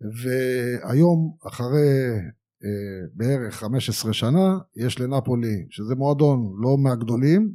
והיום, 0.00 1.36
אחרי 1.46 2.18
אה, 2.64 3.06
בערך 3.14 3.54
15 3.54 4.12
שנה, 4.12 4.58
יש 4.76 5.00
לנפולי, 5.00 5.66
שזה 5.70 5.94
מועדון 5.94 6.52
לא 6.58 6.76
מהגדולים, 6.78 7.54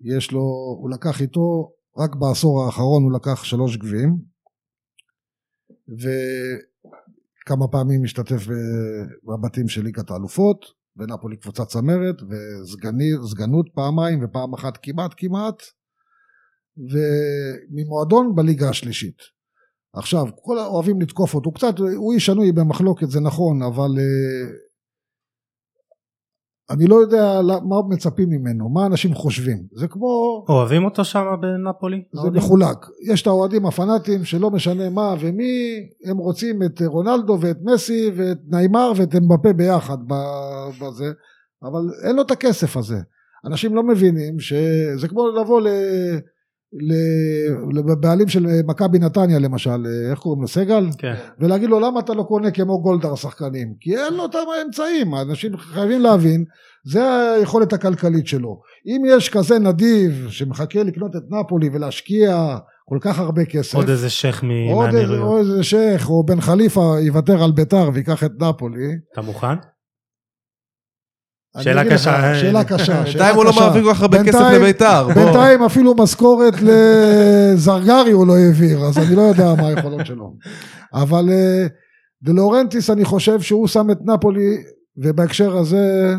יש 0.00 0.32
לו, 0.32 0.40
הוא 0.80 0.90
לקח 0.90 1.20
איתו, 1.20 1.72
רק 1.96 2.14
בעשור 2.14 2.64
האחרון 2.64 3.02
הוא 3.02 3.12
לקח 3.12 3.44
שלוש 3.44 3.76
גביעים, 3.76 4.18
וכמה 5.88 7.68
פעמים 7.68 8.04
השתתף 8.04 8.46
בבתים 9.24 9.68
של 9.68 9.82
ליגת 9.82 10.10
האלופות, 10.10 10.64
ונפולי 10.96 11.36
קבוצת 11.36 11.68
צמרת, 11.68 12.16
וסגנות 12.22 13.66
פעמיים, 13.74 14.24
ופעם 14.24 14.54
אחת 14.54 14.78
כמעט 14.82 15.14
כמעט, 15.16 15.62
וממועדון 16.76 18.34
בליגה 18.34 18.68
השלישית. 18.68 19.37
עכשיו, 19.94 20.26
כל 20.42 20.58
האוהבים 20.58 21.00
לתקוף 21.00 21.34
אותו, 21.34 21.50
הוא 21.50 21.54
קצת, 21.54 21.78
הוא 21.78 22.12
איש 22.12 22.26
שנוי 22.26 22.52
במחלוקת, 22.52 23.10
זה 23.10 23.20
נכון, 23.20 23.62
אבל 23.62 23.90
אה, 23.98 24.50
אני 26.70 26.86
לא 26.86 26.96
יודע 26.96 27.40
מה 27.42 27.76
מצפים 27.88 28.28
ממנו, 28.30 28.68
מה 28.68 28.86
אנשים 28.86 29.14
חושבים. 29.14 29.66
זה 29.72 29.88
כמו, 29.88 30.44
אוהבים 30.48 30.84
אותו 30.84 31.04
שם 31.04 31.24
בנפולי? 31.40 32.02
זה 32.12 32.20
האוהדים? 32.20 32.42
מחולק. 32.42 32.86
יש 33.12 33.22
את 33.22 33.26
האוהדים 33.26 33.66
הפנאטים 33.66 34.24
שלא 34.24 34.50
משנה 34.50 34.90
מה 34.90 35.14
ומי, 35.20 35.88
הם 36.04 36.16
רוצים 36.16 36.62
את 36.62 36.82
רונלדו 36.86 37.38
ואת 37.40 37.56
מסי 37.62 38.10
ואת 38.16 38.38
ניימר 38.48 38.92
ואת 38.96 39.14
אמבפה 39.14 39.52
ביחד 39.52 39.98
בזה, 40.80 41.12
אבל 41.62 41.80
אין 42.08 42.16
לו 42.16 42.22
את 42.22 42.30
הכסף 42.30 42.76
הזה. 42.76 42.98
אנשים 43.44 43.74
לא 43.74 43.82
מבינים 43.82 44.40
שזה 44.40 45.08
כמו 45.08 45.28
לבוא 45.28 45.60
ל... 45.60 45.66
לבעלים 47.72 48.28
של 48.28 48.46
מכבי 48.66 48.98
נתניה 48.98 49.38
למשל, 49.38 49.86
איך 50.10 50.18
קוראים 50.18 50.42
לו? 50.42 50.48
סגל? 50.48 50.86
כן. 50.98 51.14
ולהגיד 51.40 51.68
לו 51.68 51.80
למה 51.80 52.00
אתה 52.00 52.14
לא 52.14 52.22
קונה 52.22 52.50
כמו 52.50 52.82
גולדהר 52.82 53.14
שחקנים? 53.14 53.74
כי 53.80 53.96
אין 53.96 54.14
לו 54.14 54.24
את 54.24 54.34
האמצעים, 54.34 55.14
האנשים 55.14 55.56
חייבים 55.56 56.00
להבין, 56.00 56.44
זה 56.84 57.32
היכולת 57.38 57.72
הכלכלית 57.72 58.26
שלו. 58.26 58.60
אם 58.86 59.02
יש 59.06 59.28
כזה 59.28 59.58
נדיב 59.58 60.26
שמחכה 60.30 60.82
לקנות 60.82 61.16
את 61.16 61.22
נפולי 61.30 61.68
ולהשקיע 61.72 62.56
כל 62.84 62.98
כך 63.00 63.18
הרבה 63.18 63.44
כסף, 63.44 63.74
עוד 63.74 63.88
איזה 63.88 64.10
שייח 64.10 64.42
עוד 64.42 64.90
מהאמירויות. 64.90 65.22
או 65.22 65.38
איזה 65.38 65.64
שייח 65.64 66.10
או 66.10 66.24
בן 66.24 66.40
חליפה 66.40 66.94
יוותר 67.00 67.42
על 67.42 67.52
ביתר 67.52 67.90
ויקח 67.94 68.24
את 68.24 68.32
נפולי. 68.40 68.88
אתה 69.12 69.20
מוכן? 69.20 69.54
שאלה 71.62 71.82
לך, 71.84 71.92
קשה. 71.92 72.34
שאלה 72.34 72.64
קשה. 72.64 73.02
בינתיים 73.04 73.36
הוא 73.36 73.44
לא. 73.44 73.52
מעביר 73.60 73.82
כל 73.82 73.94
כך 73.94 74.02
הרבה 74.02 74.24
כסף 74.24 74.40
לביתר. 74.54 75.08
בינתיים 75.14 75.62
אפילו 75.62 75.94
משכורת 75.94 76.54
לזרגרי 76.62 78.10
הוא 78.12 78.26
לא 78.26 78.36
העביר, 78.36 78.78
אז 78.84 78.98
אני 78.98 79.16
לא 79.16 79.22
יודע 79.22 79.54
מה 79.54 79.68
היכולות 79.68 80.06
שלו. 80.06 80.36
אבל 81.02 81.28
אה, 81.30 81.66
דה 82.22 82.32
לורנטיס 82.32 82.90
אני 82.90 83.04
חושב 83.04 83.40
שהוא 83.40 83.66
שם 83.66 83.90
את 83.90 83.98
נפולי, 84.04 84.56
ובהקשר 84.96 85.56
הזה 85.56 86.14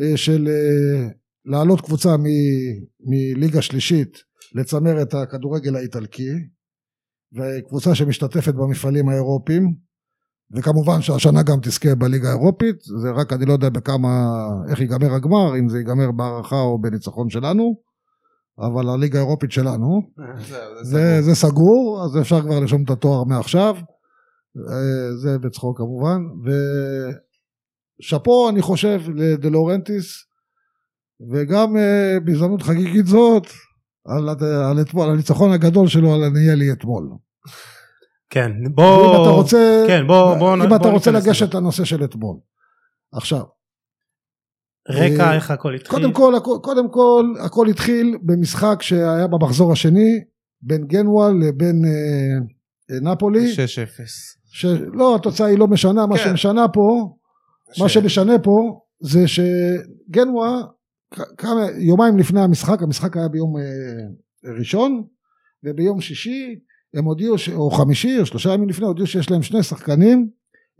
אה, 0.00 0.16
של 0.16 0.48
אה, 0.48 1.08
להעלות 1.46 1.80
קבוצה 1.80 2.16
מ- 2.16 2.24
מליגה 3.06 3.62
שלישית 3.62 4.18
לצמרת 4.54 5.14
הכדורגל 5.14 5.76
האיטלקי, 5.76 6.30
וקבוצה 7.36 7.94
שמשתתפת 7.94 8.54
במפעלים 8.54 9.08
האירופיים, 9.08 9.74
וכמובן 10.56 11.02
שהשנה 11.02 11.42
גם 11.42 11.58
תזכה 11.62 11.94
בליגה 11.94 12.28
האירופית, 12.28 12.76
זה 13.02 13.10
רק 13.10 13.32
אני 13.32 13.46
לא 13.46 13.52
יודע 13.52 13.68
בכמה, 13.68 14.28
איך 14.68 14.80
ייגמר 14.80 15.14
הגמר, 15.14 15.58
אם 15.58 15.68
זה 15.68 15.78
ייגמר 15.78 16.10
בהערכה 16.10 16.60
או 16.60 16.80
בניצחון 16.80 17.30
שלנו, 17.30 17.74
אבל 18.58 18.88
הליגה 18.88 19.18
האירופית 19.18 19.52
שלנו, 19.52 20.02
זה, 20.42 20.60
סגור. 20.82 21.22
זה 21.22 21.34
סגור, 21.34 22.02
אז 22.04 22.18
אפשר 22.20 22.40
כבר 22.40 22.60
לרשום 22.60 22.82
את 22.84 22.90
התואר 22.90 23.24
מעכשיו, 23.24 23.76
אה, 24.56 25.16
זה 25.22 25.38
בצחוק 25.38 25.78
כמובן, 25.78 26.20
ושאפו 28.00 28.48
אני 28.48 28.62
חושב 28.62 29.00
לדה 29.14 29.48
לורנטיס, 29.48 30.24
וגם 31.30 31.76
אה, 31.76 32.20
בהזדמנות 32.24 32.62
חגיגית 32.62 33.06
זאת, 33.06 33.46
על, 34.06 34.28
על, 34.70 34.80
אתמול, 34.80 35.04
על 35.04 35.10
הניצחון 35.10 35.52
הגדול 35.52 35.88
שלו 35.88 36.14
על 36.14 36.24
הניאלי 36.24 36.72
אתמול. 36.72 37.08
כן, 38.30 38.52
בוא... 38.74 39.22
אתה 39.22 39.30
רוצה, 39.30 39.84
כן, 39.86 40.06
בוא... 40.06 40.34
בוא 40.38 40.54
אם 40.54 40.68
בוא 40.68 40.76
אתה 40.76 40.88
רוצה 40.88 41.10
לגשת. 41.10 41.54
לנושא 41.54 41.84
של 41.84 42.04
אתמול. 42.04 42.36
עכשיו, 43.12 43.42
רקע, 44.90 45.24
אה, 45.24 45.34
איך 45.34 45.50
הכל 45.50 45.74
התחיל? 45.74 45.90
קודם 45.90 46.12
כל, 46.12 46.34
קודם 46.62 46.90
כל, 46.90 47.24
הכל 47.44 47.68
התחיל 47.68 48.18
במשחק 48.22 48.82
שהיה 48.82 49.26
במחזור 49.26 49.72
השני, 49.72 50.24
בין 50.62 50.86
גנואה 50.86 51.28
לבין 51.28 51.82
אה, 51.84 52.38
אה, 52.94 53.00
נפולי, 53.12 53.52
6-0. 53.54 53.56
שלא, 54.44 55.16
התוצאה 55.16 55.46
היא 55.46 55.58
לא 55.58 55.66
משנה, 55.66 56.06
מה 56.06 56.18
כן. 56.18 56.24
שמשנה 56.24 56.68
פה, 56.68 57.14
מה 57.80 57.88
ש- 57.88 57.94
שמשנה 57.94 58.38
פה, 58.38 58.80
זה 59.00 59.20
שגנואה, 59.28 60.60
כמה, 61.36 61.60
יומיים 61.78 62.18
לפני 62.18 62.40
המשחק, 62.40 62.82
המשחק 62.82 63.16
היה 63.16 63.28
ביום 63.28 63.56
אה, 63.56 63.62
ראשון, 64.58 65.04
וביום 65.64 66.00
שישי 66.00 66.58
הם 66.94 67.04
הודיעו, 67.04 67.38
ש- 67.38 67.48
או 67.48 67.70
חמישי, 67.70 68.20
או 68.20 68.26
שלושה 68.26 68.54
ימים 68.54 68.68
לפני, 68.68 68.86
הודיעו 68.86 69.06
שיש 69.06 69.30
להם 69.30 69.42
שני 69.42 69.62
שחקנים 69.62 70.30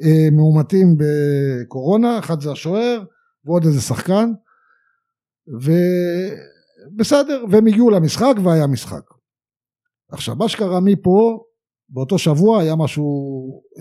אה, 0.03 0.31
מאומתים 0.33 0.97
בקורונה, 0.99 2.19
אחד 2.19 2.41
זה 2.41 2.53
השוער, 2.53 3.03
ועוד 3.45 3.65
איזה 3.65 3.81
שחקן, 3.81 4.33
ובסדר, 6.95 7.45
והם 7.51 7.67
הגיעו 7.67 7.91
למשחק 7.91 8.35
והיה 8.45 8.67
משחק. 8.67 9.03
עכשיו, 10.13 10.37
מה 10.37 10.49
שקרה 10.49 10.81
מפה, 10.81 11.45
באותו 11.89 12.19
שבוע 12.19 12.61
היה 12.61 12.77
משהו 12.77 13.05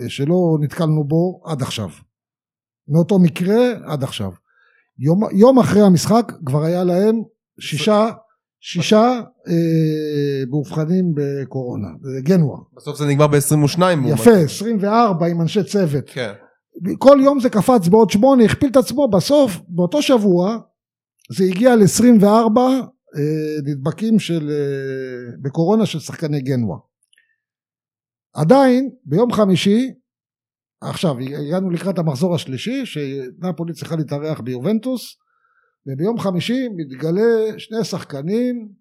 אה, 0.00 0.08
שלא 0.08 0.58
נתקלנו 0.60 1.04
בו 1.04 1.40
עד 1.44 1.62
עכשיו. 1.62 1.88
מאותו 2.88 3.18
מקרה 3.18 3.72
עד 3.84 4.02
עכשיו. 4.02 4.32
יום, 4.98 5.20
יום 5.32 5.58
אחרי 5.58 5.82
המשחק 5.82 6.32
כבר 6.46 6.64
היה 6.64 6.84
להם 6.84 7.22
שישה, 7.60 8.10
שישה 8.60 9.20
אה, 9.48 10.44
מאובחנים 10.50 11.14
בקורונה, 11.14 11.88
זה 12.02 12.20
גנואה. 12.22 12.58
בסוף 12.76 12.98
זה 12.98 13.06
נגמר 13.06 13.26
ב-22. 13.26 13.82
יפה, 14.06 14.30
24 14.30 15.26
עם 15.26 15.40
אנשי 15.40 15.64
צוות. 15.64 16.04
כן. 16.06 16.32
כל 16.98 17.18
יום 17.24 17.40
זה 17.40 17.50
קפץ 17.50 17.88
בעוד 17.88 18.10
שמונה, 18.10 18.44
הכפיל 18.44 18.70
את 18.70 18.76
עצמו, 18.76 19.08
בסוף, 19.08 19.60
באותו 19.68 20.02
שבוע, 20.02 20.58
זה 21.32 21.44
הגיע 21.44 21.76
ל-24 21.76 22.58
אה, 23.16 23.60
נדבקים 23.64 24.18
של, 24.18 24.50
אה, 24.50 25.36
בקורונה 25.42 25.86
של 25.86 25.98
שחקני 25.98 26.40
גנואה. 26.40 26.78
עדיין, 28.34 28.90
ביום 29.04 29.32
חמישי, 29.32 29.90
עכשיו, 30.80 31.18
הגענו 31.18 31.70
לקראת 31.70 31.98
המחזור 31.98 32.34
השלישי, 32.34 32.86
שנפולי 32.86 33.72
צריכה 33.72 33.96
להתארח 33.96 34.40
ביובנטוס, 34.40 35.16
וביום 35.88 36.18
חמישי 36.18 36.68
מתגלה 36.76 37.58
שני 37.58 37.84
שחקנים, 37.84 38.72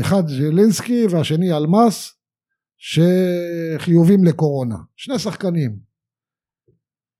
אחד 0.00 0.22
ז'לינסקי 0.26 1.06
והשני 1.10 1.52
אלמאס, 1.52 2.18
שחיובים 2.76 4.24
לקורונה. 4.24 4.76
שני 4.96 5.18
שחקנים. 5.18 5.78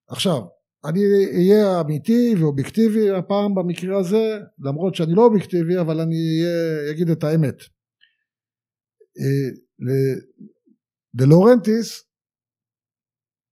עכשיו, 0.09 0.43
אני 0.85 1.01
אהיה 1.35 1.81
אמיתי 1.81 2.35
ואובייקטיבי 2.41 3.11
הפעם 3.11 3.55
במקרה 3.55 4.01
הזה, 4.01 4.39
למרות 4.59 4.95
שאני 4.95 5.13
לא 5.15 5.25
אובייקטיבי, 5.25 5.81
אבל 5.81 6.01
אני 6.01 6.43
אגיד 6.91 7.09
את 7.11 7.25
האמת. 7.25 7.57
דה 11.15 11.25
לורנטיס 11.25 12.05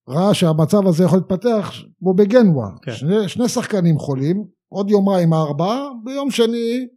ראה 0.08 0.34
שהמצב 0.34 0.86
הזה 0.88 1.04
יכול 1.04 1.18
להתפתח 1.18 1.72
כמו 1.98 2.14
בגנווה. 2.14 2.68
כן. 2.82 2.92
שני, 2.92 3.28
שני 3.28 3.48
שחקנים 3.48 3.98
חולים, 3.98 4.44
עוד 4.72 4.90
יומיים 4.90 5.32
ארבעה, 5.32 5.88
ביום 6.04 6.30
שני 6.30 6.88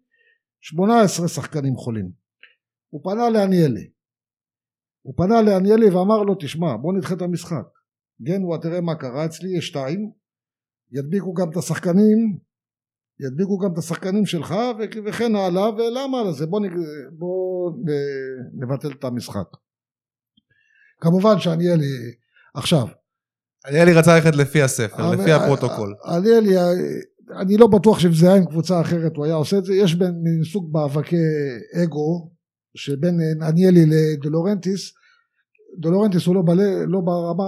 שמונה 0.62 1.02
עשרה 1.02 1.28
שחקנים 1.28 1.76
חולים. 1.76 2.12
הוא 2.90 3.02
פנה 3.04 3.30
לעניאלי. 3.30 3.90
הוא 5.02 5.14
פנה 5.18 5.42
לעניאלי 5.42 5.90
ואמר 5.90 6.24
לו, 6.24 6.36
תשמע, 6.40 6.78
בוא 6.78 6.94
נדחה 6.94 7.14
את 7.14 7.22
המשחק. 7.22 7.66
גנווה, 8.22 8.58
תראה 8.58 8.82
מה 8.82 8.96
קרה, 8.96 9.26
אצלי 9.26 9.58
יש 9.58 9.68
שתיים, 9.68 10.12
ידביקו 10.92 11.34
גם 11.34 11.50
את 11.52 11.58
השחקנים, 11.58 12.40
ידביקו 13.20 13.58
גם 13.58 13.74
את 13.74 13.78
השחקנים 13.78 14.26
שלך 14.26 14.56
וכן 15.06 15.36
הלאה, 15.36 15.70
ולמה 15.70 16.20
על 16.20 16.34
זה? 16.34 16.46
בוא, 16.46 16.60
נ... 16.60 16.64
בוא 17.12 17.72
נבטל 18.54 18.92
את 18.92 19.04
המשחק. 19.04 19.48
כמובן 21.02 21.40
שעניאלי, 21.40 21.86
עכשיו. 22.54 22.88
עניאלי 23.68 23.94
רצה 23.94 24.16
ללכת 24.16 24.36
לפי 24.36 24.62
הספר, 24.62 25.12
לפי 25.12 25.32
הפרוטוקול. 25.32 25.96
עניאלי, 26.06 26.56
אני 27.42 27.58
לא 27.58 27.68
בטוח 27.68 28.00
שאם 28.00 28.14
זה 28.14 28.28
היה 28.28 28.36
עם 28.36 28.46
קבוצה 28.46 28.82
אחרת 28.82 29.16
הוא 29.16 29.26
היה 29.26 29.36
עושה 29.36 29.58
את 29.58 29.66
זה, 29.66 29.74
יש 29.74 29.96
בין 29.96 30.24
סוג 30.52 30.70
מאבקי 30.74 31.16
אגו, 31.84 32.32
שבין 32.76 33.20
עניאלי 33.42 33.86
לדלורנטיס, 33.86 34.94
דולורנטיס 35.78 36.26
הוא 36.26 36.36
לא, 36.36 36.42
בל... 36.42 36.60
לא 36.88 37.00
ברמה... 37.00 37.44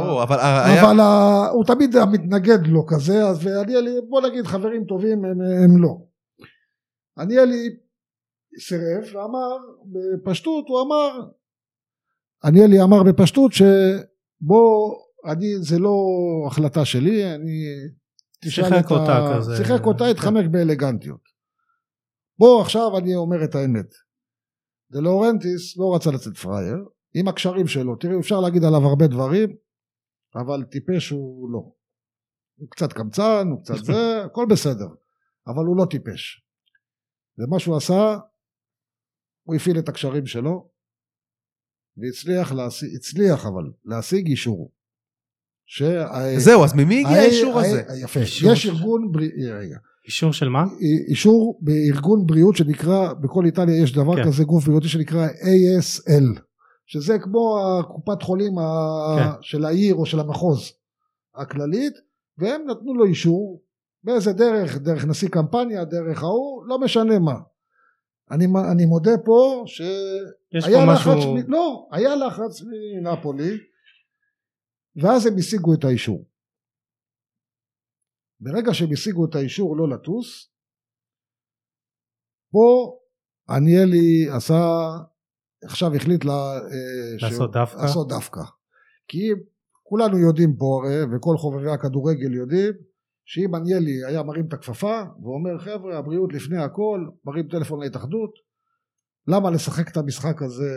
ברור, 0.00 0.22
אבל... 0.22 0.36
אבל 0.36 1.00
היה... 1.00 1.46
הוא 1.52 1.64
תמיד 1.64 1.96
מתנגד 2.12 2.66
לו 2.66 2.86
כזה, 2.86 3.28
אז 3.28 3.46
ואניאלי, 3.46 3.90
בוא 4.08 4.20
נגיד 4.28 4.46
חברים 4.46 4.84
טובים 4.84 5.24
הם, 5.24 5.40
הם 5.64 5.82
לא. 5.82 5.98
עניאלי 7.18 7.76
סירב 8.60 9.04
ואמר 9.14 9.56
בפשטות, 9.84 10.64
הוא 10.68 10.80
אמר, 10.80 11.20
עניאלי 12.44 12.82
אמר 12.82 13.02
בפשטות 13.02 13.52
שבוא, 13.52 14.94
אני, 15.24 15.58
זה 15.60 15.78
לא 15.78 15.96
החלטה 16.46 16.84
שלי, 16.84 17.34
אני... 17.34 17.64
שיחק 18.44 18.90
אותה. 18.90 19.34
כזה. 19.36 19.56
שיחק 19.56 19.86
אותה, 19.86 20.04
התחמק 20.04 20.44
באלגנטיות. 20.50 21.20
בוא 22.38 22.62
עכשיו 22.62 22.98
אני 22.98 23.14
אומר 23.14 23.44
את 23.44 23.54
האמת. 23.54 23.94
דלורנטיס 24.92 25.76
לא 25.76 25.94
רצה 25.96 26.10
לצאת 26.10 26.36
פראייר, 26.36 26.78
עם 27.14 27.28
הקשרים 27.28 27.66
שלו. 27.66 27.96
תראו, 27.96 28.20
אפשר 28.20 28.40
להגיד 28.40 28.64
עליו 28.64 28.88
הרבה 28.88 29.06
דברים, 29.06 29.56
אבל 30.34 30.64
טיפש 30.64 31.10
הוא 31.10 31.50
לא. 31.50 31.72
הוא 32.58 32.68
קצת 32.70 32.92
קמצן, 32.92 33.46
הוא 33.50 33.62
קצת 33.64 33.84
זה, 33.84 33.92
הכל 34.26 34.46
בסדר, 34.50 34.88
אבל 35.46 35.64
הוא 35.66 35.76
לא 35.76 35.84
טיפש. 35.90 36.44
ומה 37.38 37.58
שהוא 37.58 37.76
עשה, 37.76 38.18
הוא 39.42 39.56
הפעיל 39.56 39.78
את 39.78 39.88
הקשרים 39.88 40.26
שלו, 40.26 40.70
והצליח 41.96 42.52
להשיג, 42.52 42.88
הצליח 42.96 43.46
אבל, 43.46 43.72
להשיג 43.84 44.26
אישור. 44.26 44.72
ש... 45.70 45.82
זהו, 46.36 46.64
אז 46.64 46.74
ממי 46.74 47.00
הגיע 47.00 47.18
האישור 47.20 47.58
הזה? 47.58 47.82
יפה, 48.02 48.20
יש 48.20 48.66
ארגון, 48.66 49.12
רגע. 49.50 49.76
אישור 50.06 50.32
של 50.32 50.48
מה? 50.48 50.64
אישור 51.08 51.58
בארגון 51.62 52.26
בריאות 52.26 52.56
שנקרא, 52.56 53.12
בכל 53.12 53.44
איטליה 53.44 53.82
יש 53.82 53.92
דבר 53.92 54.16
כן. 54.16 54.24
כזה, 54.24 54.44
גוף 54.44 54.64
בריאותי 54.64 54.88
שנקרא 54.88 55.26
ASL. 55.26 56.40
שזה 56.86 57.18
כמו 57.18 57.58
הקופת 57.80 58.22
חולים 58.22 58.52
כן. 59.18 59.28
של 59.40 59.64
העיר 59.64 59.94
או 59.94 60.06
של 60.06 60.20
המחוז 60.20 60.72
הכללית, 61.34 61.92
והם 62.38 62.60
נתנו 62.66 62.94
לו 62.94 63.04
אישור, 63.04 63.62
באיזה 64.04 64.32
דרך, 64.32 64.78
דרך 64.78 65.04
נשיא 65.04 65.28
קמפניה, 65.28 65.84
דרך 65.84 66.22
ההוא, 66.22 66.64
לא 66.66 66.78
משנה 66.78 67.18
מה. 67.18 67.34
אני, 68.30 68.46
אני 68.72 68.86
מודה 68.86 69.18
פה 69.24 69.64
שהיה 69.66 70.84
לחץ, 70.84 71.06
משהו... 71.06 71.34
מ... 71.34 71.38
לא, 71.48 71.88
היה 71.92 72.14
לחץ 72.14 72.62
מנפולי, 72.62 73.56
ואז 75.02 75.26
הם 75.26 75.34
השיגו 75.38 75.74
את 75.74 75.84
האישור. 75.84 76.28
ברגע 78.40 78.74
שהם 78.74 78.92
השיגו 78.92 79.24
את 79.24 79.34
האישור 79.34 79.76
לא 79.76 79.88
לטוס, 79.88 80.52
פה 82.52 82.98
עניאלי 83.48 84.28
עשה 84.36 84.62
עכשיו 85.64 85.94
החליט 85.94 86.24
לה, 86.24 86.32
אה, 86.32 87.28
לעשות 87.28 87.52
דווקא. 87.52 87.82
לעשות 87.82 88.08
דווקא. 88.08 88.40
כי 89.08 89.28
כולנו 89.82 90.18
יודעים 90.18 90.56
פה 90.56 90.80
הרי, 90.82 91.16
וכל 91.16 91.36
חובבי 91.36 91.70
הכדורגל 91.70 92.34
יודעים, 92.34 92.72
שאם 93.24 93.54
עניאלי 93.54 94.04
היה 94.06 94.22
מרים 94.22 94.46
את 94.48 94.52
הכפפה 94.52 95.02
ואומר 95.22 95.58
חבר'ה 95.58 95.98
הבריאות 95.98 96.32
לפני 96.32 96.58
הכל, 96.58 97.06
מרים 97.24 97.48
טלפון 97.48 97.80
להתאחדות, 97.80 98.30
למה 99.26 99.50
לשחק 99.50 99.88
את 99.92 99.96
המשחק 99.96 100.42
הזה, 100.42 100.70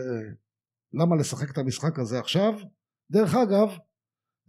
למה 0.94 1.16
לשחק 1.16 1.52
את 1.52 1.58
המשחק 1.58 2.00
הזה 2.00 2.20
עכשיו? 2.20 2.54
דרך 3.12 3.36
אגב, 3.36 3.70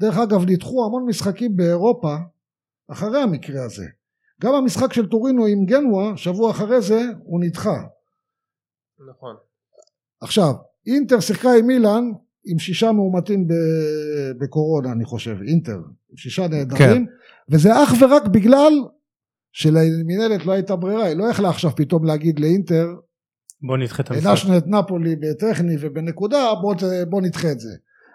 דרך 0.03 0.19
אגב 0.19 0.45
נדחו 0.51 0.87
המון 0.87 1.07
משחקים 1.09 1.57
באירופה 1.57 2.17
אחרי 2.89 3.23
המקרה 3.23 3.65
הזה. 3.65 3.87
גם 4.41 4.55
המשחק 4.55 4.93
של 4.93 5.07
טורינו 5.07 5.47
עם 5.47 5.67
גנואה, 5.67 6.17
שבוע 6.17 6.51
אחרי 6.51 6.83
זה, 6.83 7.03
הוא 7.25 7.41
נדחה. 7.41 7.83
נכון. 9.11 9.37
עכשיו, 10.21 10.53
אינטר 10.87 11.21
שיחקה 11.21 11.49
עם 11.59 11.67
מילאן 11.67 12.05
עם 12.45 12.59
שישה 12.59 12.93
מאומתים 12.93 13.49
בקורונה 14.41 14.93
אני 14.93 15.05
חושב, 15.05 15.37
אינטר, 15.47 15.77
עם 16.11 16.17
שישה 16.17 16.49
נהדרים, 16.49 16.79
כן. 16.79 17.03
וזה 17.49 17.83
אך 17.83 17.95
ורק 18.01 18.27
בגלל 18.27 18.73
שלמינהלת 19.53 20.47
לא 20.47 20.53
הייתה 20.53 20.77
ברירה, 20.77 21.05
היא 21.05 21.17
לא 21.17 21.25
יכלה 21.25 21.49
עכשיו 21.49 21.71
פתאום 21.77 22.05
להגיד 22.05 22.41
לאינטר, 22.41 22.87
בוא 23.63 23.77
נדחה 23.77 24.03
את 24.03 24.11
המשחק. 24.11 24.27
הנשנו 24.27 24.59
את 24.59 24.67
נפולי 24.67 25.17
בטכני 25.17 25.77
ובנקודה, 25.81 26.55
בוא, 26.63 26.75
בוא 27.09 27.23
נדחה 27.23 27.53
את 27.53 27.61
זה. 27.61 27.71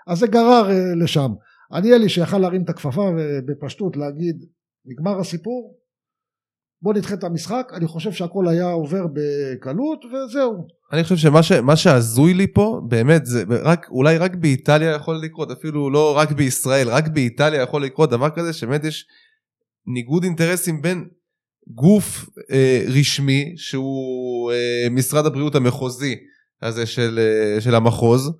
אז 0.07 0.19
זה 0.19 0.27
גרר 0.27 0.69
אה, 0.69 0.95
לשם. 0.95 1.31
אני 1.73 1.91
לי 1.99 2.09
שיכל 2.09 2.37
להרים 2.37 2.63
את 2.63 2.69
הכפפה 2.69 3.11
ובפשטות 3.17 3.97
להגיד, 3.97 4.45
נגמר 4.85 5.19
הסיפור, 5.19 5.77
בוא 6.81 6.93
נדחה 6.93 7.13
את 7.13 7.23
המשחק, 7.23 7.71
אני 7.73 7.87
חושב 7.87 8.11
שהכל 8.11 8.47
היה 8.47 8.71
עובר 8.71 9.05
בקלות 9.07 10.05
וזהו. 10.05 10.67
אני 10.93 11.03
חושב 11.03 11.15
שמה 11.41 11.75
שהזוי 11.75 12.33
לי 12.33 12.53
פה, 12.53 12.81
באמת, 12.87 13.25
זה 13.25 13.43
רק, 13.63 13.87
אולי 13.89 14.17
רק 14.17 14.35
באיטליה 14.35 14.91
יכול 14.91 15.19
לקרות, 15.23 15.51
אפילו 15.51 15.89
לא 15.89 16.17
רק 16.17 16.31
בישראל, 16.31 16.89
רק 16.89 17.07
באיטליה 17.07 17.61
יכול 17.61 17.83
לקרות 17.83 18.09
דבר 18.09 18.29
כזה, 18.29 18.53
שבאמת 18.53 18.83
יש 18.83 19.05
ניגוד 19.87 20.23
אינטרסים 20.23 20.81
בין 20.81 21.07
גוף 21.67 22.29
אה, 22.51 22.83
רשמי, 22.99 23.53
שהוא 23.57 24.51
אה, 24.51 24.87
משרד 24.91 25.25
הבריאות 25.25 25.55
המחוזי 25.55 26.15
הזה 26.61 26.85
של, 26.85 27.19
אה, 27.19 27.61
של 27.61 27.75
המחוז, 27.75 28.31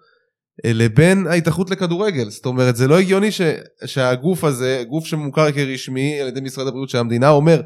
לבין 0.66 1.28
ההתאחדות 1.28 1.70
לכדורגל. 1.70 2.30
זאת 2.30 2.46
אומרת, 2.46 2.76
זה 2.76 2.88
לא 2.88 3.00
הגיוני 3.00 3.32
ש, 3.32 3.42
שהגוף 3.86 4.44
הזה, 4.44 4.84
גוף 4.90 5.06
שמוכר 5.06 5.52
כרשמי 5.52 6.22
על 6.22 6.28
ידי 6.28 6.42
משרד 6.42 6.68
הבריאות 6.68 6.90
של 6.90 6.98
המדינה, 6.98 7.30
אומר, 7.30 7.62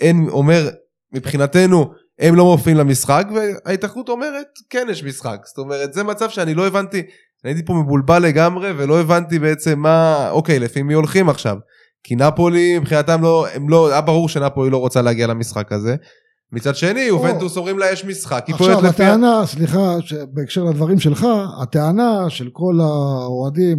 אין, 0.00 0.26
אומר, 0.28 0.68
מבחינתנו, 1.12 1.92
הם 2.18 2.34
לא 2.34 2.44
מופיעים 2.44 2.78
למשחק, 2.78 3.26
וההתאחדות 3.34 4.08
אומרת, 4.08 4.46
כן 4.70 4.86
יש 4.90 5.04
משחק. 5.04 5.38
זאת 5.44 5.58
אומרת, 5.58 5.92
זה 5.92 6.02
מצב 6.02 6.30
שאני 6.30 6.54
לא 6.54 6.66
הבנתי, 6.66 6.98
אני 7.44 7.52
הייתי 7.52 7.64
פה 7.66 7.74
מבולבל 7.74 8.22
לגמרי, 8.22 8.72
ולא 8.76 9.00
הבנתי 9.00 9.38
בעצם 9.38 9.78
מה, 9.78 10.28
אוקיי, 10.30 10.58
לפי 10.58 10.82
מי 10.82 10.94
הולכים 10.94 11.28
עכשיו. 11.28 11.56
כי 12.04 12.16
נפולי, 12.16 12.78
מבחינתם 12.78 13.22
לא, 13.22 13.46
הם 13.54 13.68
לא, 13.68 13.90
היה 13.90 14.00
ברור 14.00 14.28
שנפולי 14.28 14.70
לא 14.70 14.76
רוצה 14.76 15.02
להגיע 15.02 15.26
למשחק 15.26 15.72
הזה. 15.72 15.96
מצד 16.52 16.76
שני, 16.76 17.00
יובנטוס 17.00 17.56
אומרים 17.56 17.78
לה 17.78 17.92
יש 17.92 18.04
משחק, 18.04 18.44
היא 18.46 18.56
פועלת 18.56 18.78
לפי... 18.78 18.86
עכשיו 18.88 19.06
הטענה, 19.06 19.46
סליחה, 19.46 19.96
בהקשר 20.32 20.64
לדברים 20.64 20.98
שלך, 20.98 21.26
הטענה 21.62 22.30
של 22.30 22.50
כל 22.52 22.74
האוהדים 22.80 23.78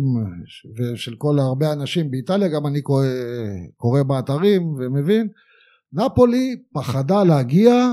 ושל 0.78 1.16
כל 1.18 1.40
הרבה 1.40 1.74
אנשים 1.74 2.12
באיטליה, 2.12 2.48
גם 2.48 2.68
אני 2.68 2.82
קורא, 2.82 3.06
קורא 3.78 4.04
באתרים 4.04 4.76
ומבין, 4.80 5.28
נפולי 5.94 6.56
פחדה 6.74 7.24
להגיע, 7.24 7.92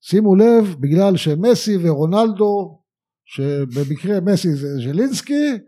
שימו 0.00 0.36
לב, 0.36 0.76
בגלל 0.80 1.16
שמסי 1.16 1.76
ורונלדו, 1.82 2.78
שבמקרה 3.24 4.20
מסי 4.20 4.54
זה 4.54 4.68
ז'לינסקי, 4.76 5.58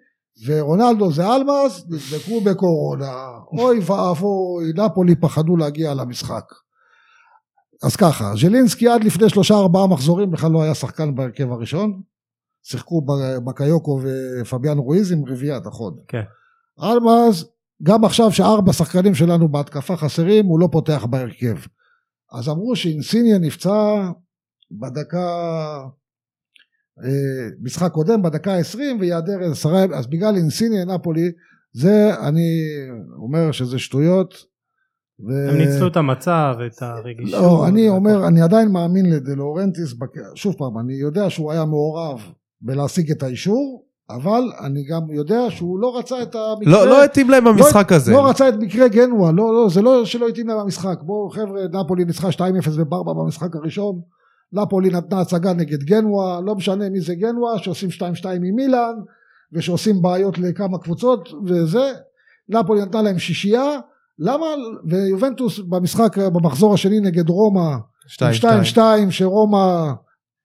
ורונלדו 0.47 1.13
זה 1.13 1.35
אלמאס, 1.35 1.85
נדבקו 1.89 2.41
בקורונה. 2.41 3.13
אוי 3.59 3.79
ואבוי, 3.79 4.73
נפולי 4.77 5.17
פחדו 5.17 5.57
להגיע 5.57 5.95
למשחק. 5.95 6.45
אז 7.83 7.97
ככה, 7.97 8.33
ז'לינסקי 8.37 8.89
עד 8.89 9.05
לפני 9.05 9.29
שלושה 9.29 9.55
ארבעה 9.55 9.87
מחזורים 9.87 10.31
בכלל 10.31 10.51
לא 10.51 10.63
היה 10.63 10.75
שחקן 10.75 11.15
בהרכב 11.15 11.53
הראשון. 11.53 12.03
שיחקו 12.63 13.07
בקיוקו 13.45 14.01
ופביאן 14.03 14.79
רואיז 14.79 15.13
עם 15.13 15.25
רביעיית 15.29 15.67
החוד. 15.67 16.01
כן. 16.09 16.23
אלמאז 16.83 17.51
גם 17.83 18.05
עכשיו 18.05 18.33
שארבע 18.33 18.73
שחקנים 18.73 19.15
שלנו 19.15 19.49
בהתקפה 19.49 19.97
חסרים, 19.97 20.47
הוא 20.47 20.61
לא 20.61 20.69
פותח 20.73 21.07
בהרכב. 21.11 21.57
אז 22.33 22.49
אמרו 22.49 22.77
שאינסיניה 22.77 23.39
נפצע 23.39 24.11
בדקה, 24.71 25.29
אה, 27.05 27.49
משחק 27.63 27.93
קודם 27.93 28.23
בדקה 28.23 28.55
ה-20 28.55 29.01
ויעדר 29.01 29.51
עשרה, 29.51 29.85
אז 29.95 30.07
בגלל 30.07 30.37
אינסיניה 30.37 30.85
נפולי, 30.85 31.33
זה 31.73 32.11
אני 32.29 32.51
אומר 33.23 33.53
שזה 33.53 33.79
שטויות. 33.79 34.50
ו... 35.29 35.51
הם 35.51 35.57
ניצלו 35.57 35.87
את 35.87 35.97
המצב, 35.97 36.55
את 36.67 36.83
הרגישות. 36.83 37.43
לא, 37.43 37.67
אני 37.69 37.89
אומר, 37.89 38.27
אני 38.27 38.43
עדיין 38.43 38.69
מאמין 38.69 39.11
לדלורנטיס, 39.11 39.95
שוב 40.35 40.55
פעם, 40.59 40.79
אני 40.79 40.95
יודע 40.95 41.31
שהוא 41.31 41.53
היה 41.53 41.65
מעורב 41.65 42.21
בלהשיג 42.61 43.11
את 43.11 43.23
האישור, 43.23 43.85
אבל 44.11 44.43
אני 44.65 44.85
גם 44.85 45.11
יודע 45.11 45.51
שהוא 45.51 45.81
לא 45.81 45.99
רצה 45.99 46.23
את 46.23 46.35
המקרה... 46.35 46.73
לא, 46.73 46.87
לא 46.87 47.05
התאים 47.05 47.31
להם 47.31 47.45
במשחק 47.45 47.91
לא, 47.91 47.97
הזה. 47.97 48.13
לא 48.13 48.29
רצה 48.29 48.49
את 48.49 48.55
מקרה 48.61 48.89
גנואה, 48.89 49.33
לא, 49.33 49.55
לא, 49.55 49.69
זה 49.69 49.83
לא 49.83 50.05
שלא 50.05 50.29
התאים 50.29 50.49
להם 50.49 50.59
במשחק. 50.59 50.99
בואו 51.03 51.31
חבר'ה, 51.31 51.63
נפולי 51.85 52.05
ניצחה 52.05 52.29
2-0 52.29 52.41
בברבה 52.79 53.15
במשחק 53.15 53.57
הראשון, 53.57 54.01
נפולי 54.53 54.91
נתנה 54.91 55.21
הצגה 55.21 55.53
נגד 55.53 55.83
גנואה, 55.83 56.41
לא 56.41 56.55
משנה 56.55 56.91
מי 56.91 57.01
זה 57.01 57.15
גנואה, 57.15 57.59
שעושים 57.59 57.89
2-2 58.23 58.29
עם 58.29 58.43
מילאן, 58.55 58.95
ושעושים 59.53 60.03
בעיות 60.03 60.39
לכמה 60.39 60.79
קבוצות, 60.79 61.29
וזה, 61.47 61.93
נפולי 62.49 62.83
נתנה 62.83 63.03
להם 63.03 63.19
שישייה, 63.19 63.79
למה, 64.21 64.47
ויובנטוס 64.91 65.59
במשחק, 65.59 66.19
במחזור 66.19 66.75
השני 66.75 67.01
נגד 67.01 67.29
רומא, 67.29 67.77
2-2, 68.75 68.79
שרומא 69.11 69.93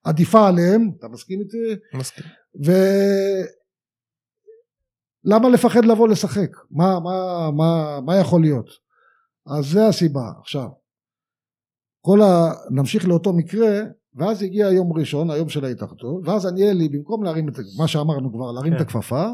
עדיפה 0.03 0.47
עליהם, 0.47 0.91
אתה 0.99 1.07
מסכים 1.07 1.39
איתי? 1.39 1.57
מסכים. 1.93 2.26
ולמה 5.26 5.49
לפחד 5.49 5.86
לבוא 5.86 6.07
לשחק? 6.07 6.49
מה, 6.71 6.99
מה, 6.99 7.51
מה, 7.51 7.99
מה 8.05 8.15
יכול 8.15 8.41
להיות? 8.41 8.69
אז 9.57 9.65
זה 9.65 9.88
הסיבה. 9.88 10.32
עכשיו, 10.39 10.67
כל 12.01 12.21
ה... 12.21 12.51
נמשיך 12.71 13.07
לאותו 13.07 13.34
מקרה, 13.34 13.80
ואז 14.15 14.41
הגיע 14.41 14.67
יום 14.71 14.93
ראשון, 14.97 15.32
היום 15.32 15.49
של 15.49 15.65
ההתאחדות, 15.65 16.28
ואז 16.28 16.45
עניאלי, 16.45 16.89
במקום 16.89 17.23
להרים 17.23 17.49
את, 17.49 17.53
מה 17.78 17.88
שאמרנו 17.88 18.34
כבר, 18.34 18.51
להרים 18.51 18.73
כן. 18.73 18.78
את 18.78 18.82
הכפפה, 18.82 19.26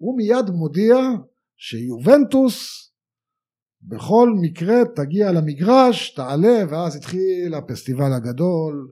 הוא 0.00 0.16
מיד 0.16 0.50
מודיע 0.50 0.96
שיובנטוס 1.56 2.87
בכל 3.82 4.32
מקרה 4.40 4.76
תגיע 4.96 5.32
למגרש, 5.32 6.14
תעלה, 6.14 6.64
ואז 6.70 6.96
התחיל 6.96 7.54
הפסטיבל 7.54 8.12
הגדול, 8.12 8.88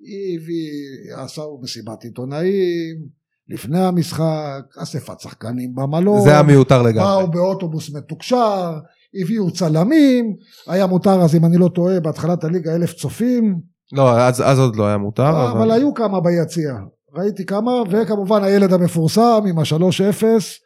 הביא, 0.00 0.70
עשו 1.16 1.60
מסיבת 1.62 2.04
עיתונאים, 2.04 3.18
לפני 3.48 3.80
המשחק, 3.80 4.62
אספת 4.78 5.20
שחקנים 5.20 5.74
במלון, 5.74 6.20
זה 6.20 6.30
היה 6.30 6.42
מיותר 6.42 6.82
לגמרי, 6.82 7.06
באו 7.06 7.30
באוטובוס 7.30 7.94
מתוקשר, 7.94 8.78
הביאו 9.22 9.50
צלמים, 9.50 10.34
היה 10.66 10.86
מותר 10.86 11.20
אז 11.20 11.34
אם 11.34 11.44
אני 11.44 11.56
לא 11.56 11.68
טועה 11.74 12.00
בהתחלת 12.00 12.44
הליגה 12.44 12.74
אלף 12.74 12.92
צופים. 12.92 13.60
לא, 13.92 14.20
אז, 14.20 14.42
אז 14.46 14.58
עוד 14.58 14.76
לא 14.76 14.86
היה 14.86 14.96
מותר. 14.96 15.30
אבל, 15.30 15.58
אבל 15.58 15.70
היו 15.70 15.94
כמה 15.94 16.20
ביציע, 16.20 16.74
ראיתי 17.14 17.46
כמה, 17.46 17.72
וכמובן 17.90 18.44
הילד 18.44 18.72
המפורסם 18.72 19.40
עם 19.48 19.58
השלוש 19.58 20.00
אפס, 20.00 20.58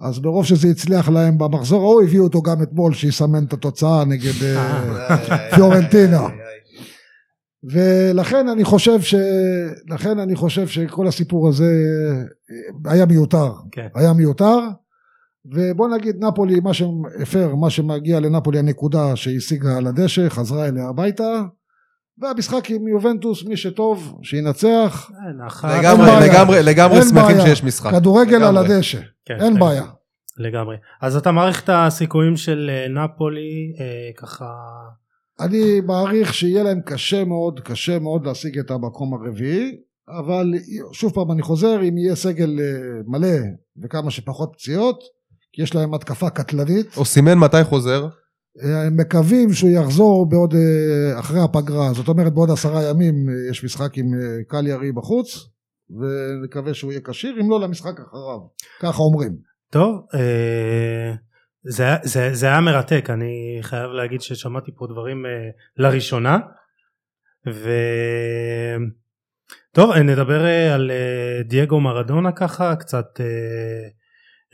אז 0.00 0.18
ברוב 0.18 0.44
שזה 0.44 0.68
הצליח 0.68 1.08
להם 1.08 1.38
במחזור 1.38 1.82
ההוא, 1.82 2.02
הביאו 2.02 2.24
אותו 2.24 2.42
גם 2.42 2.62
אתמול 2.62 2.94
שיסמן 2.94 3.44
את 3.44 3.52
התוצאה 3.52 4.04
נגד 4.04 4.42
אה, 4.42 5.50
פיורנטינה. 5.54 6.28
ולכן 7.64 8.48
אני 8.48 8.64
חושב 8.64 9.00
ש... 9.00 9.14
לכן 9.88 10.18
אני 10.18 10.36
חושב 10.36 10.68
שכל 10.68 11.08
הסיפור 11.08 11.48
הזה 11.48 11.72
היה 12.84 13.06
מיותר. 13.06 13.52
כן. 13.72 13.86
היה 13.94 14.12
מיותר. 14.12 14.58
ובוא 15.52 15.88
נגיד 15.88 16.24
נפולי, 16.24 16.60
מה 16.60 16.74
שהפר, 16.74 17.54
מה 17.54 17.70
שמגיע 17.70 18.20
לנפולי 18.20 18.58
הנקודה 18.58 19.16
שהשיגה 19.16 19.76
על 19.76 19.86
הדשא, 19.86 20.28
חזרה 20.28 20.68
אליה 20.68 20.88
הביתה. 20.88 21.42
והמשחק 22.20 22.70
עם 22.70 22.88
יובנטוס, 22.88 23.44
מי 23.44 23.56
שטוב, 23.56 24.18
שינצח. 24.22 25.10
לגמרי, 25.64 26.10
לגמרי, 26.28 26.62
לגמרי 26.62 27.02
שמחים 27.02 27.36
שיש 27.40 27.64
משחק. 27.64 27.90
כדורגל. 27.90 28.42
על 28.42 28.56
הדשא, 28.56 29.00
כן, 29.28 29.40
אין 29.40 29.54
כן. 29.54 29.60
בעיה. 29.60 29.84
לגמרי. 30.38 30.76
אז 31.00 31.16
אתה 31.16 31.32
מעריך 31.32 31.64
את 31.64 31.70
הסיכויים 31.72 32.36
של 32.36 32.70
אה, 32.72 33.04
נפולי 33.04 33.72
אה, 33.80 34.10
ככה 34.16 34.46
אני 35.40 35.80
מעריך 35.80 36.34
שיהיה 36.34 36.62
להם 36.62 36.80
קשה 36.80 37.24
מאוד, 37.24 37.60
קשה 37.60 37.98
מאוד 37.98 38.26
להשיג 38.26 38.58
את 38.58 38.70
המקום 38.70 39.14
הרביעי, 39.14 39.76
אבל 40.08 40.54
שוב 40.92 41.12
פעם 41.14 41.32
אני 41.32 41.42
חוזר, 41.42 41.82
אם 41.88 41.98
יהיה 41.98 42.14
סגל 42.14 42.60
אה, 42.60 43.00
מלא 43.06 43.38
וכמה 43.82 44.10
שפחות 44.10 44.52
פציעות, 44.52 45.00
כי 45.52 45.62
יש 45.62 45.74
להם 45.74 45.94
התקפה 45.94 46.30
קטלנית. 46.30 46.96
או 46.96 47.04
סימן 47.04 47.38
מתי 47.38 47.64
חוזר? 47.64 48.08
אה, 48.64 48.82
הם 48.86 48.96
מקווים 48.96 49.52
שהוא 49.52 49.70
יחזור 49.70 50.28
בעוד, 50.28 50.54
אחרי 51.18 51.40
הפגרה, 51.40 51.92
זאת 51.92 52.08
אומרת 52.08 52.34
בעוד 52.34 52.50
עשרה 52.50 52.90
ימים 52.90 53.14
יש 53.50 53.64
משחק 53.64 53.98
עם 53.98 54.06
קליארי 54.48 54.92
בחוץ, 54.92 55.48
ונקווה 55.90 56.74
שהוא 56.74 56.92
יהיה 56.92 57.02
כשיר, 57.04 57.40
אם 57.40 57.50
לא 57.50 57.60
למשחק 57.60 58.00
אחריו, 58.00 58.38
ככה 58.80 59.02
אומרים. 59.02 59.36
טוב, 59.70 60.06
אה... 60.14 61.14
זה, 61.62 61.84
זה, 62.02 62.34
זה 62.34 62.46
היה 62.46 62.60
מרתק, 62.60 63.10
אני 63.10 63.58
חייב 63.62 63.90
להגיד 63.90 64.20
ששמעתי 64.20 64.70
פה 64.76 64.86
דברים 64.86 65.24
uh, 65.24 65.28
לראשונה. 65.76 66.38
ו... 67.48 67.70
טוב, 69.72 69.96
נדבר 69.96 70.44
uh, 70.44 70.74
על 70.74 70.90
uh, 70.90 71.48
דייגו 71.48 71.80
מרדונה 71.80 72.32
ככה, 72.32 72.76
קצת 72.76 73.20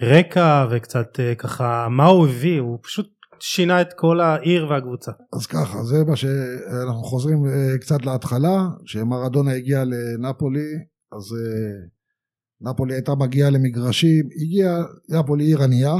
רקע 0.02 0.66
וקצת 0.70 1.08
ככה 1.38 1.88
מה 1.90 2.04
הוא 2.06 2.26
הביא, 2.26 2.60
הוא 2.60 2.78
פשוט 2.82 3.06
שינה 3.40 3.80
את 3.80 3.92
כל 3.92 4.20
העיר 4.20 4.70
והקבוצה. 4.70 5.12
אז 5.36 5.46
ככה, 5.46 5.82
זה 5.82 6.04
מה 6.06 6.16
שאנחנו 6.16 7.02
חוזרים 7.02 7.38
קצת 7.80 8.06
להתחלה, 8.06 8.68
שמרדונה 8.84 9.52
הגיע 9.52 9.82
לנפולי, 9.84 10.74
אז 11.16 11.32
uh, 11.32 11.88
נפולי 12.60 12.94
הייתה 12.94 13.12
מגיעה 13.14 13.50
למגרשים, 13.50 14.28
הגיעה, 14.42 14.84
נפולי 15.08 15.44
עיר 15.44 15.62
ענייה, 15.62 15.94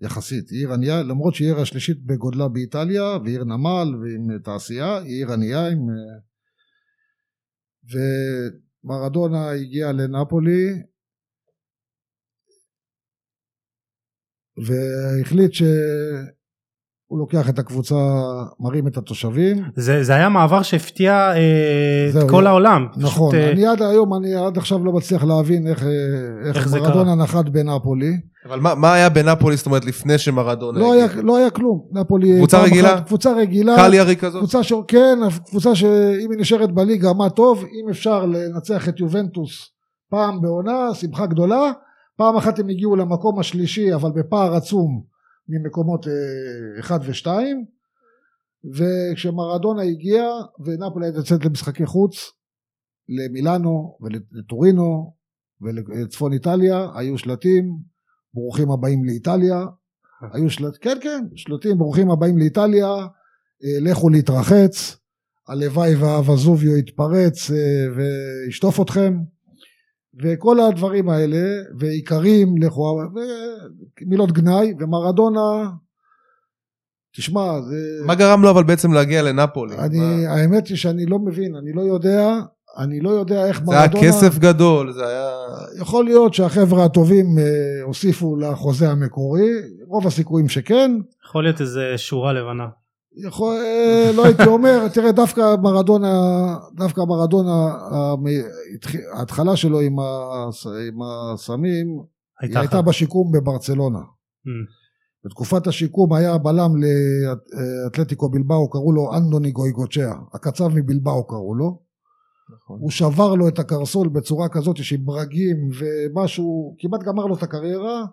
יחסית, 0.00 0.50
עיר 0.50 0.72
ענייה, 0.72 1.02
למרות 1.02 1.34
שהיא 1.34 1.48
עיר 1.48 1.60
השלישית 1.60 2.06
בגודלה 2.06 2.48
באיטליה, 2.48 3.16
ועיר 3.24 3.44
נמל 3.44 3.88
ועם 4.00 4.38
תעשייה, 4.38 4.98
היא 4.98 5.16
עיר 5.16 5.32
ענייה 5.32 5.68
עם... 5.68 5.78
אה, 5.90 6.18
ומרדונה 8.84 9.50
הגיע 9.50 9.92
לנפולי 9.92 10.82
והחליט 14.56 15.52
ש... 15.52 15.62
הוא 17.12 17.18
לוקח 17.18 17.48
את 17.48 17.58
הקבוצה, 17.58 17.94
מרים 18.60 18.86
את 18.86 18.96
התושבים. 18.96 19.56
זה, 19.76 20.02
זה 20.02 20.14
היה 20.14 20.28
מעבר 20.28 20.62
שהפתיע 20.62 21.12
אה, 21.12 22.22
את 22.22 22.30
כל 22.30 22.46
העולם. 22.46 22.86
נכון, 22.96 23.30
פשוט, 23.30 23.40
אה, 23.40 23.52
אני 23.52 23.66
עד 23.66 23.82
היום, 23.82 24.14
אני 24.14 24.34
עד 24.34 24.58
עכשיו 24.58 24.84
לא 24.84 24.92
מצליח 24.92 25.24
להבין 25.24 25.66
איך, 25.66 25.82
אה, 25.82 25.88
איך, 26.48 26.56
איך 26.56 26.74
מרדונה 26.74 27.14
נחת 27.14 27.48
בנפולי. 27.48 28.12
אבל 28.48 28.60
מה, 28.60 28.74
מה 28.74 28.94
היה 28.94 29.08
בנפולי, 29.08 29.56
זאת 29.56 29.66
אומרת, 29.66 29.84
לפני 29.84 30.18
שמרדונה 30.18 30.78
לא 30.78 30.92
היה, 30.92 31.06
לא 31.22 31.36
היה 31.36 31.50
כלום. 31.50 31.80
נפולי... 31.92 32.36
קבוצה 32.36 32.62
רגילה? 32.62 32.94
אחת, 32.94 33.06
קבוצה 33.06 33.32
רגילה. 33.36 33.76
קליארי 33.76 34.16
כזאת? 34.16 34.40
קבוצה 34.40 34.62
ש... 34.62 34.72
כן, 34.88 35.18
קבוצה 35.50 35.74
שאם 35.74 36.30
היא 36.30 36.38
נשארת 36.38 36.72
בליגה, 36.72 37.12
מה 37.12 37.30
טוב, 37.30 37.64
אם 37.64 37.90
אפשר 37.90 38.26
לנצח 38.26 38.88
את 38.88 39.00
יובנטוס 39.00 39.70
פעם 40.10 40.40
בעונה, 40.40 40.94
שמחה 40.94 41.26
גדולה. 41.26 41.72
פעם 42.16 42.36
אחת 42.36 42.58
הם 42.58 42.68
הגיעו 42.68 42.96
למקום 42.96 43.38
השלישי, 43.38 43.94
אבל 43.94 44.10
בפער 44.14 44.54
עצום. 44.54 45.11
ממקומות 45.52 46.08
אה, 46.08 46.80
אחד 46.80 46.98
ושתיים 47.02 47.64
וכשמרדונה 48.74 49.82
הגיע 49.82 50.24
ונפולי 50.64 51.06
הייתה 51.06 51.18
יוצאת 51.18 51.44
למשחקי 51.44 51.86
חוץ 51.86 52.30
למילאנו 53.08 53.98
ולטורינו 54.00 55.14
ולצפון 55.60 56.32
איטליה 56.32 56.88
היו 56.94 57.18
שלטים 57.18 57.78
ברוכים 58.34 58.70
הבאים 58.70 59.04
לאיטליה. 59.04 59.66
היו 60.32 60.50
שלט, 60.50 60.78
כן 60.80 60.98
כן 61.02 61.24
שלטים 61.34 61.78
ברוכים 61.78 62.10
הבאים 62.10 62.38
לאיטליה 62.38 62.88
אה, 63.64 63.80
לכו 63.80 64.08
להתרחץ 64.08 64.96
הלוואי 65.48 65.94
והווזוביו 65.94 66.76
יתפרץ 66.76 67.50
אה, 67.50 67.86
וישטוף 67.96 68.80
אתכם 68.80 69.14
וכל 70.22 70.60
הדברים 70.60 71.08
האלה, 71.08 71.62
ועיקרים 71.78 72.54
לכאורה, 72.58 73.06
ומילות 74.00 74.32
גנאי, 74.32 74.74
ומרדונה, 74.78 75.70
תשמע, 77.16 77.60
זה... 77.60 77.76
מה 78.06 78.14
גרם 78.14 78.42
לו 78.42 78.50
אבל 78.50 78.64
בעצם 78.64 78.92
להגיע 78.92 79.22
לנפולי? 79.22 79.78
אני, 79.78 79.98
מה... 79.98 80.32
האמת 80.32 80.66
היא 80.66 80.76
שאני 80.76 81.06
לא 81.06 81.18
מבין, 81.18 81.56
אני 81.56 81.72
לא 81.72 81.80
יודע, 81.80 82.34
אני 82.78 83.00
לא 83.00 83.10
יודע 83.10 83.46
איך 83.46 83.58
זה 83.58 83.64
מרדונה... 83.64 83.88
זה 83.92 83.98
היה 83.98 84.12
כסף 84.12 84.38
גדול, 84.38 84.92
זה 84.92 85.06
היה... 85.06 85.30
יכול 85.80 86.04
להיות 86.04 86.34
שהחבר'ה 86.34 86.84
הטובים 86.84 87.38
אה, 87.38 87.44
הוסיפו 87.82 88.36
לחוזה 88.36 88.90
המקורי, 88.90 89.50
רוב 89.86 90.06
הסיכויים 90.06 90.48
שכן. 90.48 90.90
יכול 91.24 91.42
להיות 91.42 91.60
איזה 91.60 91.94
שורה 91.96 92.32
לבנה. 92.32 92.66
יכול, 93.16 93.56
אה, 93.56 94.10
לא 94.16 94.24
הייתי 94.24 94.46
אומר, 94.46 94.86
תראה 94.94 95.12
דווקא 95.12 95.56
מרדונה, 95.62 96.08
דווקא 96.76 97.00
מרדונה, 97.00 97.74
ההתחלה 99.12 99.56
שלו 99.56 99.80
עם, 99.80 99.96
הסמים, 101.04 101.86
הייתה, 102.40 102.58
היא 102.58 102.68
הייתה 102.68 102.82
בשיקום 102.82 103.32
בברצלונה. 103.32 103.98
Mm. 103.98 104.82
בתקופת 105.24 105.66
השיקום 105.66 106.12
היה 106.12 106.38
בלם 106.38 106.70
לאתלטיקו 106.76 108.30
בלבאו, 108.30 108.70
קראו 108.70 108.92
לו 108.92 109.10
אנדוני 109.16 109.50
גויגוצ'יה, 109.50 110.14
הקצב 110.34 110.68
מבלבאו 110.68 111.26
קראו 111.26 111.54
לו. 111.54 111.78
נכון. 112.54 112.78
הוא 112.80 112.90
שבר 112.90 113.34
לו 113.34 113.48
את 113.48 113.58
הקרסול 113.58 114.08
בצורה 114.08 114.48
כזאת 114.48 114.76
שעם 114.76 115.04
ברגים 115.04 115.56
ומשהו, 115.78 116.76
כמעט 116.78 117.02
גמר 117.02 117.26
לו 117.26 117.34
את 117.36 117.42
הקריירה. 117.42 118.04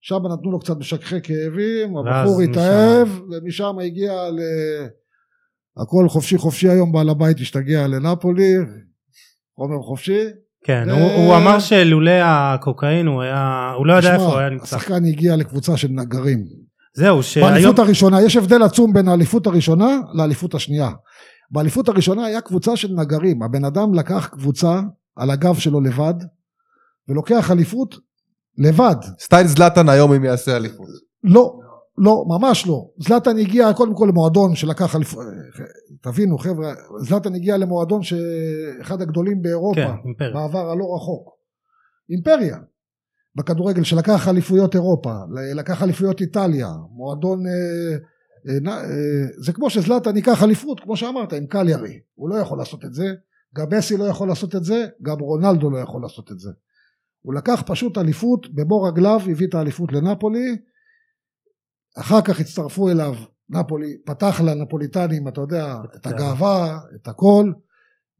שם 0.00 0.18
נתנו 0.32 0.50
לו 0.52 0.58
קצת 0.60 0.76
משככי 0.78 1.20
כאבים, 1.22 1.96
הבחור 1.96 2.40
התאהב, 2.42 3.08
ומשם 3.30 3.76
הגיע 3.84 4.12
ל... 4.30 4.38
הכל 5.82 6.08
חופשי 6.08 6.38
חופשי 6.38 6.68
היום, 6.68 6.92
בעל 6.92 7.08
הבית 7.08 7.40
השתגע 7.40 7.86
לנפולי, 7.86 8.54
חומר 9.56 9.82
חופשי. 9.82 10.24
כן, 10.64 10.82
זה- 10.84 10.92
הוא, 10.92 11.10
הוא 11.12 11.36
אמר 11.36 11.58
שלולא 11.58 12.10
הקוקאין 12.24 13.06
הוא 13.06 13.22
היה, 13.22 13.72
הוא 13.78 13.86
לא 13.86 13.92
יודע 13.92 14.12
איפה 14.14 14.24
הוא 14.26 14.38
היה 14.38 14.50
נמצא. 14.50 14.76
השחקן 14.76 15.04
הגיע 15.04 15.36
לקבוצה 15.36 15.76
של 15.76 15.88
נגרים. 15.90 16.44
זהו, 16.94 17.22
שהיום, 17.22 17.50
באליפות 17.50 17.78
הראשונה, 17.78 18.22
יש 18.22 18.36
הבדל 18.36 18.62
עצום 18.62 18.92
בין 18.92 19.08
האליפות 19.08 19.46
הראשונה 19.46 19.86
לאליפות 20.14 20.54
השנייה. 20.54 20.90
באליפות 21.50 21.88
הראשונה 21.88 22.24
היה 22.24 22.40
קבוצה 22.40 22.76
של 22.76 22.88
נגרים, 22.92 23.42
הבן 23.42 23.64
אדם 23.64 23.94
לקח 23.94 24.26
קבוצה 24.32 24.80
על 25.16 25.30
הגב 25.30 25.54
שלו 25.58 25.80
לבד, 25.80 26.14
ולוקח 27.08 27.50
אליפות 27.50 27.94
לבד. 28.58 28.96
סטייל 29.18 29.46
זלאטן 29.46 29.88
היום 29.88 30.12
אם 30.12 30.24
יעשה 30.24 30.56
אליפות. 30.56 30.88
לא, 31.24 31.58
לא, 31.98 32.24
ממש 32.28 32.66
לא. 32.66 32.88
זלאטן 32.98 33.38
הגיע 33.38 33.72
קודם 33.72 33.94
כל 33.94 34.06
למועדון 34.08 34.54
שלקח 34.54 34.96
אליפות, 34.96 35.24
תבינו 36.02 36.38
חבר'ה, 36.38 36.74
זלאטן 36.98 37.34
הגיע 37.34 37.56
למועדון 37.56 38.02
שאחד 38.02 39.02
הגדולים 39.02 39.42
באירופה, 39.42 39.80
כן, 39.80 39.94
אימפריה. 40.04 40.34
בעבר 40.34 40.70
הלא 40.70 40.94
רחוק. 40.96 41.28
אימפריה. 42.10 42.56
בכדורגל 43.36 43.84
שלקח 43.84 44.28
אליפויות 44.28 44.74
אירופה, 44.74 45.14
לקח 45.54 45.82
אליפויות 45.82 46.20
איטליה, 46.20 46.68
מועדון... 46.90 47.46
אה, 47.46 47.96
אה, 48.48 48.72
אה, 48.72 49.26
זה 49.38 49.52
כמו 49.52 49.70
שזלאטן 49.70 50.16
ייקח 50.16 50.42
אליפות, 50.42 50.80
כמו 50.80 50.96
שאמרת, 50.96 51.32
עם 51.32 51.46
קליארי. 51.46 52.00
הוא 52.14 52.28
לא 52.30 52.34
יכול 52.34 52.58
לעשות 52.58 52.84
את 52.84 52.94
זה, 52.94 53.06
גם 53.54 53.66
מסי 53.70 53.96
לא 53.96 54.04
יכול 54.04 54.28
לעשות 54.28 54.56
את 54.56 54.64
זה, 54.64 54.86
גם 55.02 55.18
רונלדו 55.20 55.70
לא 55.70 55.78
יכול 55.78 56.02
לעשות 56.02 56.32
את 56.32 56.38
זה. 56.38 56.50
הוא 57.26 57.34
לקח 57.34 57.62
פשוט 57.66 57.98
אליפות, 57.98 58.54
במו 58.54 58.82
רגליו 58.82 59.20
הביא 59.30 59.46
את 59.46 59.54
האליפות 59.54 59.92
לנפולי, 59.92 60.56
אחר 61.98 62.20
כך 62.20 62.40
הצטרפו 62.40 62.88
אליו 62.88 63.14
נפולי, 63.48 63.96
פתח 64.04 64.40
לנפוליטנים, 64.44 65.28
אתה 65.28 65.40
יודע, 65.40 65.76
את 65.96 66.06
הגאווה, 66.06 66.78
את 66.94 67.08
הכל, 67.08 67.52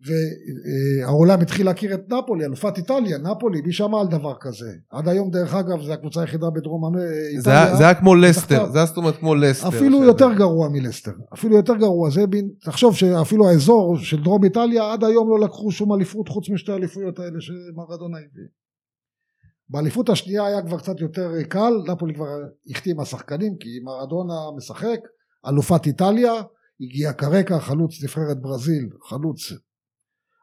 והעולם 0.07 1.41
התחיל 1.41 1.67
להכיר 1.67 1.95
את 1.95 2.13
נפולי, 2.13 2.45
אלופת 2.45 2.79
איטליה, 2.79 3.19
נפולי, 3.19 3.61
מי 3.61 3.73
שמע 3.73 4.01
על 4.01 4.07
דבר 4.07 4.35
כזה? 4.41 4.73
עד 4.91 5.09
היום 5.09 5.31
דרך 5.31 5.55
אגב 5.55 5.83
זו 5.83 5.93
הקבוצה 5.93 6.21
היחידה 6.21 6.51
בדרום 6.51 6.97
איטליה, 7.37 7.77
זה 7.77 7.85
היה 7.85 7.95
כמו 7.95 8.15
לסטר. 8.15 8.73
זה 8.73 8.79
היה 8.79 8.87
זאת 8.87 8.97
אומרת 8.97 9.17
כמו 9.17 9.35
לסטר. 9.35 9.69
אפילו 9.69 10.03
יותר 10.05 10.33
גרוע 10.33 10.69
מלסטר, 10.69 11.13
אפילו 11.35 11.57
יותר 11.57 11.75
גרוע, 11.75 12.11
זה 12.11 12.27
בין, 12.27 12.51
תחשוב 12.65 12.97
שאפילו 12.97 13.49
האזור 13.49 13.97
של 13.99 14.23
דרום 14.23 14.45
איטליה 14.45 14.93
עד 14.93 15.05
היום 15.05 15.31
לא 15.31 15.41
לקחו 15.41 15.71
שום 15.71 15.93
אליפות 15.93 16.29
חוץ 16.29 16.51
משתי 16.51 16.73
האליפויות 16.73 17.19
האלה 17.19 17.41
שמרדונה 17.41 18.19
הביא. 18.19 18.66
באליפות 19.69 20.09
השנייה 20.09 20.47
היה 20.47 20.63
כבר 20.63 20.79
קצת 20.79 21.01
יותר 21.01 21.43
קל, 21.49 21.73
נפולי 21.93 22.15
כבר 22.15 22.29
החתימה 22.71 23.05
שחקנים 23.05 23.57
כי 23.61 23.69
מרדונה 23.85 24.35
משחק, 24.57 25.01
אלופת 25.47 25.87
איטליה, 25.87 26.33
הגיע 26.81 27.13
קרקע, 27.13 27.59
חלוץ 27.59 28.03
נבחרת 28.03 28.41
ברזיל, 28.41 28.89
חלוץ, 29.09 29.53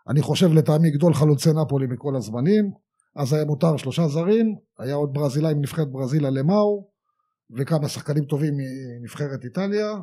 אני 0.09 0.21
חושב 0.21 0.53
לטעמי 0.53 0.91
גדול 0.91 1.13
חלוצי 1.13 1.49
נפולי 1.53 1.87
מכל 1.87 2.15
הזמנים, 2.15 2.71
אז 3.15 3.33
היה 3.33 3.45
מותר 3.45 3.77
שלושה 3.77 4.07
זרים, 4.07 4.55
היה 4.79 4.95
עוד 4.95 5.13
ברזילאי 5.13 5.53
מנבחרת 5.53 5.91
ברזיל 5.91 6.25
אלמאו, 6.25 6.89
וכמה 7.57 7.89
שחקנים 7.89 8.25
טובים 8.25 8.53
מנבחרת 8.57 9.43
איטליה, 9.43 9.93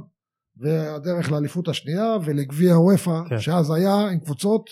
והדרך 0.56 1.32
לאליפות 1.32 1.68
השנייה 1.68 2.16
ולגביע 2.24 2.78
וופא, 2.78 3.20
כן. 3.28 3.40
שאז 3.40 3.70
היה 3.70 4.08
עם 4.08 4.20
קבוצות, 4.20 4.70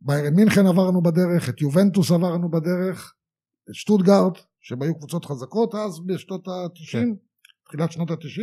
ביירן 0.00 0.34
מינכן 0.34 0.66
עברנו 0.66 1.02
בדרך, 1.02 1.48
את 1.48 1.60
יובנטוס 1.60 2.10
עברנו 2.10 2.50
בדרך, 2.50 3.14
את 3.70 3.74
שטוטגארט, 3.74 4.38
שהם 4.60 4.82
היו 4.82 4.94
קבוצות 4.94 5.24
חזקות 5.24 5.74
אז 5.74 6.00
בשנות 6.06 6.48
ה-90, 6.48 6.92
כן. 6.92 7.08
תחילת 7.66 7.92
שנות 7.92 8.10
ה-90, 8.10 8.42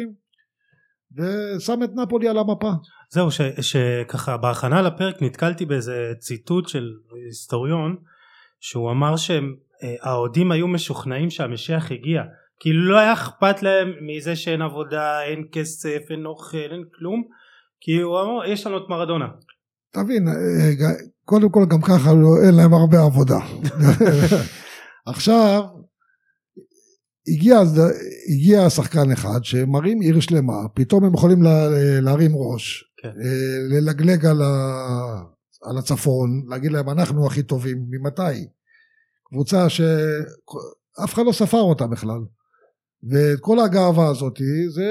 ושם 1.17 1.83
את 1.83 1.89
נפולי 1.95 2.27
על 2.27 2.37
המפה. 2.37 2.71
זהו, 3.09 3.31
ש, 3.31 3.41
שככה 3.61 4.37
בהכנה 4.37 4.81
לפרק 4.81 5.21
נתקלתי 5.21 5.65
באיזה 5.65 6.13
ציטוט 6.19 6.67
של 6.67 6.93
היסטוריון 7.25 7.95
שהוא 8.59 8.91
אמר 8.91 9.15
שהאוהדים 9.17 10.51
היו 10.51 10.67
משוכנעים 10.67 11.29
שהמשיח 11.29 11.91
הגיע 11.91 12.21
כאילו 12.59 12.89
לא 12.89 12.97
היה 12.97 13.13
אכפת 13.13 13.63
להם 13.63 13.93
מזה 14.01 14.35
שאין 14.35 14.61
עבודה, 14.61 15.23
אין 15.23 15.43
כסף, 15.51 15.99
אין 16.09 16.25
אוכל, 16.25 16.57
אין 16.57 16.83
כלום 16.99 17.23
כי 17.81 18.01
הוא 18.01 18.21
אמר 18.21 18.45
יש 18.45 18.67
לנו 18.67 18.77
את 18.77 18.89
מרדונה 18.89 19.27
תבין, 19.91 20.27
אה, 20.27 20.33
קודם 21.25 21.49
כל 21.49 21.65
גם 21.69 21.81
ככה 21.81 22.13
לא- 22.13 22.47
אין 22.47 22.55
להם 22.55 22.73
הרבה 22.73 22.97
עבודה. 23.01 23.39
עכשיו, 25.07 25.63
הגיע, 27.27 27.59
הגיע 28.33 28.69
שחקן 28.69 29.11
אחד 29.11 29.43
שמרים 29.43 30.01
עיר 30.01 30.19
שלמה, 30.19 30.67
פתאום 30.73 31.03
הם 31.03 31.13
יכולים 31.13 31.41
לה, 31.41 31.67
להרים 32.01 32.31
ראש, 32.35 32.83
כן. 33.01 33.07
אה, 33.07 33.57
ללגלג 33.69 34.25
על, 34.25 34.41
ה, 34.41 35.23
על 35.63 35.77
הצפון, 35.77 36.43
להגיד 36.47 36.71
להם 36.71 36.89
אנחנו 36.89 37.27
הכי 37.27 37.43
טובים, 37.43 37.85
ממתי? 37.89 38.47
קבוצה 39.23 39.69
שאף 39.69 41.13
אחד 41.13 41.21
לא 41.25 41.31
ספר 41.31 41.61
אותה 41.61 41.87
בכלל. 41.87 42.19
ואת 43.03 43.39
כל 43.39 43.59
הגאווה 43.59 44.07
הזאת, 44.09 44.37
זה, 44.69 44.89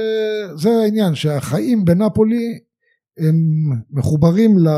זה 0.56 0.70
העניין, 0.70 1.14
שהחיים 1.14 1.84
בנפולי 1.84 2.58
הם 3.18 3.36
מחוברים 3.90 4.58
ל, 4.58 4.68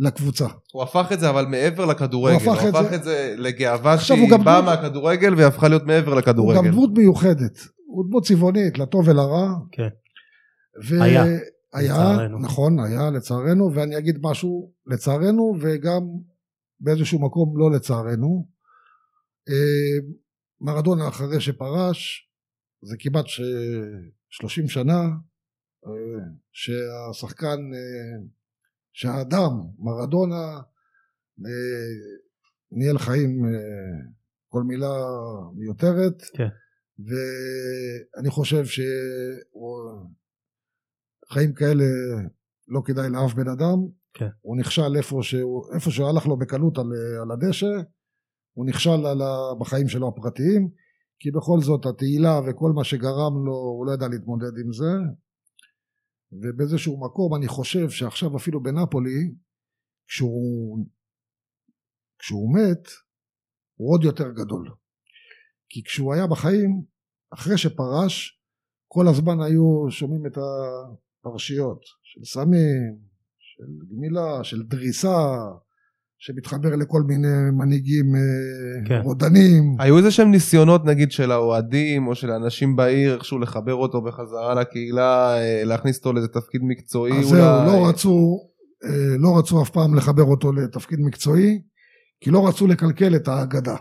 לקבוצה. 0.00 0.46
הוא 0.72 0.82
הפך 0.82 1.06
את 1.12 1.20
זה 1.20 1.30
אבל 1.30 1.46
מעבר 1.46 1.84
לכדורגל, 1.86 2.34
הוא 2.36 2.42
הוא 2.44 2.52
הפך 2.54 2.64
את 2.68 2.74
הפך 2.74 2.90
זה- 2.90 2.96
את 2.96 3.02
זה 3.04 3.34
לגאווה 3.38 3.98
שהיא 3.98 4.20
הוא 4.32 4.38
באה 4.44 4.60
דמות- 4.60 4.64
מהכדורגל 4.74 5.34
והיא 5.34 5.46
הפכה 5.46 5.68
להיות 5.68 5.82
מעבר 5.82 6.10
הוא 6.12 6.20
לכדורגל. 6.20 6.58
גם 6.58 6.68
דמות 6.70 6.90
מיוחדת, 6.96 7.58
הוא 7.86 8.04
דמות 8.08 8.24
צבעונית, 8.24 8.78
לטוב 8.78 9.08
ולרע. 9.08 9.54
כן. 9.72 9.88
ו... 10.88 11.02
היה, 11.02 11.24
היה, 11.72 11.92
לצערנו. 11.94 12.38
נכון, 12.38 12.80
היה 12.80 13.10
לצערנו, 13.10 13.70
ואני 13.74 13.98
אגיד 13.98 14.18
משהו 14.22 14.72
לצערנו, 14.86 15.54
וגם 15.60 16.00
באיזשהו 16.80 17.18
מקום 17.26 17.58
לא 17.58 17.70
לצערנו. 17.76 18.46
אה, 19.48 19.98
מרדונה 20.60 21.08
אחרי 21.08 21.40
שפרש, 21.40 22.30
זה 22.82 22.96
כמעט 22.98 23.26
ש... 23.26 23.40
30 24.30 24.68
שנה, 24.68 25.00
אה, 25.86 26.22
שהשחקן, 26.52 27.46
אה, 27.74 28.18
שהאדם, 28.92 29.50
מרדונה, 29.78 30.60
אה, 31.46 31.90
ניהל 32.72 32.98
חיים, 32.98 33.44
אה, 33.44 33.50
כל 34.48 34.62
מילה 34.62 34.96
מיותרת, 35.56 36.22
כן. 36.34 36.48
ואני 36.98 38.30
חושב 38.30 38.64
שחיים 41.26 41.54
כאלה 41.54 41.84
לא 42.68 42.80
כדאי 42.84 43.10
לאף 43.10 43.34
בן 43.34 43.48
אדם, 43.48 43.78
כן. 44.14 44.28
הוא 44.40 44.56
נכשל 44.56 44.96
איפה 44.96 45.18
שהוא, 45.22 45.74
איפה 45.74 45.90
שהוא 45.90 46.08
הלך 46.08 46.26
לו 46.26 46.38
בקלות 46.38 46.78
על, 46.78 46.86
על 47.22 47.30
הדשא, 47.30 47.80
הוא 48.52 48.66
נכשל 48.66 49.06
על 49.06 49.22
ה, 49.22 49.54
בחיים 49.60 49.88
שלו 49.88 50.08
הפרטיים, 50.08 50.68
כי 51.18 51.30
בכל 51.30 51.60
זאת 51.60 51.86
התהילה 51.86 52.40
וכל 52.46 52.72
מה 52.74 52.84
שגרם 52.84 53.46
לו, 53.46 53.52
הוא 53.52 53.86
לא 53.86 53.92
ידע 53.92 54.08
להתמודד 54.08 54.58
עם 54.64 54.72
זה, 54.72 54.92
ובאיזשהו 56.32 57.00
מקום 57.04 57.34
אני 57.34 57.48
חושב 57.48 57.90
שעכשיו 57.90 58.36
אפילו 58.36 58.62
בנפולי, 58.62 59.34
כשהוא, 60.06 60.86
כשהוא 62.18 62.54
מת, 62.54 62.88
הוא 63.74 63.92
עוד 63.94 64.04
יותר 64.04 64.30
גדול. 64.30 64.70
כי 65.68 65.82
כשהוא 65.84 66.14
היה 66.14 66.26
בחיים, 66.26 66.84
אחרי 67.30 67.58
שפרש, 67.58 68.40
כל 68.88 69.04
הזמן 69.08 69.40
היו 69.40 69.90
שומעים 69.90 70.26
את 70.26 70.38
הפרשיות 70.38 71.80
של 72.02 72.24
סמים, 72.24 72.98
של 73.38 73.86
גמילה, 73.88 74.44
של 74.44 74.62
דריסה, 74.62 75.36
שמתחבר 76.22 76.76
לכל 76.76 77.02
מיני 77.02 77.28
מנהיגים 77.52 78.14
אה, 78.14 78.20
כן. 78.88 79.00
רודנים. 79.04 79.76
היו 79.78 79.98
איזה 79.98 80.10
שהם 80.10 80.30
ניסיונות 80.30 80.84
נגיד 80.84 81.12
של 81.12 81.30
האוהדים 81.32 82.06
או 82.06 82.14
של 82.14 82.30
האנשים 82.30 82.76
בעיר 82.76 83.14
איכשהו 83.14 83.38
לחבר 83.38 83.74
אותו 83.74 84.02
בחזרה 84.02 84.54
לקהילה, 84.54 85.38
אה, 85.38 85.64
להכניס 85.64 85.98
אותו 85.98 86.12
לאיזה 86.12 86.28
תפקיד 86.28 86.60
מקצועי 86.64 87.12
אז 87.18 87.32
אולי. 87.32 87.40
זהו, 87.42 87.66
לא 87.66 87.88
רצו, 87.88 88.38
אה, 88.84 89.16
לא 89.18 89.38
רצו 89.38 89.62
אף 89.62 89.70
פעם 89.70 89.94
לחבר 89.94 90.22
אותו 90.22 90.52
לתפקיד 90.52 90.98
מקצועי, 91.00 91.62
כי 92.20 92.30
לא 92.30 92.48
רצו 92.48 92.66
לקלקל 92.66 93.16
את 93.16 93.28
האגדה. 93.28 93.76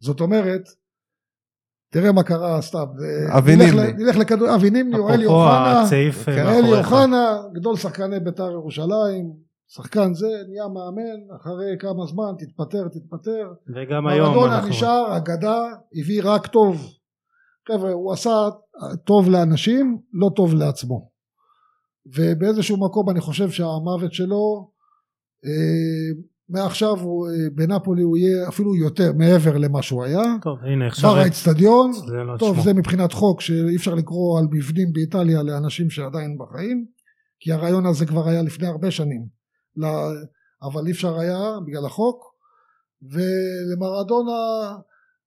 זאת 0.00 0.20
אומרת, 0.20 0.62
תראה 1.92 2.12
מה 2.12 2.22
קרה 2.22 2.62
סתם. 2.62 2.84
אבי 3.28 3.56
נלך 3.56 3.74
נימני. 3.74 3.92
ל- 3.92 3.96
נלך 3.96 4.16
לכדור, 4.16 4.54
אבי 4.54 4.70
נימני 4.70 4.98
או 4.98 5.10
אלי 5.10 5.26
אוחנה. 5.26 5.84
אלי 6.28 6.72
אוחנה, 6.78 7.36
גדול 7.54 7.76
שחקני 7.76 8.20
בית"ר 8.20 8.50
ירושלים, 8.50 9.49
שחקן 9.74 10.14
זה, 10.14 10.26
נהיה 10.48 10.68
מאמן, 10.68 11.34
אחרי 11.36 11.76
כמה 11.78 12.06
זמן, 12.06 12.32
תתפטר, 12.38 12.88
תתפטר. 12.88 13.52
וגם 13.68 14.06
היום 14.06 14.34
מרדונה 14.34 14.54
אנחנו 14.54 14.68
נשאר, 14.68 15.16
אגדה, 15.16 15.58
הביא 15.94 16.20
רק 16.24 16.46
טוב. 16.46 16.96
חבר'ה, 17.68 17.92
הוא 17.92 18.12
עשה 18.12 18.30
טוב 19.04 19.30
לאנשים, 19.30 19.98
לא 20.12 20.30
טוב 20.36 20.54
לעצמו. 20.54 21.10
ובאיזשהו 22.06 22.76
מקום 22.76 23.10
אני 23.10 23.20
חושב 23.20 23.50
שהמוות 23.50 24.12
שלו, 24.12 24.70
אה, 25.44 26.22
מעכשיו 26.48 27.00
הוא, 27.00 27.28
אה, 27.28 27.32
בנפולי 27.54 28.02
הוא 28.02 28.16
יהיה 28.16 28.48
אפילו 28.48 28.76
יותר 28.76 29.12
מעבר 29.12 29.58
למה 29.58 29.82
שהוא 29.82 30.04
היה. 30.04 30.22
טוב, 30.42 30.58
הנה 30.62 30.86
עכשיו... 30.86 31.10
בר 31.10 31.18
האצטדיון, 31.18 31.92
לא 32.26 32.36
טוב 32.38 32.54
שמו. 32.54 32.64
זה 32.64 32.74
מבחינת 32.74 33.12
חוק 33.12 33.40
שאי 33.40 33.76
אפשר 33.76 33.94
לקרוא 33.94 34.38
על 34.38 34.44
מבנים 34.52 34.92
באיטליה 34.92 35.42
לאנשים 35.42 35.90
שעדיין 35.90 36.38
בחיים, 36.38 36.86
כי 37.40 37.52
הרעיון 37.52 37.86
הזה 37.86 38.06
כבר 38.06 38.28
היה 38.28 38.42
לפני 38.42 38.66
הרבה 38.66 38.90
שנים, 38.90 39.39
אבל 40.62 40.86
אי 40.86 40.92
אפשר 40.92 41.18
היה 41.18 41.38
בגלל 41.66 41.86
החוק, 41.86 42.24
ולמרדונה 43.02 44.32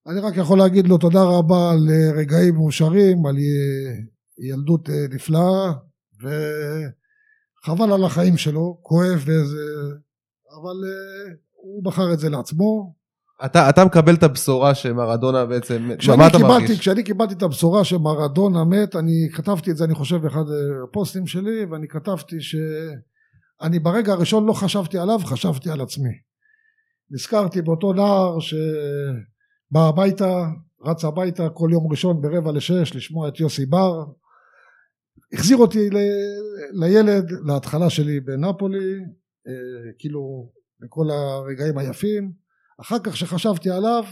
אני 0.07 0.19
רק 0.19 0.37
יכול 0.37 0.57
להגיד 0.57 0.87
לו 0.87 0.97
תודה 0.97 1.23
רבה 1.23 1.71
על 1.71 1.89
אה, 1.89 2.11
רגעים 2.17 2.55
מאושרים, 2.55 3.25
על 3.25 3.37
י- 3.37 4.05
ילדות 4.49 4.89
אה, 4.89 5.05
נפלאה, 5.09 5.73
וחבל 6.21 7.93
על 7.93 8.03
החיים 8.03 8.37
שלו, 8.37 8.79
כואב 8.81 9.23
ואיזה... 9.25 9.63
אבל 10.61 10.75
אה, 10.85 11.33
הוא 11.51 11.83
בחר 11.83 12.13
את 12.13 12.19
זה 12.19 12.29
לעצמו. 12.29 12.93
אתה, 13.45 13.69
אתה 13.69 13.85
מקבל 13.85 14.15
את 14.15 14.23
הבשורה 14.23 14.75
שמרדונה 14.75 15.45
בעצם, 15.45 15.83
מה 16.17 16.27
אתה 16.27 16.37
קיבלתי, 16.37 16.43
מרגיש? 16.43 16.79
כשאני 16.79 17.03
קיבלתי 17.03 17.33
את 17.33 17.43
הבשורה 17.43 17.83
שמרדונה 17.83 18.63
מת, 18.63 18.95
אני 18.95 19.29
כתבתי 19.33 19.71
את 19.71 19.77
זה 19.77 19.83
אני 19.83 19.95
חושב 19.95 20.15
באחד 20.15 20.49
אה, 20.49 20.83
הפוסטים 20.83 21.27
שלי, 21.27 21.65
ואני 21.65 21.87
כתבתי 21.87 22.41
שאני 23.63 23.79
ברגע 23.79 24.11
הראשון 24.11 24.45
לא 24.45 24.53
חשבתי 24.53 24.97
עליו, 24.97 25.19
חשבתי 25.19 25.69
על 25.69 25.81
עצמי. 25.81 26.09
נזכרתי 27.11 27.61
באותו 27.61 27.93
נער 27.93 28.39
שבא 28.39 29.79
הביתה, 29.89 30.45
רץ 30.85 31.05
הביתה 31.05 31.49
כל 31.49 31.69
יום 31.71 31.91
ראשון 31.91 32.21
ברבע 32.21 32.51
לשש 32.51 32.95
לשמוע 32.95 33.27
את 33.27 33.39
יוסי 33.39 33.65
בר. 33.65 34.05
החזיר 35.33 35.57
אותי 35.57 35.89
ל- 35.89 36.83
לילד, 36.83 37.31
להתחלה 37.45 37.89
שלי 37.89 38.19
בנפולי, 38.19 38.93
אה, 39.47 39.91
כאילו 39.99 40.51
לכל 40.79 41.09
הרגעים 41.09 41.77
היפים. 41.77 42.31
אחר 42.81 42.99
כך 43.03 43.17
שחשבתי 43.17 43.69
עליו, 43.69 44.03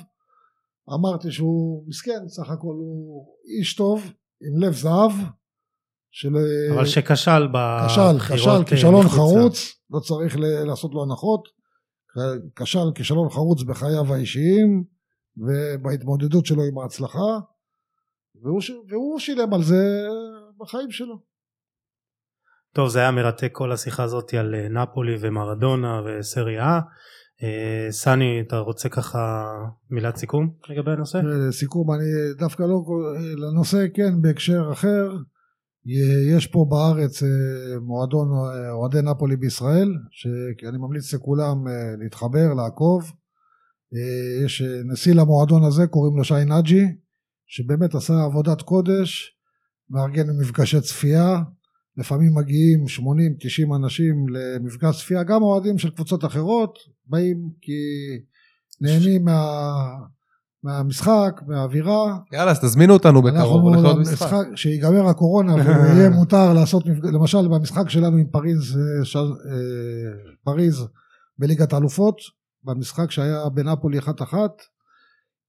אמרתי 0.93 1.31
שהוא 1.31 1.83
מסכן, 1.87 2.27
סך 2.27 2.49
הכל 2.49 2.75
הוא 2.77 3.25
איש 3.59 3.75
טוב, 3.75 4.01
עם 4.41 4.63
לב 4.63 4.73
זהב, 4.73 5.11
של... 6.11 6.29
אבל 6.75 6.85
שכשל 6.85 7.31
כשל, 7.31 7.47
בבחירות 7.53 8.21
כשל, 8.31 8.49
אה, 8.49 8.63
כישלון 8.65 9.07
חרוץ, 9.07 9.81
לא 9.89 9.99
צריך 9.99 10.37
ל- 10.37 10.63
לעשות 10.63 10.91
לו 10.93 11.03
הנחות, 11.03 11.47
כשל 12.55 12.91
כישלון 12.95 13.29
חרוץ 13.29 13.63
בחייו 13.63 14.13
האישיים 14.13 14.83
ובהתמודדות 15.37 16.45
שלו 16.45 16.63
עם 16.63 16.79
ההצלחה, 16.79 17.39
והוא, 18.43 18.61
ש- 18.61 18.71
והוא 18.89 19.19
שילם 19.19 19.53
על 19.53 19.63
זה 19.63 20.07
בחיים 20.59 20.91
שלו. 20.91 21.31
טוב 22.73 22.89
זה 22.89 22.99
היה 22.99 23.11
מרתק 23.11 23.49
כל 23.51 23.71
השיחה 23.71 24.03
הזאת 24.03 24.33
על 24.33 24.55
אה, 24.55 24.69
נפולי 24.69 25.15
ומרדונה 25.21 26.01
וסריה. 26.05 26.79
אה, 27.43 27.91
סני 27.91 28.41
אתה 28.47 28.57
רוצה 28.57 28.89
ככה 28.89 29.45
מילת 29.89 30.15
סיכום 30.15 30.53
לגבי 30.69 30.91
הנושא? 30.91 31.17
לסיכום, 31.17 31.91
אני 31.93 32.03
דווקא 32.37 32.63
לא, 32.63 32.81
לנושא 33.37 33.85
כן 33.93 34.21
בהקשר 34.21 34.69
אחר, 34.71 35.09
יש 36.37 36.47
פה 36.47 36.65
בארץ 36.69 37.23
אה, 37.23 37.29
מועדון 37.81 38.27
אה, 38.31 38.71
אוהדי 38.71 39.01
נפולי 39.01 39.35
בישראל, 39.35 39.89
שאני 40.11 40.77
ממליץ 40.77 41.13
לכולם 41.13 41.67
אה, 41.67 41.95
להתחבר, 41.99 42.53
לעקוב. 42.53 43.11
יש 44.45 44.63
נשיא 44.91 45.13
למועדון 45.13 45.63
הזה, 45.63 45.87
קוראים 45.87 46.17
לו 46.17 46.23
שי 46.23 46.33
נג'י, 46.45 46.83
שבאמת 47.47 47.95
עשה 47.95 48.13
עבודת 48.23 48.61
קודש, 48.61 49.37
מארגן 49.89 50.27
מפגשי 50.41 50.81
צפייה, 50.81 51.37
לפעמים 51.97 52.35
מגיעים 52.35 52.85
80-90 53.71 53.75
אנשים 53.75 54.25
למפגש 54.29 55.01
צפייה, 55.01 55.23
גם 55.23 55.41
אוהדים 55.41 55.77
של 55.77 55.89
קבוצות 55.89 56.25
אחרות 56.25 56.79
באים 57.05 57.49
כי 57.61 57.81
נהנים 58.81 59.25
מה, 59.25 59.41
מהמשחק, 60.63 61.41
מהאווירה. 61.47 62.17
יאללה, 62.33 62.51
אז 62.51 62.59
תזמינו 62.59 62.93
אותנו 62.93 63.21
בקרוב, 63.21 63.61
הולך 63.61 63.79
להיות 63.81 63.97
משחק. 63.99 64.45
שיגמר 64.55 65.07
הקורונה 65.07 65.53
ויהיה 65.65 66.09
מותר 66.09 66.53
לעשות, 66.53 66.83
למשל 67.03 67.47
במשחק 67.47 67.89
שלנו 67.89 68.17
עם 68.17 68.27
פריז, 68.31 68.77
אה, 68.77 69.05
ש- 69.05 69.15
אה, 69.15 69.21
פריז 70.43 70.85
בליגת 71.39 71.73
האלופות, 71.73 72.15
במשחק 72.63 73.11
שהיה 73.11 73.49
בנפולי 73.53 73.99
אחת 73.99 74.21
אחת, 74.21 74.51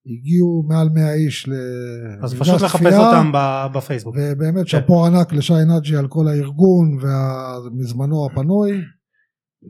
הגיעו 0.06 0.64
מעל 0.68 0.88
100 0.88 1.14
איש 1.14 1.48
אז 2.22 2.32
למפגש 2.32 2.48
פשוט 2.48 2.62
לחפש 2.62 2.82
צפייה. 2.82 2.98
אותם 3.08 3.30
ב- 3.34 3.66
בפייסבוק. 3.74 4.14
ובאמת 4.18 4.68
שאפו 4.68 5.06
ענק 5.06 5.32
לשי 5.32 5.52
נג'י 5.76 5.96
על 5.96 6.08
כל 6.08 6.28
הארגון 6.28 6.98
ומזמנו 7.02 8.26
הפנוי. 8.26 8.80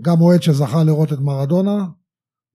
גם 0.02 0.20
אוהד 0.20 0.42
שזכה 0.42 0.84
לראות 0.84 1.12
את 1.12 1.18
מרדונה, 1.18 1.84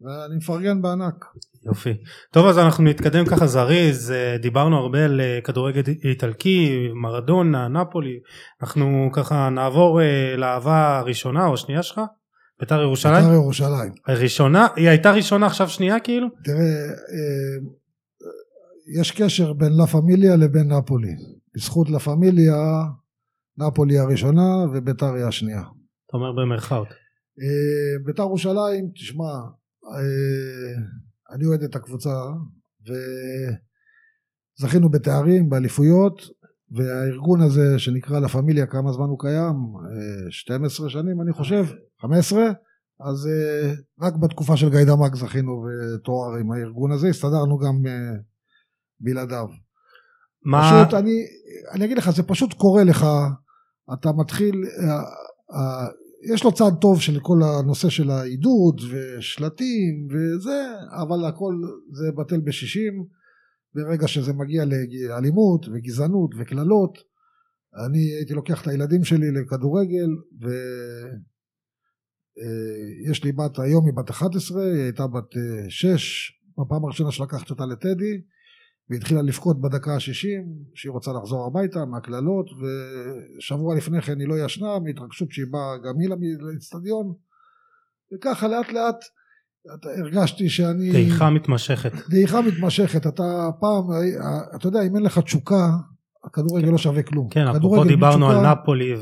ואני 0.01 0.35
מפרגן 0.37 0.81
בענק. 0.81 1.25
יופי. 1.65 1.93
טוב 2.31 2.47
אז 2.47 2.57
אנחנו 2.57 2.83
נתקדם 2.83 3.25
ככה 3.25 3.47
זריז, 3.47 4.13
דיברנו 4.41 4.77
הרבה 4.77 5.05
על 5.05 5.21
אה, 5.21 5.39
כדורגל 5.43 5.81
איטלקי, 6.03 6.87
מרדונה, 7.01 7.67
נפולי, 7.67 8.19
אנחנו 8.61 9.09
ככה 9.13 9.49
נעבור 9.49 10.01
אה, 10.01 10.35
לאהבה 10.37 10.97
הראשונה 10.97 11.45
או 11.45 11.53
השנייה 11.53 11.83
שלך? 11.83 12.01
בית"ר 12.59 12.81
ירושלים? 12.81 13.23
בית"ר 13.23 13.33
ירושלים. 13.33 13.93
ראשונה? 14.07 14.67
היא 14.75 14.89
הייתה 14.89 15.11
ראשונה 15.11 15.45
עכשיו 15.45 15.69
שנייה 15.69 15.99
כאילו? 15.99 16.27
תראה, 16.43 16.57
אה, 16.57 17.57
יש 19.01 19.11
קשר 19.11 19.53
בין 19.53 19.73
לה 19.77 19.87
פמיליה 19.87 20.35
לבין 20.35 20.73
נפולי. 20.73 21.15
בזכות 21.55 21.89
לה 21.89 21.99
פמיליה, 21.99 22.55
נפולי 23.57 23.99
הראשונה 23.99 24.65
ובית"ר 24.73 25.13
היא 25.13 25.25
השנייה. 25.25 25.61
אתה 25.61 26.17
אומר 26.17 26.31
במרכאות. 26.31 26.87
בית"ר 28.05 28.23
ירושלים, 28.23 28.89
תשמע, 28.95 29.33
אני 31.31 31.45
אוהד 31.45 31.63
את 31.63 31.75
הקבוצה, 31.75 32.09
וזכינו 34.59 34.89
בתארים, 34.89 35.49
באליפויות, 35.49 36.21
והארגון 36.71 37.41
הזה 37.41 37.79
שנקרא 37.79 38.19
לה 38.19 38.27
פמיליה, 38.27 38.65
כמה 38.65 38.91
זמן 38.91 39.05
הוא 39.05 39.19
קיים? 39.19 39.55
אה, 40.25 40.31
12 40.31 40.89
שנים 40.89 41.21
אני 41.21 41.33
חושב, 41.33 41.65
15? 42.01 42.43
אז 42.99 43.27
אה, 43.27 43.73
רק 44.01 44.13
בתקופה 44.15 44.57
של 44.57 44.69
גיידמק 44.69 45.15
זכינו 45.15 45.63
בתואר 45.63 46.35
עם 46.39 46.51
הארגון 46.51 46.91
הזה, 46.91 47.07
הסתדרנו 47.07 47.57
גם 47.57 47.87
אה, 47.87 48.15
בלעדיו. 48.99 49.47
מה? 50.45 50.61
פשוט 50.61 50.93
אני, 50.93 51.25
אני 51.73 51.85
אגיד 51.85 51.97
לך, 51.97 52.09
זה 52.09 52.23
פשוט 52.23 52.53
קורה 52.53 52.83
לך, 52.83 53.05
אתה 53.93 54.11
מתחיל, 54.11 54.55
אה, 54.79 55.03
אה, 55.53 55.87
יש 56.33 56.43
לו 56.43 56.51
צד 56.51 56.71
טוב 56.81 57.01
של 57.01 57.19
כל 57.19 57.37
הנושא 57.43 57.89
של 57.89 58.09
העידוד 58.09 58.81
ושלטים 58.91 60.07
וזה, 60.11 60.67
אבל 61.03 61.25
הכל 61.25 61.53
זה 61.91 62.11
בטל 62.11 62.39
בשישים, 62.39 63.05
ברגע 63.75 64.07
שזה 64.07 64.33
מגיע 64.33 64.65
לאלימות 64.65 65.65
וגזענות 65.67 66.31
וקללות, 66.39 66.97
אני 67.85 68.13
הייתי 68.17 68.33
לוקח 68.33 68.61
את 68.61 68.67
הילדים 68.67 69.03
שלי 69.03 69.31
לכדורגל 69.31 70.09
ויש 73.07 73.23
לי 73.23 73.31
בת 73.31 73.59
היום 73.59 73.85
היא 73.85 73.93
בת 73.93 74.09
11, 74.09 74.63
היא 74.63 74.81
הייתה 74.81 75.07
בת 75.07 75.37
אה, 75.37 75.69
6, 75.69 76.31
בפעם 76.57 76.85
הראשונה 76.85 77.11
שלקחתי 77.11 77.49
אותה 77.49 77.65
לטדי 77.65 78.21
והתחילה 78.89 79.21
לבכות 79.21 79.61
בדקה 79.61 79.93
ה-60 79.93 80.43
שהיא 80.75 80.91
רוצה 80.91 81.11
לחזור 81.13 81.45
הביתה 81.47 81.85
מהקללות 81.85 82.45
ושבוע 83.37 83.75
לפני 83.75 84.01
כן 84.01 84.19
היא 84.19 84.27
לא 84.27 84.35
ישנה 84.45 84.79
מהתרגשות 84.79 85.31
שהיא 85.31 85.45
באה 85.51 85.77
גם 85.77 85.99
היא 85.99 86.09
לאצטדיון 86.39 87.13
וככה 88.13 88.47
לאט 88.47 88.71
לאט 88.71 88.95
הרגשתי 89.99 90.49
שאני... 90.49 90.91
דעיכה 90.91 91.29
מתמשכת. 91.29 91.91
דעיכה 92.09 92.41
מתמשכת 92.41 93.07
אתה 93.07 93.49
פעם 93.59 93.83
אתה 94.55 94.67
יודע 94.67 94.81
אם 94.81 94.95
אין 94.95 95.03
לך 95.03 95.19
תשוקה 95.19 95.69
הכדורגל 96.25 96.67
לא 96.67 96.77
שווה 96.77 97.03
כלום. 97.03 97.29
כן, 97.29 97.47
אפרופו 97.47 97.83
דיברנו 97.83 98.27
מתשוקה- 98.29 98.47
על 98.47 98.55
נפולי 98.61 98.93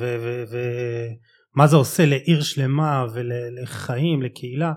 ומה 1.56 1.68
זה 1.68 1.76
עושה 1.76 2.06
לעיר 2.06 2.42
שלמה 2.42 3.06
ולחיים, 3.14 4.22
לקהילה. 4.22 4.74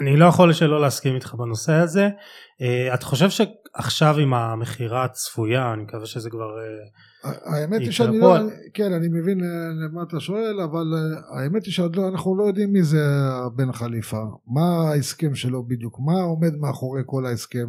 אני 0.00 0.16
לא 0.16 0.26
יכול 0.26 0.52
שלא 0.52 0.80
להסכים 0.80 1.14
איתך 1.14 1.34
בנושא 1.34 1.72
הזה. 1.72 2.08
אה, 2.60 2.94
אתה 2.94 3.06
חושב 3.06 3.30
שעכשיו 3.30 4.18
עם 4.18 4.34
המכירה 4.34 5.04
הצפויה, 5.04 5.72
אני 5.72 5.82
מקווה 5.82 6.06
שזה 6.06 6.30
כבר... 6.30 6.48
אה, 6.58 7.30
האמת 7.44 7.80
היא 7.80 7.90
שאני. 7.90 8.18
לא, 8.18 8.36
כן 8.74 8.92
אני 8.92 9.08
מבין 9.08 9.40
אה, 9.44 9.48
למה 9.84 10.02
אתה 10.02 10.20
שואל 10.20 10.60
אבל 10.60 10.86
האמת 11.38 11.64
היא 11.64 11.72
שאנחנו 11.72 12.36
לא 12.36 12.44
יודעים 12.44 12.72
מי 12.72 12.82
זה 12.82 13.04
בן 13.56 13.72
חליפה 13.72 14.22
מה 14.46 14.90
ההסכם 14.90 15.34
שלו 15.34 15.66
בדיוק 15.66 15.98
מה 16.00 16.22
עומד 16.22 16.56
מאחורי 16.56 17.02
כל 17.06 17.26
ההסכם 17.26 17.66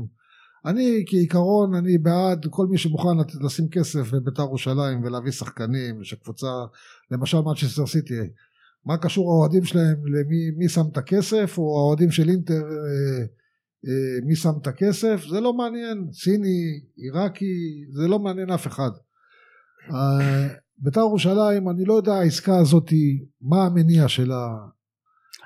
אני 0.65 1.03
כעיקרון 1.07 1.75
אני 1.75 1.97
בעד 1.97 2.45
כל 2.49 2.67
מי 2.67 2.77
שמוכן 2.77 3.17
לשים 3.41 3.69
כסף 3.69 4.11
בבית"ר 4.11 4.41
ירושלים 4.41 5.03
ולהביא 5.03 5.31
שחקנים 5.31 6.03
שקבוצה 6.03 6.47
למשל 7.11 7.37
מנצ'סטר 7.41 7.85
סיטי 7.85 8.19
מה 8.85 8.97
קשור 8.97 9.31
האוהדים 9.31 9.63
שלהם 9.63 10.05
למי 10.05 10.51
מי 10.57 10.69
שם 10.69 10.83
את 10.91 10.97
הכסף 10.97 11.57
או 11.57 11.77
האוהדים 11.79 12.11
של 12.11 12.29
אינטר 12.29 12.61
אה, 12.63 13.25
אה, 13.87 14.25
מי 14.25 14.35
שם 14.35 14.53
את 14.61 14.67
הכסף, 14.67 15.25
זה 15.29 15.39
לא 15.41 15.53
מעניין, 15.53 16.07
סיני, 16.13 16.81
עיראקי, 16.95 17.85
זה 17.91 18.07
לא 18.07 18.19
מעניין 18.19 18.51
אף 18.51 18.67
אחד. 18.67 18.89
אה, 19.91 20.47
בית"ר 20.77 20.99
ירושלים, 20.99 21.69
אני 21.69 21.85
לא 21.85 21.93
יודע 21.93 22.13
העסקה 22.13 22.57
הזאת, 22.57 22.89
מה 23.41 23.65
המניע 23.65 24.07
שלה. 24.07 24.57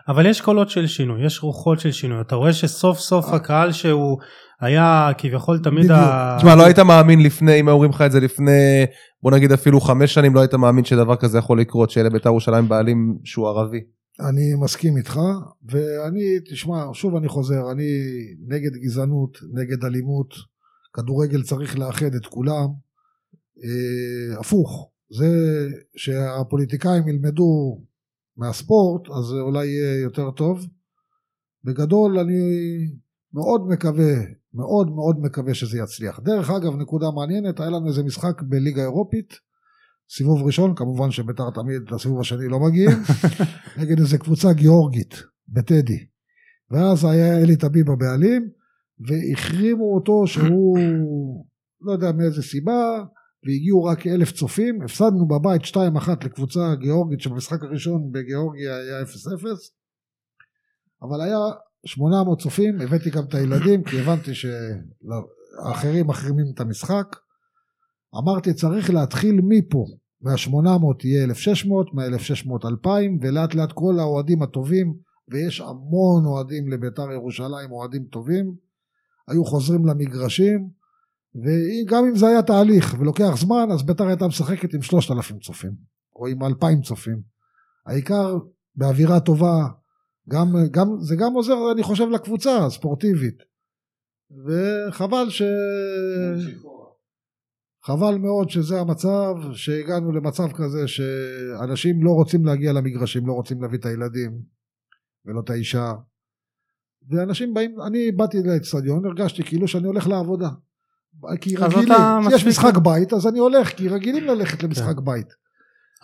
אבל 0.09 0.25
יש 0.25 0.41
קולות 0.41 0.69
של 0.69 0.87
שינוי, 0.87 1.25
יש 1.25 1.43
רוחות 1.43 1.79
של 1.79 1.91
שינוי, 1.91 2.21
אתה 2.21 2.35
רואה 2.35 2.53
שסוף 2.53 2.99
סוף 2.99 3.25
הקהל 3.25 3.71
שהוא 3.71 4.17
היה 4.61 5.09
כביכול 5.17 5.59
תמיד 5.63 5.83
בדיוק. 5.83 5.99
ה... 5.99 6.35
תשמע, 6.37 6.55
לא 6.55 6.65
היית 6.65 6.79
מאמין 6.79 7.23
לפני, 7.23 7.59
אם 7.59 7.69
אומרים 7.69 7.91
לך 7.91 8.01
את 8.01 8.11
זה 8.11 8.19
לפני, 8.19 8.85
בוא 9.23 9.31
נגיד 9.31 9.51
אפילו 9.51 9.81
חמש 9.81 10.13
שנים, 10.13 10.35
לא 10.35 10.39
היית 10.39 10.53
מאמין 10.53 10.85
שדבר 10.85 11.15
כזה 11.15 11.37
יכול 11.37 11.61
לקרות, 11.61 11.89
שיהיה 11.89 12.07
לבית"ר 12.09 12.29
ירושלים 12.29 12.69
בעלים 12.69 13.17
שהוא 13.23 13.47
ערבי. 13.47 13.79
אני 14.29 14.63
מסכים 14.63 14.97
איתך, 14.97 15.19
ואני, 15.69 16.39
תשמע, 16.51 16.83
שוב 16.93 17.15
אני 17.15 17.27
חוזר, 17.27 17.71
אני 17.71 17.89
נגד 18.47 18.71
גזענות, 18.83 19.37
נגד 19.53 19.85
אלימות, 19.85 20.33
כדורגל 20.93 21.43
צריך 21.43 21.79
לאחד 21.79 22.15
את 22.15 22.25
כולם, 22.25 22.67
אה, 23.63 24.39
הפוך, 24.39 24.89
זה 25.09 25.27
שהפוליטיקאים 25.95 27.07
ילמדו 27.07 27.79
מהספורט, 28.39 29.09
אז 29.09 29.25
זה 29.25 29.39
אולי 29.41 29.67
יהיה 29.67 30.01
יותר 30.01 30.31
טוב. 30.31 30.67
בגדול 31.63 32.19
אני 32.19 32.41
מאוד 33.33 33.67
מקווה, 33.67 34.13
מאוד 34.53 34.87
מאוד 34.89 35.19
מקווה 35.19 35.53
שזה 35.53 35.79
יצליח. 35.79 36.19
דרך 36.19 36.49
אגב, 36.49 36.75
נקודה 36.75 37.05
מעניינת, 37.15 37.59
היה 37.59 37.69
לנו 37.69 37.87
איזה 37.87 38.03
משחק 38.03 38.41
בליגה 38.41 38.81
אירופית, 38.81 39.33
סיבוב 40.15 40.43
ראשון, 40.43 40.75
כמובן 40.75 41.11
שביתר 41.11 41.49
תמיד 41.49 41.81
לסיבוב 41.91 42.19
השני 42.19 42.47
לא 42.47 42.59
מגיעים, 42.59 42.97
נגד 43.79 43.99
איזה 43.99 44.17
קבוצה 44.17 44.53
גיאורגית, 44.53 45.23
בטדי. 45.47 46.05
ואז 46.71 47.05
היה 47.05 47.37
אלי 47.37 47.55
טביב 47.55 47.91
הבעלים, 47.91 48.49
והחרימו 48.99 49.95
אותו 49.95 50.27
שהוא, 50.27 50.77
לא 51.81 51.91
יודע 51.91 52.11
מאיזה 52.11 52.41
סיבה, 52.41 53.03
והגיעו 53.43 53.83
רק 53.83 54.07
אלף 54.07 54.31
צופים, 54.31 54.81
הפסדנו 54.81 55.27
בבית 55.27 55.61
2-1 55.61 55.75
לקבוצה 56.25 56.75
גיאורגית 56.79 57.21
שבמשחק 57.21 57.63
הראשון 57.63 58.11
בגיאורגיה 58.11 58.77
היה 58.77 59.03
0-0, 59.03 59.05
אבל 61.01 61.21
היה 61.21 61.37
800 61.85 62.41
צופים, 62.41 62.81
הבאתי 62.81 63.09
גם 63.09 63.23
את 63.23 63.33
הילדים 63.33 63.83
כי 63.83 63.99
הבנתי 63.99 64.31
שהאחרים 64.33 66.07
מחרימים 66.07 66.45
את 66.53 66.59
המשחק. 66.59 67.15
אמרתי 68.17 68.53
צריך 68.53 68.89
להתחיל 68.89 69.39
מפה, 69.43 69.85
מה-800 70.21 71.03
יהיה 71.03 71.23
1,600, 71.23 71.93
מה-1,600 71.93 72.65
2,000 72.65 73.19
ולאט 73.21 73.55
לאט 73.55 73.71
כל 73.71 73.99
האוהדים 73.99 74.41
הטובים, 74.41 74.93
ויש 75.31 75.61
המון 75.61 76.25
אוהדים 76.25 76.67
לביתר 76.67 77.11
ירושלים, 77.11 77.71
אוהדים 77.71 78.03
טובים, 78.03 78.55
היו 79.27 79.45
חוזרים 79.45 79.85
למגרשים, 79.85 80.69
וגם 81.35 82.05
אם 82.05 82.15
זה 82.15 82.27
היה 82.27 82.41
תהליך 82.41 82.95
ולוקח 82.99 83.35
זמן, 83.37 83.67
אז 83.71 83.85
ביתר 83.85 84.07
הייתה 84.07 84.27
משחקת 84.27 84.73
עם 84.73 84.81
3,000 84.81 85.39
צופים, 85.39 85.71
או 86.15 86.27
עם 86.27 86.43
2,000 86.43 86.81
צופים. 86.81 87.21
העיקר 87.85 88.37
באווירה 88.75 89.19
טובה, 89.19 89.67
גם, 90.29 90.47
גם, 90.71 90.87
זה 90.99 91.15
גם 91.15 91.33
עוזר, 91.33 91.71
אני 91.73 91.83
חושב, 91.83 92.09
לקבוצה 92.09 92.65
הספורטיבית. 92.65 93.37
וחבל 94.45 95.29
ש... 95.29 95.41
חבל 97.83 98.17
מאוד 98.17 98.49
שזה 98.49 98.79
המצב, 98.79 99.35
שהגענו 99.53 100.11
למצב 100.11 100.47
כזה 100.51 100.87
שאנשים 100.87 102.03
לא 102.03 102.11
רוצים 102.11 102.45
להגיע 102.45 102.73
למגרשים, 102.73 103.27
לא 103.27 103.33
רוצים 103.33 103.61
להביא 103.61 103.77
את 103.77 103.85
הילדים 103.85 104.41
ולא 105.25 105.39
את 105.39 105.49
האישה. 105.49 105.93
ואנשים 107.09 107.53
באים, 107.53 107.75
אני 107.87 108.11
באתי 108.11 108.37
לאצטדיון, 108.43 109.05
הרגשתי 109.05 109.43
כאילו 109.43 109.67
שאני 109.67 109.87
הולך 109.87 110.07
לעבודה. 110.07 110.49
כי 111.41 111.55
רגילים, 111.55 111.93
יש 112.35 112.45
משחק 112.45 112.77
בית, 112.77 113.13
אז 113.13 113.27
אני 113.27 113.39
הולך, 113.39 113.67
כי 113.69 113.87
רגילים 113.87 114.23
ללכת 114.23 114.63
למשחק 114.63 114.95
בית. 115.03 115.27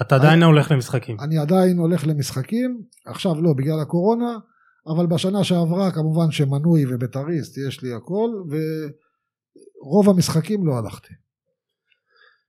אתה 0.01 0.15
עדיין 0.15 0.43
הולך 0.43 0.71
למשחקים. 0.71 1.17
אני 1.19 1.37
עדיין 1.37 1.77
הולך 1.77 2.07
למשחקים, 2.07 2.81
עכשיו 3.05 3.41
לא, 3.41 3.53
בגלל 3.53 3.79
הקורונה, 3.79 4.37
אבל 4.87 5.05
בשנה 5.05 5.43
שעברה 5.43 5.91
כמובן 5.91 6.31
שמנוי 6.31 6.85
ובית"ריסט, 6.89 7.57
יש 7.67 7.81
לי 7.83 7.93
הכל, 7.93 8.29
ורוב 9.83 10.09
המשחקים 10.09 10.67
לא 10.67 10.77
הלכתי. 10.77 11.13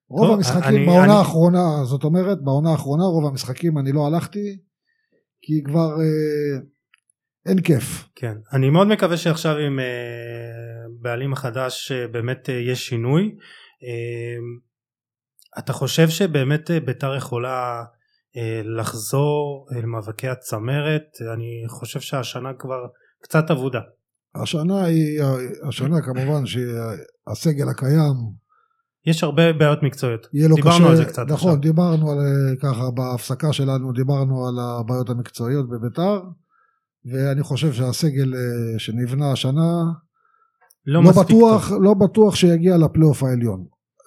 רוב 0.08 0.26
טוב, 0.26 0.36
המשחקים 0.36 0.76
אני- 0.76 0.86
בעונה 0.86 1.04
אני- 1.04 1.12
האחרונה, 1.12 1.84
זאת 1.84 2.04
אומרת, 2.04 2.42
בעונה 2.42 2.70
האחרונה 2.70 3.04
רוב 3.04 3.26
המשחקים 3.26 3.78
אני 3.78 3.92
לא 3.92 4.06
הלכתי, 4.06 4.58
כי 5.42 5.62
כבר 5.64 6.00
אה, 6.00 6.58
אין 7.46 7.60
כיף. 7.60 8.08
כן, 8.14 8.34
אני 8.52 8.70
מאוד 8.70 8.88
מקווה 8.88 9.16
שעכשיו 9.16 9.56
עם 9.56 9.78
אה, 9.78 9.84
בעלים 11.00 11.32
החדש 11.32 11.92
אה, 11.92 12.08
באמת 12.08 12.50
אה, 12.50 12.54
יש 12.54 12.86
שינוי. 12.88 13.34
אתה 15.58 15.72
חושב 15.72 16.08
שבאמת 16.08 16.70
ביתר 16.84 17.16
יכולה 17.16 17.84
לחזור 18.64 19.68
אל 19.76 19.86
מאבקי 19.86 20.28
הצמרת? 20.28 21.02
אני 21.34 21.64
חושב 21.68 22.00
שהשנה 22.00 22.54
כבר 22.58 22.86
קצת 23.22 23.50
אבודה. 23.50 23.80
השנה 24.34 24.84
היא, 24.84 25.22
השנה 25.68 26.02
כמובן 26.02 26.46
שהסגל 26.46 27.68
הקיים 27.68 28.14
יש 29.06 29.24
הרבה 29.24 29.52
בעיות 29.52 29.82
מקצועיות. 29.82 30.26
דיברנו 30.32 30.56
קשה, 30.62 30.90
על 30.90 30.96
זה 30.96 31.04
קצת 31.04 31.22
נכון, 31.28 31.34
עכשיו. 31.34 31.56
דיברנו 31.60 32.10
על 32.10 32.18
ככה 32.62 32.90
בהפסקה 32.94 33.52
שלנו, 33.52 33.92
דיברנו 33.92 34.46
על 34.48 34.54
הבעיות 34.58 35.10
המקצועיות 35.10 35.68
בביתר, 35.68 36.20
ואני 37.12 37.42
חושב 37.42 37.72
שהסגל 37.72 38.34
אה, 38.34 38.78
שנבנה 38.78 39.32
השנה, 39.32 39.82
לא, 40.86 41.02
לא, 41.04 41.10
בטוח, 41.10 41.68
טוב. 41.68 41.82
לא 41.82 41.94
בטוח 41.94 42.34
שיגיע 42.34 42.76
לפלייאוף 42.76 43.22
העליון. 43.22 43.64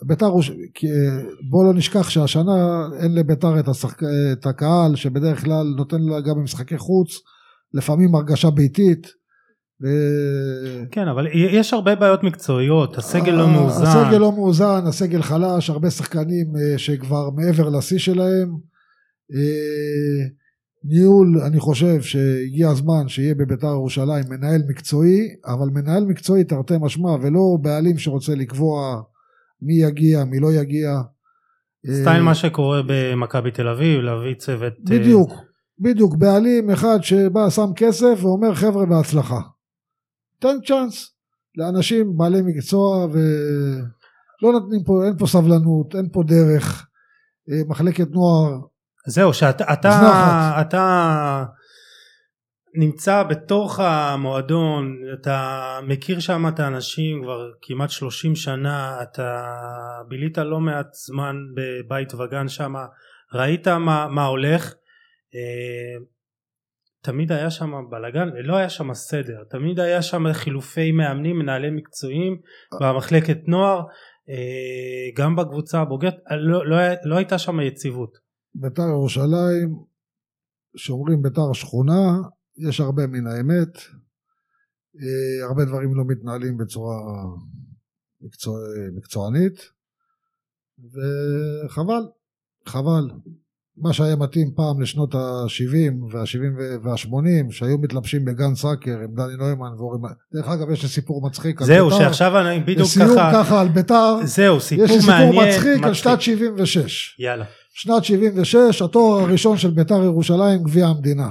ביתר, 0.08 0.26
אה, 0.26 1.22
בוא 1.50 1.66
לא 1.66 1.74
נשכח 1.74 2.10
שהשנה 2.10 2.88
אין 3.00 3.16
לביתר 3.16 3.60
את, 3.60 3.68
השחק... 3.68 4.04
את 4.34 4.46
הקהל 4.46 4.96
שבדרך 4.96 5.44
כלל 5.44 5.74
נותן 5.78 6.02
לה 6.02 6.22
גם 6.22 6.36
במשחקי 6.36 6.78
חוץ, 6.78 7.10
לפעמים 7.74 8.16
הרגשה 8.16 8.50
ביתית. 8.50 9.08
ו... 9.84 9.88
כן, 10.92 11.08
אבל 11.08 11.28
יש 11.34 11.74
הרבה 11.74 11.96
בעיות 11.96 12.24
מקצועיות, 12.24 12.98
הסגל 12.98 13.32
לא 13.32 13.44
ה- 13.44 13.52
מאוזן. 13.52 13.84
הסגל 13.84 14.18
לא 14.18 14.32
מאוזן, 14.32 14.82
הסגל 14.88 15.22
חלש, 15.22 15.70
הרבה 15.70 15.90
שחקנים 15.90 16.54
אה, 16.56 16.78
שכבר 16.78 17.30
מעבר 17.30 17.70
לשיא 17.70 18.00
שלהם. 18.00 18.50
ניהול, 20.84 21.42
אני 21.48 21.60
חושב 21.60 22.02
שהגיע 22.02 22.70
הזמן 22.70 23.08
שיהיה 23.08 23.36
בביתר 23.36 23.68
ירושלים 23.68 24.24
מנהל 24.30 24.62
מקצועי, 24.70 25.28
אבל 25.46 25.70
מנהל 25.74 26.06
מקצועי 26.06 26.44
תרתי 26.44 26.74
משמע, 26.82 27.12
ולא 27.12 27.58
בעלים 27.62 27.98
שרוצה 27.98 28.36
לקבוע 28.36 29.02
מי 29.62 29.74
יגיע, 29.74 30.24
מי 30.24 30.40
לא 30.40 30.54
יגיע. 30.54 30.90
סטייל 31.88 32.20
אה, 32.20 32.24
מה 32.24 32.36
שקורה 32.36 32.82
במכבי 32.88 33.52
תל 33.52 33.68
אביב, 33.68 34.02
להביא 34.02 34.36
צוות... 34.36 34.74
אה, 34.92 35.00
בדיוק, 35.00 35.32
בדיוק, 35.80 36.16
בעלים 36.16 36.70
אחד 36.70 36.98
שבא, 37.02 37.50
שם 37.50 37.70
כסף 37.76 38.20
ואומר 38.22 38.56
חבר'ה 38.56 38.86
בהצלחה. 38.86 39.40
תן 40.40 40.58
צ'אנס 40.68 41.16
לאנשים 41.58 42.18
בעלי 42.18 42.42
מקצוע 42.42 43.06
ולא 43.06 44.52
נותנים 44.52 44.84
פה, 44.86 45.06
אין 45.06 45.18
פה 45.18 45.28
סבלנות, 45.28 45.96
אין 45.96 46.10
פה 46.14 46.24
דרך. 46.28 46.88
אה, 47.52 47.62
מחלקת 47.68 48.08
נוער, 48.12 48.60
זהו, 49.10 49.34
שאתה 49.34 49.74
אתה. 49.74 50.62
אתה 50.62 51.44
נמצא 52.76 53.24
בתוך 53.24 53.80
המועדון, 53.80 54.96
אתה 55.14 55.80
מכיר 55.84 56.20
שם 56.20 56.48
את 56.48 56.60
האנשים 56.60 57.24
כבר 57.24 57.52
כמעט 57.62 57.90
30 57.90 58.36
שנה, 58.36 59.02
אתה 59.02 59.44
בילית 60.08 60.38
לא 60.38 60.60
מעט 60.60 60.88
זמן 60.94 61.36
בבית 61.56 62.14
וגן 62.14 62.48
שם, 62.48 62.74
ראית 63.34 63.68
מה, 63.68 64.08
מה 64.08 64.26
הולך, 64.26 64.74
אה, 65.36 66.06
תמיד 67.04 67.32
היה 67.32 67.50
שם 67.50 67.72
בלאגן, 67.90 68.30
לא 68.44 68.56
היה 68.56 68.70
שם 68.70 68.94
סדר, 68.94 69.44
תמיד 69.50 69.80
היה 69.80 70.02
שם 70.02 70.34
חילופי 70.34 70.92
מאמנים, 70.92 71.40
מנהלי 71.40 71.70
מקצועיים 71.70 72.38
במחלקת 72.82 73.38
נוער, 73.48 73.80
אה, 74.30 75.24
גם 75.24 75.36
בקבוצה 75.36 75.82
הבוגרת, 75.82 76.16
לא, 76.32 76.66
לא, 76.66 76.78
לא 77.04 77.16
הייתה 77.16 77.38
שם 77.38 77.60
יציבות. 77.60 78.29
ביתר 78.56 78.88
ירושלים, 78.88 79.84
שאומרים 80.76 81.22
ביתר 81.22 81.54
שכונה, 81.54 82.18
יש 82.58 82.80
הרבה 82.80 83.08
מן 83.08 83.28
האמת. 83.28 83.78
אה, 85.02 85.48
הרבה 85.48 85.66
דברים 85.66 85.96
לא 85.96 86.04
מתנהלים 86.08 86.58
בצורה 86.58 86.96
מקצוע, 88.22 88.60
מקצוענית, 88.96 89.70
וחבל, 90.80 92.02
חבל. 92.66 93.10
מה 93.82 93.94
שהיה 93.94 94.16
מתאים 94.16 94.52
פעם 94.56 94.82
לשנות 94.82 95.16
ה-70 95.16 96.14
וה-70 96.14 96.84
וה-80, 96.84 97.52
שהיו 97.52 97.78
מתלבשים 97.78 98.26
בגן 98.26 98.56
סאקר 98.56 99.00
עם 99.00 99.16
דני 99.16 99.38
נוימן 99.38 99.74
ואורי... 99.78 100.00
דרך 100.34 100.48
אגב, 100.48 100.72
יש 100.72 100.84
לי 100.84 100.90
סיפור 100.90 101.28
מצחיק 101.28 101.62
על 101.62 101.68
זהו, 101.68 101.90
ביתר. 101.90 102.00
שעכשיו 102.04 102.40
אני 102.40 102.60
בדיוק 102.60 102.80
לסיום 102.80 103.08
ככה, 103.08 103.32
ככה 103.34 103.62
על 103.62 103.68
ביתר, 103.68 104.16
זהו, 104.24 104.60
סיפור 104.60 104.86
יש 104.86 104.92
לי 104.92 105.02
סיפור 105.02 105.16
מעניין, 105.16 105.50
מצחיק 105.50 105.84
על 105.84 105.94
שנת 105.94 106.22
76. 106.22 107.20
יאללה. 107.20 107.46
שנת 107.82 108.04
76, 108.04 108.82
התואר 108.82 109.20
הראשון 109.20 109.58
של 109.58 109.72
ביתר 109.72 110.04
ירושלים, 110.04 110.64
גביע 110.64 110.88
המדינה. 110.88 111.30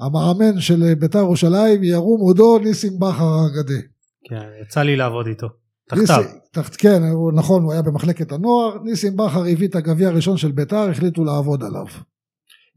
המאמן 0.00 0.60
של 0.60 0.94
בית"ר 0.94 1.18
ירושלים 1.18 1.84
ירום 1.84 2.20
הודו 2.20 2.58
ניסים 2.58 2.98
בכר 2.98 3.24
האגדי. 3.24 3.86
כן, 4.28 4.48
יצא 4.62 4.82
לי 4.82 4.96
לעבוד 4.96 5.26
איתו. 5.26 5.46
תחתיו. 5.88 6.24
תחת, 6.52 6.76
כן, 6.76 7.02
הוא, 7.02 7.32
נכון, 7.32 7.62
הוא 7.62 7.72
היה 7.72 7.82
במחלקת 7.82 8.32
הנוער, 8.32 8.78
ניסים 8.84 9.16
בכר 9.16 9.44
הביא 9.52 9.68
את 9.68 9.76
הגביע 9.76 10.08
הראשון 10.08 10.36
של 10.36 10.52
בית"ר, 10.52 10.90
החליטו 10.90 11.24
לעבוד 11.24 11.64
עליו. 11.64 11.86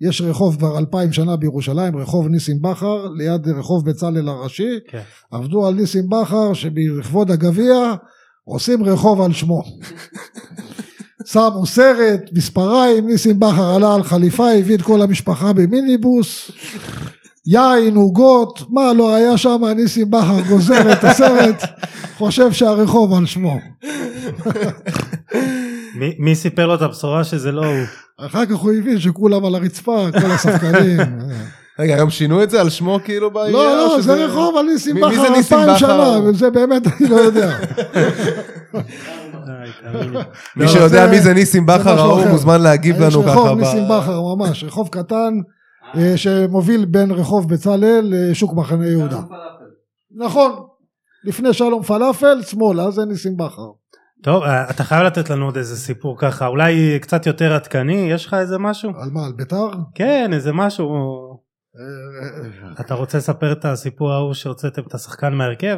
יש 0.01 0.21
רחוב 0.21 0.57
כבר 0.57 0.77
אלפיים 0.77 1.13
שנה 1.13 1.35
בירושלים, 1.35 1.97
רחוב 1.97 2.27
ניסים 2.27 2.61
בכר, 2.61 3.07
ליד 3.17 3.47
רחוב 3.47 3.89
בצלאל 3.89 4.27
הראשי, 4.27 4.79
כן. 4.87 5.01
עבדו 5.31 5.67
על 5.67 5.73
ניסים 5.73 6.09
בכר 6.09 6.53
שבכבוד 6.53 7.31
הגביע 7.31 7.93
עושים 8.43 8.83
רחוב 8.83 9.21
על 9.21 9.33
שמו. 9.33 9.63
שמו 11.25 11.65
סרט, 11.65 12.21
מספריים, 12.33 13.07
ניסים 13.07 13.39
בכר 13.39 13.75
עלה 13.75 13.95
על 13.95 14.03
חליפה, 14.03 14.51
הביא 14.51 14.75
את 14.75 14.81
כל 14.81 15.01
המשפחה 15.01 15.53
במיניבוס, 15.53 16.51
יין, 17.45 17.95
עוגות, 17.95 18.61
מה 18.69 18.93
לא 18.93 19.15
היה 19.15 19.37
שם, 19.37 19.61
ניסים 19.75 20.11
בכר 20.11 20.41
גוזר 20.49 20.91
את 20.91 21.03
הסרט, 21.03 21.63
חושב 22.17 22.51
שהרחוב 22.51 23.13
על 23.13 23.25
שמו. 23.25 23.59
מי- 25.95 26.15
מי 26.19 26.35
סיפר 26.35 26.65
לו 26.67 26.75
את 26.75 26.81
הבשורה 26.81 27.23
שזה 27.23 27.51
לא 27.51 27.65
הוא? 27.65 27.85
אחר 28.17 28.45
כך 28.45 28.55
הוא 28.55 28.71
הבין 28.73 28.99
שכולם 28.99 29.45
על 29.45 29.55
הרצפה, 29.55 30.07
כל 30.21 30.31
השחקנים. 30.31 30.99
רגע, 31.79 31.95
היום 31.95 32.09
שינו 32.09 32.43
את 32.43 32.49
זה 32.49 32.61
על 32.61 32.69
שמו 32.69 32.99
כאילו 33.03 33.31
בעירייה? 33.31 33.53
לא, 33.75 33.95
לא, 33.95 34.01
זה 34.01 34.13
רחוב 34.25 34.57
על 34.57 34.65
ניסים 34.65 34.95
זה 34.95 35.01
בכר 35.01 35.29
ניסים 35.29 35.33
אלפיים 35.59 35.67
בכר? 35.67 35.77
שנה, 35.77 36.19
וזה 36.23 36.49
באמת 36.49 36.87
אני 36.87 37.09
לא 37.09 37.15
יודע. 37.15 37.57
מי 40.55 40.65
לא, 40.65 40.67
שיודע 40.67 41.07
מי 41.07 41.21
זה 41.21 41.33
ניסים 41.33 41.65
בכר 41.65 41.99
ההוא. 41.99 42.27
מוזמן 42.27 42.61
להגיב 42.61 42.95
יש 42.95 43.01
לנו 43.01 43.23
ככה. 43.23 43.31
רחוב 43.31 43.49
ב- 43.49 43.59
ניסים 43.59 43.83
בכר 43.89 44.21
ממש, 44.35 44.63
רחוב 44.63 44.87
קטן 44.91 45.33
אה, 45.97 46.17
שמוביל 46.17 46.85
בין 46.85 47.11
רחוב 47.11 47.53
בצלאל 47.53 48.07
לשוק 48.11 48.53
מחנה 48.53 48.87
יהודה. 48.87 49.19
נכון, 50.17 50.51
לפני 51.23 51.53
שלום 51.53 51.83
פלאפל, 51.83 52.41
שמאלה 52.41 52.91
זה 52.91 53.05
ניסים 53.05 53.37
בכר. 53.37 53.67
טוב, 54.23 54.43
אה, 54.43 54.69
אתה 54.69 54.83
חייב 54.83 55.03
לתת 55.03 55.29
לנו 55.29 55.45
עוד 55.45 55.57
איזה 55.57 55.75
סיפור 55.77 56.15
ככה, 56.19 56.47
אולי 56.47 56.99
קצת 57.01 57.25
יותר 57.25 57.53
עדכני, 57.53 58.07
יש 58.11 58.25
לך 58.25 58.33
איזה 58.33 58.57
משהו? 58.57 58.91
על 59.01 59.09
מה, 59.11 59.25
על 59.25 59.31
ביתר? 59.35 59.69
כן, 59.95 60.29
איזה 60.33 60.53
משהו. 60.53 60.85
אה, 61.79 62.71
אתה 62.81 62.93
רוצה 62.93 63.17
לספר 63.17 63.51
את 63.51 63.65
הסיפור 63.65 64.11
ההוא 64.11 64.33
שהוצאתם 64.33 64.81
את 64.87 64.93
השחקן 64.93 65.33
מהרכב? 65.33 65.77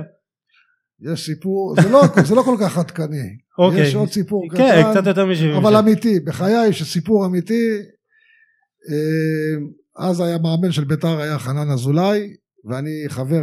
יש 1.02 1.26
סיפור, 1.26 1.76
זה 1.82 1.90
לא- 1.90 2.04
זה 2.26 2.36
לא 2.36 2.42
כל 2.42 2.56
כך 2.62 2.78
עדכני. 2.78 3.38
אוקיי. 3.60 3.82
יש 3.82 3.96
עוד 3.96 4.10
סיפור 4.10 4.44
כן, 4.52 4.58
קטן, 4.82 4.92
קצת 4.92 5.08
יותר 5.08 5.26
מ-70. 5.26 5.58
אבל 5.58 5.76
אמיתי, 5.76 6.20
בחיי 6.20 6.74
שסיפור 6.74 7.26
אמיתי. 7.26 7.70
אה, 8.90 9.56
אז 10.10 10.20
היה 10.20 10.38
מאמן 10.38 10.72
של 10.72 10.84
ביתר, 10.84 11.20
היה 11.20 11.40
חנן 11.40 11.72
אזולאי, 11.72 12.34
ואני 12.66 13.04
חבר 13.08 13.36
אה, 13.36 13.42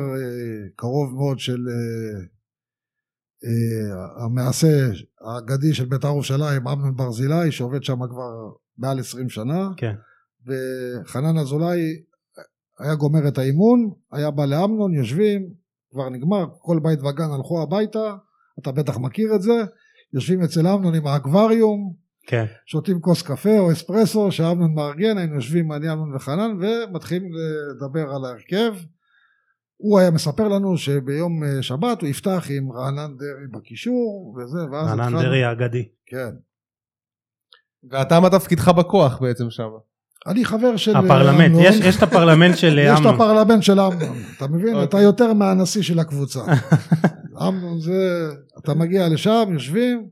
קרוב 0.76 1.14
מאוד 1.14 1.39
של 1.39 1.59
אה, 1.68 2.20
המעשה 4.24 4.89
האגדי 5.20 5.74
של 5.74 5.85
ביתר 5.85 6.09
ירושלים, 6.09 6.68
אמנון 6.68 6.97
ברזילי, 6.97 7.52
שעובד 7.52 7.85
שם 7.85 7.98
כבר 8.10 8.31
מעל 8.78 9.01
20 9.01 9.28
שנה. 9.28 9.68
כן. 9.76 9.93
וחנן 10.47 11.39
אזולאי 11.39 11.81
היה 12.78 12.94
גומר 12.94 13.28
את 13.28 13.39
האימון, 13.39 13.90
היה 14.12 14.31
בא 14.31 14.44
לאמנון, 14.44 14.94
יושבים, 14.94 15.64
כבר 15.95 16.09
נגמר, 16.09 16.45
כל 16.59 16.79
בית 16.83 17.01
וגן 17.03 17.31
הלכו 17.37 17.62
הביתה, 17.62 18.15
אתה 18.59 18.73
בטח 18.73 18.97
מכיר 18.99 19.35
את 19.35 19.43
זה, 19.43 19.65
יושבים 20.12 20.43
אצל 20.43 20.66
אמנון 20.66 20.95
עם 20.95 21.07
האקווריום, 21.07 21.95
כן. 22.27 22.45
שותים 22.66 23.01
כוס 23.01 23.23
קפה 23.23 23.59
או 23.59 23.73
אספרסו 23.73 24.33
שאמנון 24.33 24.75
מארגן, 24.75 25.19
היינו 25.19 25.35
יושבים 25.35 25.73
אני 25.73 25.93
אמנון 25.93 26.15
וחנן 26.15 26.51
ומתחילים 26.61 27.31
לדבר 27.33 28.11
על 28.11 28.25
ההרכב. 28.25 28.75
הוא 29.77 29.99
היה 29.99 30.11
מספר 30.11 30.49
לנו 30.49 30.77
שביום 30.79 31.45
אה, 31.45 31.62
שבת 31.62 32.01
הוא 32.01 32.09
יפתח 32.09 32.47
עם 32.51 32.73
רענן 32.73 33.16
דרעי 33.16 33.47
בקישור 33.53 34.37
וזה, 34.37 34.59
ואז 34.73 34.87
רענן 34.89 35.01
התחלנו- 35.01 35.23
דרעי 35.23 35.45
האגדי. 35.45 35.89
כן. 36.07 36.31
ואתה 37.91 38.21
מה 38.21 38.31
תפקידך 38.31 38.69
בכוח 38.69 39.21
בעצם 39.23 39.51
שם? 39.51 39.69
אני 40.26 40.44
חבר 40.44 40.76
של 40.76 40.94
אה, 40.94 40.98
הפרלמנט, 40.98 41.51
אמנון. 41.51 41.62
יש 41.64 41.76
יש 41.76 41.96
את 41.96 42.02
הפרלמנט 42.02 42.56
של 42.56 42.78
יש 42.84 42.90
את 42.92 42.98
אמנון. 42.98 43.14
הפרלמנט 43.14 43.62
של 43.62 43.80
אמנון, 43.80 44.16
אתה 44.36 44.46
מבין? 44.46 44.74
אוקיי. 44.74 44.84
אתה 44.84 45.01
יותר 45.01 45.32
מהנשיא 45.32 45.82
של 45.82 45.98
הקבוצה. 45.98 46.40
אמנון 47.48 47.80
זה, 47.80 48.28
אתה 48.59 48.74
מגיע 48.74 49.09
לשם, 49.09 49.44
יושבים, 49.52 50.09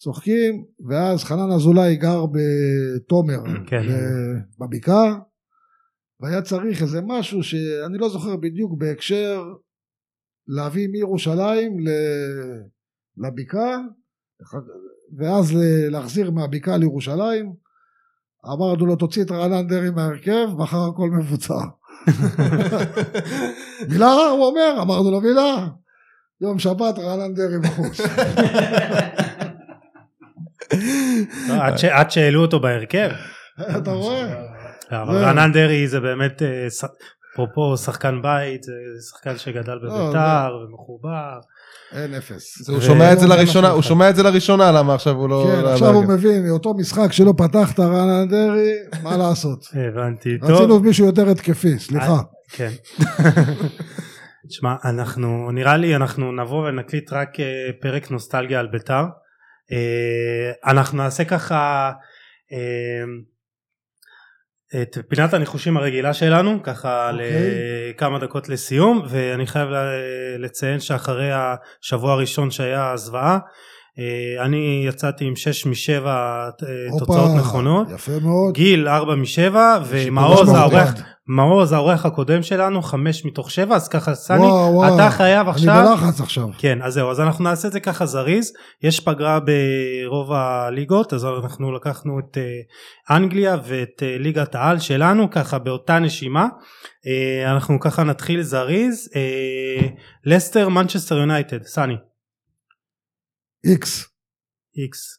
צוחקים, 0.00 0.64
ואז 0.88 1.24
חנן 1.24 1.52
אזולאי 1.52 1.96
גר 1.96 2.24
בתומר, 2.26 3.38
כן. 3.66 3.82
בבקעה, 4.60 5.18
והיה 6.20 6.42
צריך 6.42 6.82
איזה 6.82 7.00
משהו 7.06 7.42
שאני 7.42 7.98
לא 7.98 8.08
זוכר 8.08 8.36
בדיוק 8.36 8.72
בהקשר 8.78 9.44
להביא 10.48 10.88
מירושלים 10.88 11.76
לבקעה, 13.16 13.78
ואז 15.18 15.52
להחזיר 15.90 16.30
מהבקעה 16.30 16.76
לירושלים. 16.76 17.67
אמרנו 18.46 18.86
לו 18.86 18.96
תוציא 18.96 19.22
את 19.22 19.30
רענן 19.30 19.68
דרעי 19.68 19.90
מההרכב, 19.90 20.46
מחר 20.56 20.88
הכל 20.92 21.10
מבוצע. 21.10 21.54
מילה? 23.88 24.12
הוא 24.12 24.46
אומר, 24.46 24.82
אמרנו 24.82 25.10
לו 25.10 25.20
מילה. 25.20 25.66
יום 26.40 26.58
שבת 26.58 26.98
רענן 26.98 27.34
דרעי 27.34 27.58
בחוץ. 27.58 28.00
לא, 31.48 31.54
עד 31.90 32.10
שהעלו 32.10 32.42
אותו 32.42 32.60
בהרכב. 32.60 33.10
אתה 33.60 33.90
רואה? 33.92 34.34
רענן 34.92 35.52
דרעי 35.52 35.88
זה 35.88 36.00
באמת, 36.00 36.42
אה, 36.42 36.66
אפרופו 37.44 37.76
שחקן 37.76 38.22
בית, 38.22 38.62
זה 38.62 38.72
שחקן 39.10 39.38
שגדל 39.38 39.74
לא, 39.74 40.04
בביתר 40.04 40.48
ומחובר. 40.64 41.38
אין 41.92 42.14
אפס. 42.14 42.68
הוא 42.68 42.80
שומע 42.80 43.12
את 43.12 43.20
זה 43.20 43.26
לראשונה, 43.26 43.68
הוא. 43.68 43.82
שומע 43.82 44.10
את 44.10 44.16
זה 44.16 44.22
לראשונה 44.22 44.72
למה 44.72 44.94
עכשיו 44.94 45.14
הוא 45.14 45.28
לא... 45.28 45.46
כן, 45.56 45.62
לא- 45.62 45.72
עכשיו 45.72 45.92
לא- 45.92 45.96
הוא 45.96 46.04
מבין, 46.04 46.50
אותו 46.50 46.74
משחק 46.74 47.12
שלא 47.12 47.34
פתחת 47.36 47.80
רענן 47.80 48.28
דרעי, 48.28 48.72
מה 49.02 49.16
לעשות? 49.22 49.64
הבנתי, 49.74 50.36
רצינו 50.42 50.66
טוב. 50.68 50.82
מישהו 50.86 51.06
יותר 51.06 51.28
התקפי, 51.28 51.78
סליחה. 51.78 52.18
כן. 52.52 52.70
תשמע, 54.48 54.74
אנחנו, 54.84 55.50
נראה 55.52 55.76
לי 55.76 55.96
אנחנו 55.96 56.32
נבוא 56.32 56.68
ונקליט 56.68 57.12
רק 57.12 57.40
אה, 57.40 57.44
פרק 57.80 58.10
נוסטלגיה 58.10 58.60
על 58.60 58.66
ביתר. 58.66 59.04
אה, 59.72 60.70
אנחנו 60.70 60.98
נעשה 60.98 61.24
ככה 61.24 61.90
אה, 62.52 62.58
את 64.82 64.98
פינת 65.08 65.34
הניחושים 65.34 65.76
הרגילה 65.76 66.14
שלנו, 66.14 66.62
ככה 66.62 67.10
אוקיי. 67.10 67.26
לכמה 67.90 68.18
דקות 68.18 68.48
לסיום, 68.48 69.02
ואני 69.08 69.46
חייב 69.46 69.68
לציין 70.38 70.80
שאחרי 70.80 71.30
השבוע 71.32 72.12
הראשון 72.12 72.50
שהיה 72.50 72.90
הזוועה, 72.90 73.38
אני 74.40 74.84
יצאתי 74.88 75.24
עם 75.24 75.36
6 75.36 75.66
מ-7 75.66 76.06
הופה, 76.90 76.98
תוצאות 76.98 77.30
נכונות. 77.38 77.86
יפה 77.94 78.12
מאוד. 78.22 78.54
גיל 78.54 78.88
4 78.88 79.14
מ-7 79.14 79.24
שיפור 79.26 79.54
ומעוז. 79.88 80.48
האורח 80.48 80.94
מעוז 81.28 81.72
האורח 81.72 82.06
הקודם 82.06 82.42
שלנו 82.42 82.82
5 82.82 83.24
מתוך 83.24 83.50
7 83.50 83.76
אז 83.76 83.88
ככה 83.88 84.14
סני 84.14 84.38
וואו, 84.38 84.74
וואו. 84.74 84.94
אתה 84.94 85.10
חייב 85.10 85.48
אני 85.48 85.50
עכשיו 85.50 85.86
בלחץ 85.90 86.20
עכשיו. 86.20 86.48
כן 86.58 86.78
אז 86.82 86.94
זהו 86.94 87.10
אז 87.10 87.20
אנחנו 87.20 87.44
נעשה 87.44 87.68
את 87.68 87.72
זה 87.72 87.80
ככה 87.80 88.06
זריז 88.06 88.52
יש 88.82 89.00
פגרה 89.00 89.38
ברוב 89.40 90.32
הליגות 90.32 91.12
אז 91.12 91.24
אנחנו 91.24 91.72
לקחנו 91.72 92.18
את 92.18 92.38
אה, 92.38 93.16
אנגליה 93.16 93.56
ואת 93.64 94.02
אה, 94.02 94.16
ליגת 94.18 94.54
העל 94.54 94.78
שלנו 94.78 95.30
ככה 95.30 95.58
באותה 95.58 95.98
נשימה 95.98 96.46
אה, 97.06 97.52
אנחנו 97.52 97.80
ככה 97.80 98.04
נתחיל 98.04 98.42
זריז 98.42 99.10
אה, 99.16 99.88
לסטר 100.24 100.68
מנצ'סטר 100.68 101.18
יונייטד 101.18 101.62
סני 101.62 101.96
איקס. 103.64 104.04
איקס 104.76 105.18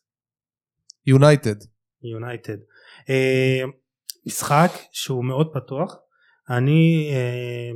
יונייטד. 1.05 1.55
יונייטד. 2.03 2.57
משחק 4.27 4.71
שהוא 4.91 5.25
מאוד 5.25 5.47
פתוח. 5.53 5.95
אני 6.49 7.09
אה, 7.13 7.71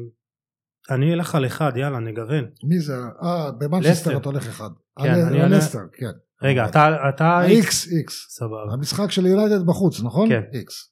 אני 0.95 1.13
אלך 1.13 1.35
על 1.35 1.45
אחד 1.45 1.71
יאללה 1.75 1.99
נגוון. 1.99 2.45
מי 2.63 2.79
זה? 2.79 2.93
אה, 3.23 3.51
במנצ'סטר. 3.51 4.17
אתה 4.17 4.29
הולך 4.29 4.47
אחד. 4.47 4.69
כן, 4.99 5.09
על- 5.09 5.21
אני 5.21 5.41
על 5.41 5.57
לסטר, 5.57 5.79
כן. 5.93 6.11
רגע 6.41 6.65
אתה 6.65 6.95
אתה 7.09 7.41
איקס, 7.45 7.87
איקס. 7.91 8.25
סבבה. 8.29 8.73
המשחק 8.73 9.11
של 9.11 9.25
יונייטד 9.25 9.65
בחוץ, 9.65 9.99
נכון? 10.03 10.29
כן. 10.29 10.41
איקס. 10.53 10.91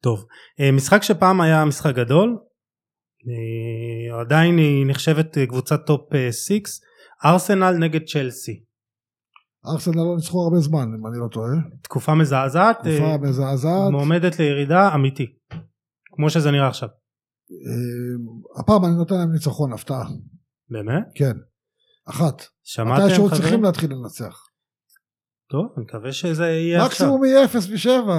טוב. 0.00 0.24
אה, 0.60 0.72
משחק 0.72 1.02
שפעם 1.02 1.40
היה 1.40 1.64
משחק 1.64 1.94
גדול. 1.94 2.38
אה, 3.28 4.20
עדיין 4.20 4.58
היא 4.58 4.86
נחשבת 4.86 5.38
קבוצת 5.48 5.80
top 5.86 6.10
6. 6.32 6.60
ארסנל 7.24 7.70
נגד 7.78 8.00
צ'לסי. 8.06 8.64
ארסנל 9.66 9.96
לא 9.96 10.16
ניצחו 10.16 10.42
הרבה 10.42 10.58
זמן, 10.58 10.88
אם 10.98 11.06
אני 11.06 11.18
לא 11.20 11.28
טועה. 11.28 11.50
תקופה 11.82 12.14
מזעזעת. 12.14 12.86
אה, 12.86 12.96
תקופה 12.96 13.28
מזעזעת. 13.28 13.90
מועמדת 13.90 14.38
לירידה 14.38 14.94
אמיתי. 14.94 15.26
כמו 16.12 16.30
שזה 16.30 16.50
נראה 16.50 16.68
עכשיו. 16.68 16.88
אה, 16.88 18.60
הפעם 18.60 18.84
אני 18.84 18.94
נותן 18.94 19.14
להם 19.14 19.32
ניצחון, 19.32 19.72
הפתעה. 19.72 20.04
באמת? 20.70 21.04
כן. 21.14 21.32
אחת. 22.08 22.42
שמעתם 22.64 23.14
חברים? 23.14 23.30
צריכים 23.30 23.62
להתחיל 23.62 23.90
לנצח. 23.92 24.50
טוב, 25.50 25.66
אני 25.76 25.84
מקווה 25.84 26.12
שזה 26.12 26.48
יהיה 26.48 26.84
עכשיו. 26.84 26.86
מקסימום 26.86 27.24
יהיה 27.24 27.44
0 27.44 27.68
מ-7. 27.68 28.10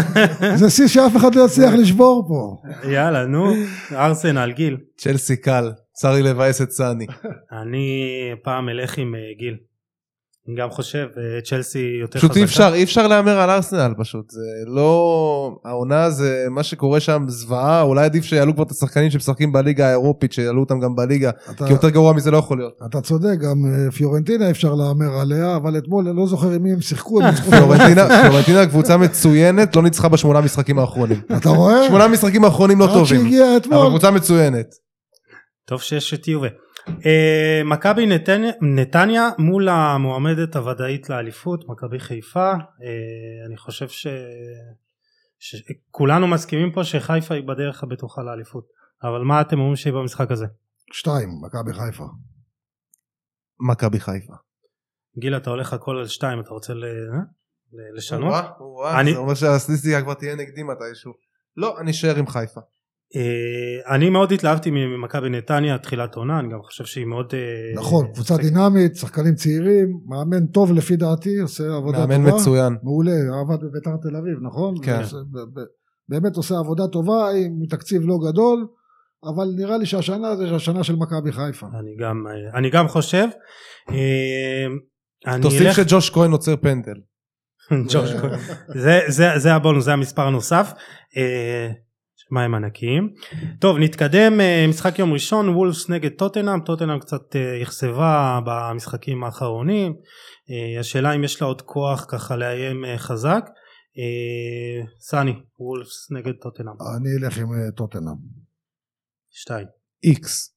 זה 0.60 0.70
שיא 0.70 0.86
שאף 0.88 1.16
אחד 1.16 1.34
לא 1.34 1.44
יצליח 1.44 1.72
לשבור 1.74 2.28
פה. 2.28 2.68
יאללה, 2.90 3.26
נו, 3.26 3.52
ארסנל, 3.92 4.52
גיל. 4.52 4.76
צ'לסי 4.96 5.40
קל, 5.40 5.72
צר 5.92 6.12
לי 6.12 6.22
לבאס 6.22 6.62
את 6.62 6.70
סאני. 6.70 7.06
אני 7.62 8.00
פעם 8.44 8.68
אלך 8.68 8.98
עם 8.98 9.14
אה, 9.14 9.20
גיל. 9.38 9.56
אני 10.48 10.56
גם 10.56 10.70
חושב, 10.70 11.06
אה, 11.18 11.40
צ'לסי 11.40 11.78
יותר 12.00 12.18
חזקה. 12.18 12.28
פשוט 12.28 12.36
אי 12.36 12.44
אפשר, 12.44 12.70
אי 12.74 12.82
אפשר 12.82 13.06
להמר 13.06 13.40
על 13.40 13.50
ארסנל 13.50 13.94
פשוט, 13.98 14.30
זה 14.30 14.40
לא... 14.66 15.56
העונה 15.64 16.10
זה, 16.10 16.46
מה 16.50 16.62
שקורה 16.62 17.00
שם 17.00 17.24
זוועה, 17.28 17.82
אולי 17.82 18.04
עדיף 18.04 18.24
שיעלו 18.24 18.54
כבר 18.54 18.62
את 18.64 18.70
השחקנים 18.70 19.10
שמשחקים 19.10 19.52
בליגה 19.52 19.86
האירופית, 19.88 20.32
שיעלו 20.32 20.60
אותם 20.60 20.80
גם 20.80 20.96
בליגה, 20.96 21.30
אתה- 21.50 21.66
כי 21.66 21.72
יותר 21.72 21.88
גרוע 21.90 22.12
מזה 22.12 22.30
לא 22.30 22.36
יכול 22.36 22.58
להיות. 22.58 22.72
אתה 22.86 23.00
צודק, 23.00 23.38
גם 23.40 23.56
אה, 23.66 23.90
פיורנטינה 23.90 24.50
אפשר 24.50 24.74
להמר 24.74 25.20
עליה, 25.20 25.56
אבל 25.56 25.78
אתמול 25.78 26.08
אני 26.08 26.16
לא 26.16 26.26
זוכר 26.26 26.50
עם 26.50 26.62
מי 26.62 26.72
הם 26.72 26.80
שיחקו. 26.80 27.20
הם 27.22 27.26
ניצחו 27.30 27.50
פיורנטינה, 27.50 28.06
פיורנטינה 28.22 28.66
קבוצה 28.66 28.96
מצוינת, 28.96 29.76
לא 29.76 29.82
ניצחה 29.82 30.08
בשמונה 30.08 30.38
המשחקים 30.38 30.78
האחרונים. 30.78 31.20
אתה 31.36 31.48
רואה? 31.48 31.86
שמונה 31.88 32.04
המשחקים 32.04 32.44
האחרונים 32.44 32.80
לא 32.80 32.86
טובים, 32.86 33.20
אבל 33.26 33.56
אתמול. 33.56 33.88
קבוצה 33.88 34.10
מצוינת. 34.10 34.66
טוב 35.66 35.80
שיש 35.80 36.14
את 36.14 36.28
יובה. 36.28 36.48
אה, 36.88 37.62
מכבי 37.64 38.06
נתניה, 38.06 38.50
נתניה 38.60 39.28
מול 39.38 39.68
המועמדת 39.68 40.56
הוודאית 40.56 41.10
לאליפות, 41.10 41.64
מכבי 41.68 41.98
חיפה. 41.98 42.50
אה, 42.52 42.56
אני 43.46 43.56
חושב 43.56 43.88
ש... 43.88 44.06
שכולנו 45.38 46.26
מסכימים 46.28 46.72
פה 46.72 46.84
שחיפה 46.84 47.34
היא 47.34 47.42
בדרך 47.48 47.82
הבטוחה 47.82 48.22
לאליפות. 48.22 48.64
אבל 49.02 49.20
מה 49.20 49.40
אתם 49.40 49.58
אומרים 49.58 49.76
שיהיה 49.76 49.96
במשחק 49.96 50.30
הזה? 50.30 50.46
שתיים, 50.92 51.28
מכבי 51.42 51.72
חיפה. 51.72 52.04
מכבי 53.70 54.00
חיפה. 54.00 54.32
גיל 55.18 55.36
אתה 55.36 55.50
הולך 55.50 55.72
הכל 55.72 55.96
על 55.98 56.06
שתיים 56.06 56.40
אתה 56.40 56.50
רוצה 56.50 56.74
ל... 56.74 56.84
אה? 56.84 57.18
ל- 57.72 57.96
לשנות? 57.96 58.28
וואה, 58.30 58.50
וואה, 58.60 59.00
אני- 59.00 59.12
זה 59.12 59.18
אומר 59.18 59.34
שהסטטיסטיקה 59.34 60.02
כבר 60.02 60.14
תהיה 60.14 60.36
נגדי 60.36 60.62
מתישהו. 60.62 61.12
לא, 61.56 61.80
אני 61.80 61.90
אשאר 61.90 62.16
עם 62.16 62.26
חיפה. 62.26 62.60
אה, 63.16 63.94
אני 63.94 64.10
מאוד 64.10 64.32
התלהבתי 64.32 64.70
ממכבי 64.70 65.28
נתניה 65.30 65.78
תחילת 65.78 66.14
עונה 66.14 66.38
אני 66.38 66.48
גם 66.52 66.58
חושב 66.62 66.84
שהיא 66.84 67.04
מאוד 67.06 67.32
אה, 67.34 67.80
נכון, 67.80 68.06
קבוצה 68.14 68.36
דינמית, 68.36 68.96
שחקנים 68.96 69.34
צעירים, 69.34 69.88
מאמן 70.06 70.46
טוב 70.46 70.72
לפי 70.72 70.96
דעתי, 70.96 71.38
עושה 71.38 71.64
עבודה 71.76 71.98
טובה. 72.02 72.18
מאמן 72.18 72.34
מצוין. 72.34 72.76
מעולה, 72.82 73.12
עבד 73.40 73.64
בביתר 73.64 73.96
תל 74.02 74.16
אביב, 74.16 74.38
נכון? 74.42 74.74
כן. 74.84 75.00
באמת 76.08 76.36
עושה 76.36 76.54
עבודה 76.58 76.86
טובה 76.86 77.30
עם 77.30 77.66
תקציב 77.70 78.02
לא 78.04 78.18
גדול, 78.30 78.66
אבל 79.34 79.46
נראה 79.56 79.78
לי 79.78 79.86
שהשנה 79.86 80.36
זה 80.36 80.54
השנה 80.56 80.84
של 80.84 80.96
מכבי 80.96 81.32
חיפה. 81.32 81.66
אני 81.66 81.96
גם 82.00 82.24
אה, 82.26 82.58
אני 82.58 82.70
גם 82.70 82.88
חושב. 82.88 83.26
אני 85.26 85.42
תוסיף 85.42 85.60
אלך- 85.62 85.76
שג'וש 85.76 86.10
כהן 86.10 86.30
עוצר 86.32 86.56
פנדל. 86.56 86.94
ג'וש 87.92 88.12
כהן. 88.12 88.38
זה, 88.74 89.00
זה, 89.08 89.28
זה 89.36 89.54
הבונוס, 89.54 89.84
זה 89.84 89.92
המספר 89.92 90.22
הנוסף. 90.26 90.72
מים 92.32 92.54
ענקיים. 92.54 93.14
טוב, 93.58 93.78
נתקדם, 93.78 94.40
אה, 94.40 94.66
משחק 94.68 94.98
יום 94.98 95.12
ראשון, 95.12 95.48
וולפס 95.48 95.88
נגד 95.88 96.10
טוטנאם, 96.10 96.60
טוטנאם 96.60 96.98
קצת 96.98 97.36
אה, 97.36 97.62
אכזבה 97.62 98.40
במשחקים 98.46 99.24
האחרונים. 99.24 99.94
אה, 100.50 100.80
השאלה 100.80 101.12
אם 101.12 101.24
יש 101.24 101.42
לה 101.42 101.46
עוד 101.46 101.62
כוח 101.62 102.06
ככה 102.08 102.36
לאיים 102.36 102.84
חזק. 102.96 103.44
סני, 105.00 105.34
וולפס 105.58 106.10
נגד 106.10 106.32
טוטנאם. 106.42 106.72
אני 106.96 107.26
אלך 107.26 107.38
עם 107.38 107.48
טוטנאם. 107.76 108.14
שתיים. 109.30 109.66
איקס. 110.04 110.56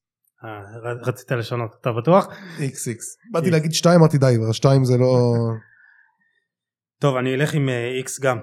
רצית 1.06 1.32
לשנות, 1.32 1.76
אתה 1.80 1.92
בטוח? 1.92 2.26
איקס 2.58 2.88
איקס. 2.88 3.16
באתי 3.32 3.50
להגיד 3.50 3.72
שתיים, 3.72 4.00
אמרתי 4.00 4.18
די, 4.18 4.36
שתיים 4.52 4.84
זה 4.84 4.96
לא... 4.98 5.34
טוב, 7.02 7.16
אני 7.16 7.34
אלך 7.34 7.54
עם 7.54 7.68
איקס 7.68 8.20
גם. 8.20 8.38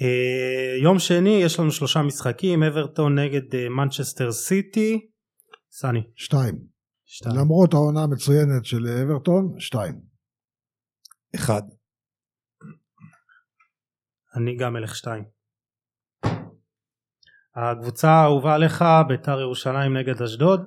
אה, 0.00 0.76
יום 0.82 0.98
שני 0.98 1.30
יש 1.44 1.60
לנו 1.60 1.70
שלושה 1.72 2.02
משחקים, 2.02 2.62
אברטון 2.62 3.18
נגד 3.18 3.54
אה, 3.54 3.68
מנצ'סטר 3.68 4.32
סיטי. 4.32 5.10
סני, 5.70 6.00
שתיים. 6.16 6.58
שתיים. 7.04 7.36
למרות 7.36 7.74
העונה 7.74 8.02
המצוינת 8.02 8.64
של 8.64 8.86
אברטון, 8.86 9.54
שתיים. 9.58 10.00
אחד. 11.34 11.62
אני 14.36 14.56
גם 14.56 14.76
אלך 14.76 14.96
שתיים. 14.96 15.24
הקבוצה 17.56 18.10
האהובה 18.10 18.54
עליך, 18.54 18.84
ביתר 19.08 19.40
ירושלים 19.40 19.96
נגד 19.96 20.22
אשדוד. 20.22 20.60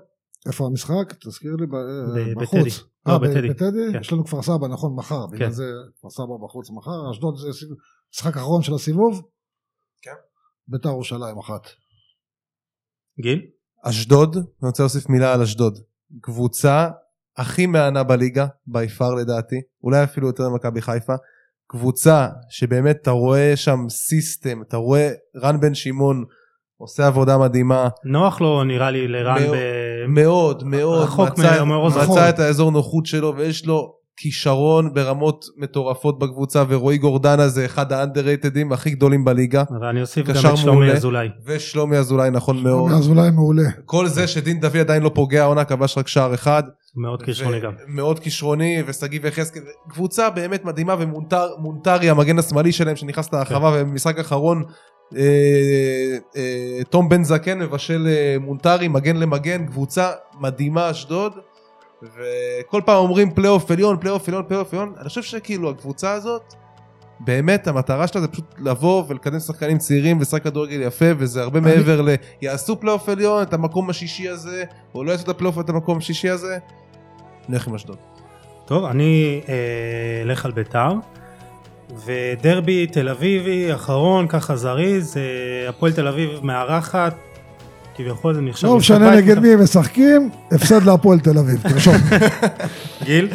איפה 0.48 0.66
המשחק? 0.66 1.14
תזכיר 1.20 1.56
לי, 1.60 1.66
ב- 1.68 1.76
אה, 1.76 2.26
ב- 2.36 2.42
בחוץ. 2.42 2.60
בטדי. 2.60 2.70
לא, 3.06 3.14
אה, 3.14 3.20
בטדי. 3.20 3.50
בטדי? 3.50 3.94
כן. 3.94 4.00
יש 4.02 4.14
לנו 4.14 4.26
כפר 4.26 4.42
סבא, 4.42 4.68
נכון, 4.68 4.96
מחר. 4.96 5.28
בגלל 5.28 5.48
כן. 5.48 5.54
זה 5.54 5.64
כפר 5.98 6.10
סבא 6.10 6.38
בחוץ 6.46 6.70
מחר. 6.70 7.12
אשדוד 7.12 7.36
זה 7.38 7.48
משחק 8.16 8.38
אחרון 8.38 8.64
של 8.64 8.74
הסיבוב? 8.74 9.22
כן. 10.02 10.12
ביתר 10.68 10.90
ירושלים 10.90 11.38
אחת. 11.40 11.68
גיל? 13.22 13.42
אשדוד, 13.84 14.36
אני 14.36 14.68
רוצה 14.68 14.84
להוסיף 14.84 15.10
מילה 15.10 15.34
על 15.34 15.42
אשדוד. 15.42 15.80
קבוצה 16.22 16.90
הכי 17.38 17.66
מהנה 17.66 18.04
בליגה, 18.04 18.48
בי 18.68 18.88
פאר 18.88 19.14
לדעתי, 19.14 19.62
אולי 19.84 20.04
אפילו 20.04 20.28
יותר 20.28 20.50
ממכבי 20.50 20.82
חיפה. 20.82 21.14
קבוצה 21.68 22.28
שבאמת 22.50 22.98
אתה 23.02 23.12
רואה 23.12 23.56
שם 23.56 23.80
סיסטם, 23.90 24.62
אתה 24.62 24.78
רואה 24.78 25.12
רן 25.36 25.60
בן 25.60 25.74
שמעון 25.74 26.26
עושה 26.78 27.08
עבודה 27.08 27.38
מדהימה, 27.38 27.90
נוח 28.04 28.42
לו 28.42 28.64
נראה 28.64 28.92
לי 28.92 29.08
לרן 29.08 29.44
מאוד. 29.44 29.58
ב... 29.58 30.06
מאוד 30.08 30.64
מאוד 30.64 31.04
רחוק 31.04 31.30
מצא. 31.30 32.30
את 32.30 32.40
האזור 32.40 32.72
נוחות 32.72 33.06
שלו 33.06 33.36
ויש 33.36 33.66
לו 33.66 33.96
כישרון 34.18 34.94
ברמות 34.94 35.46
מטורפות 35.58 36.20
בקבוצה 36.20 36.64
ורועי 36.68 36.98
גורדנה 36.98 37.48
זה 37.48 37.66
אחד 37.66 37.92
האנדררייטדים 37.92 38.72
הכי 38.72 38.90
גדולים 38.90 39.26
בליגה 39.26 39.64
ואני 39.82 40.02
אוסיף 40.02 40.28
גם 40.28 40.36
את 40.52 40.58
שלומי. 40.58 40.92
אזולאי. 40.92 41.28
ושלומי 41.46 41.98
אזולאי 41.98 42.30
נכון 42.30 42.64
מאוד. 42.64 42.92
אז 42.92 43.10
אולי 43.10 43.32
מעולה. 43.32 43.70
כל 43.86 44.08
זה 44.08 44.28
שדין 44.28 44.60
דוד 44.60 44.78
עדיין 44.78 45.04
לא 45.04 45.12
פוגע 45.14 45.44
העונה 45.44 45.66
כבש 45.66 45.98
רק 45.98 46.08
שער 46.08 46.34
אחד. 46.34 46.64
מאוד 46.96 47.24
כישרוני 47.24 47.60
גם. 47.60 47.72
מאוד 47.88 48.20
כישרוני 48.20 48.84
ושגיב 48.88 49.26
יחזקאל. 49.26 49.62
קבוצה 49.90 50.30
באמת 50.30 50.66
מדהימה 50.66 50.96
ומונטרי 51.00 52.10
המגן 52.10 52.40
השמאלי 52.40 52.72
שלהם 52.72 52.96
שנכנס 52.96 53.34
להרחבה 53.34 53.72
כן. 53.72 53.86
ובמשחק 53.86 54.18
האחרון 54.18 54.64
אה, 55.16 56.18
אה, 56.36 56.84
תום 56.90 57.10
בן 57.10 57.24
זקן 57.24 57.60
מבשל 57.60 58.08
אה, 58.08 58.36
מונטרי 58.40 58.88
מגן 58.88 59.16
למגן 59.16 59.66
קבוצה 59.66 60.12
מדהימה 60.40 60.92
אשדוד. 60.92 61.34
וכל 62.04 62.82
פעם 62.86 62.98
אומרים 62.98 63.32
פלייאוף 63.34 63.72
עליון 63.72 63.98
פלייאוף 64.00 64.28
עליון 64.28 64.44
פלייאוף 64.48 64.74
עליון 64.74 64.94
אני 65.00 65.10
חושב 65.10 65.24
שכאילו 65.24 65.70
הקבוצה 65.70 66.12
הזאת 66.12 66.54
באמת 67.20 67.68
המטרה 67.68 68.08
שלה 68.08 68.22
זה 68.22 68.28
פשוט 68.28 68.46
לבוא 68.60 69.04
ולקדם 69.08 69.40
שחקנים 69.40 69.78
צעירים 69.78 70.18
ולשחק 70.18 70.44
כדורגל 70.44 70.82
יפה 70.82 71.06
וזה 71.18 71.42
הרבה 71.42 71.60
אני- 71.60 71.68
מעבר 71.76 72.02
ל... 72.02 72.10
יעשו 72.42 72.80
פלייאוף 72.80 73.10
עליון 73.10 73.42
את 73.44 73.54
המקום 73.54 73.90
השישי 73.90 74.30
הזה 74.30 74.64
או 74.96 75.04
לא 75.04 75.12
יעשו 75.12 75.24
את 75.24 75.30
הפלייאוף 75.30 75.60
את 75.60 75.70
המקום 75.70 75.98
השישי 75.98 76.30
הזה. 76.30 76.58
נלך 77.50 77.68
עם 77.68 77.76
אשדוד. 77.76 77.98
טוב, 78.66 78.86
אני 78.86 79.42
אה, 79.50 79.54
אלך 80.22 80.46
על 80.46 80.52
ביתר. 80.52 80.92
ודרבי 82.06 82.88
תל 82.88 83.10
אביבי 83.10 83.74
אחרון 83.74 84.28
ככה 84.28 84.56
זריז, 84.56 85.18
אה, 85.18 85.70
הפועל 85.70 85.92
תל 85.92 86.08
אביב 86.08 86.30
מארחת, 86.44 87.16
כביכול 87.96 88.34
זה 88.34 88.42
נחשב 88.42 88.68
לא 88.68 88.78
משנה. 88.78 89.16
נגד 89.16 89.40
מי 89.40 89.54
הם 89.54 89.64
משחקים, 89.64 90.30
הפסד 90.52 90.84
להפועל 90.84 91.20
תל 91.20 91.38
אביב, 91.38 91.62
תרשום. 91.70 91.96
גיל, 93.06 93.28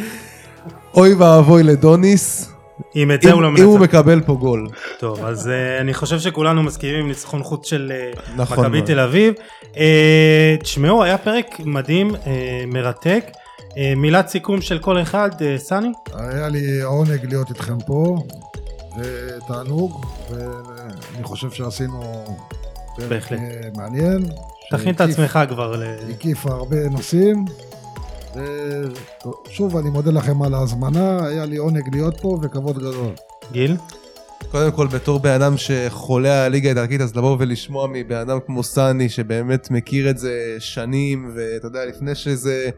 אוי 0.95 1.15
ואבוי 1.15 1.63
לדוניס 1.63 2.53
אם 2.97 3.13
את 3.13 3.23
זה 3.23 3.33
הוא 3.33 3.43
לא 3.43 3.49
אם 3.49 3.57
אם 3.57 3.65
הוא 3.65 3.79
מנצח. 3.79 3.95
מקבל 3.95 4.21
פה 4.21 4.35
גול. 4.35 4.69
טוב, 4.99 5.25
אז 5.25 5.49
אה, 5.49 5.81
אני 5.81 5.95
חושב 5.95 6.19
שכולנו 6.19 6.63
מסכימים 6.63 7.01
עם 7.01 7.09
ניצחון 7.09 7.43
חוץ 7.43 7.69
של 7.69 7.93
אה, 7.95 8.11
נכון 8.37 8.59
מכבי. 8.59 8.83
תל 8.83 9.01
אביב. 9.01 9.35
אה, 9.77 10.57
תשמעו, 10.61 11.03
היה 11.03 11.19
פרק 11.19 11.61
מדהים, 11.65 12.15
מרתק. 12.67 13.25
מילת 13.97 14.29
סיכום 14.29 14.61
של 14.61 14.79
כל 14.79 15.03
אחד, 15.03 15.31
סני? 15.57 15.89
היה 16.15 16.49
לי 16.49 16.83
העונג 16.83 17.25
להיות 17.29 17.51
איתכם 17.51 17.79
פה, 17.87 18.17
ותענוג, 18.99 20.07
ואני 20.31 21.25
חושב 21.25 21.51
שעשינו 21.51 22.25
בהחלט. 23.09 23.39
אה, 23.39 23.69
מעניין. 23.77 24.19
תכין 24.71 24.95
את 24.95 25.01
עצמך 25.01 25.39
כבר 25.49 25.77
ל... 25.77 25.83
הקיף 26.11 26.47
הרבה 26.47 26.89
נושאים. 26.89 27.45
ושוב, 28.35 29.77
אני 29.77 29.91
מודה 29.91 30.11
לכם 30.11 30.43
על 30.43 30.55
ההזמנה, 30.55 31.27
היה 31.27 31.45
לי 31.45 31.57
עונג 31.57 31.83
להיות 31.93 32.21
פה 32.21 32.39
וכבוד 32.43 32.79
גדול. 32.79 33.13
גיל? 33.53 33.77
קודם 34.51 34.73
כל 34.73 34.87
בתור 34.87 35.21
בן 35.21 35.31
אדם 35.31 35.57
שחולה 35.57 36.39
על 36.41 36.47
הליגה 36.47 36.69
האיטלקית 36.69 37.01
אז 37.01 37.17
לבוא 37.17 37.37
ולשמוע 37.39 37.87
מבן 37.93 38.17
אדם 38.17 38.39
כמו 38.47 38.63
סני 38.63 39.09
שבאמת 39.09 39.71
מכיר 39.71 40.11
את 40.11 40.19
זה 40.19 40.57
שנים 40.59 41.31
ואתה 41.35 41.67
יודע 41.67 41.87
לפני 41.87 42.15
שזה 42.15 42.71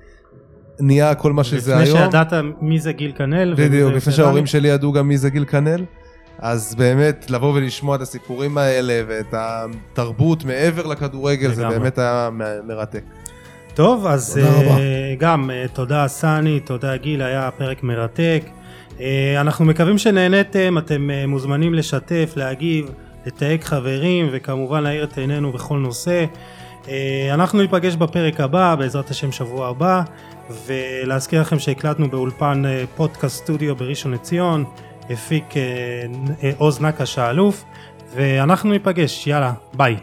נהיה 0.80 1.14
כל 1.14 1.32
מה 1.32 1.44
שזה 1.44 1.74
לפני 1.74 1.84
היום. 1.84 1.98
שידעת 1.98 2.32
מי 2.60 2.80
זה 2.80 2.92
גיל 2.92 3.12
כנל. 3.16 3.54
בדיוק, 3.54 3.92
לפני. 3.92 4.12
שההורים 4.12 4.46
שלי 4.46 4.68
ידעו 4.68 4.92
גם 4.92 5.08
מי 5.08 5.18
זה 5.18 5.30
גיל 5.30 5.44
כנל. 5.44 5.84
אז 6.40 6.74
באמת 6.74 7.30
לבוא 7.30 7.54
ולשמוע 7.54 7.96
את 7.96 8.00
הסיפורים 8.00 8.58
האלה 8.58 9.02
ואת 9.08 9.34
התרבות 9.36 10.44
מעבר 10.44 10.86
לכדורגל 10.86 11.52
זה. 11.52 11.68
באמת 11.68 11.98
היה 11.98 12.30
מרתק. 12.66 13.02
טוב, 13.74 14.06
אז. 14.06 14.38
אה, 14.38 15.14
גם 15.18 15.50
אה, 15.50 15.64
תודה 15.72 16.08
סני, 16.08 16.60
תודה 16.60 16.96
גיל, 16.96 17.22
היה 17.22 17.50
פרק 17.50 17.82
מרתק. 17.82 18.42
אה, 19.00 19.40
אנחנו 19.40 19.64
מקווים 19.64 19.98
שנהניתם, 19.98 20.78
אתם 20.78 21.10
אה, 21.10 21.26
מוזמנים 21.26 21.74
לשתף, 21.74 22.32
להגיב, 22.36 22.90
לתייג 23.26 23.64
חברים 23.64 24.28
וכמובן 24.32 24.82
להאיר 24.82 25.04
את 25.04 25.18
עינינו 25.18 25.52
בכל 25.52 25.78
נושא. 25.78 26.24
אה, 26.88 27.30
אנחנו 27.34 27.62
ניפגש 27.62 27.96
בפרק 27.96 28.40
הבא, 28.40 28.74
בעזרת 28.74 29.10
השם 29.10 29.32
שבוע 29.32 29.68
הבא, 29.68 30.02
ולהזכיר 30.66 31.40
לכם 31.40 31.58
שהקלטנו 31.58 32.10
באולפן 32.10 32.62
פודקאסט 32.96 33.36
סטודיו 33.36 33.76
בראשון 33.76 34.12
לציון, 34.12 34.64
הפיק 35.10 35.56
אה, 35.56 35.62
אה, 36.42 36.50
עוז 36.58 36.80
נקש 36.80 37.18
האלוף, 37.18 37.64
ואנחנו 38.14 38.70
ניפגש, 38.70 39.26
יאללה, 39.26 39.52
ביי. 39.74 39.96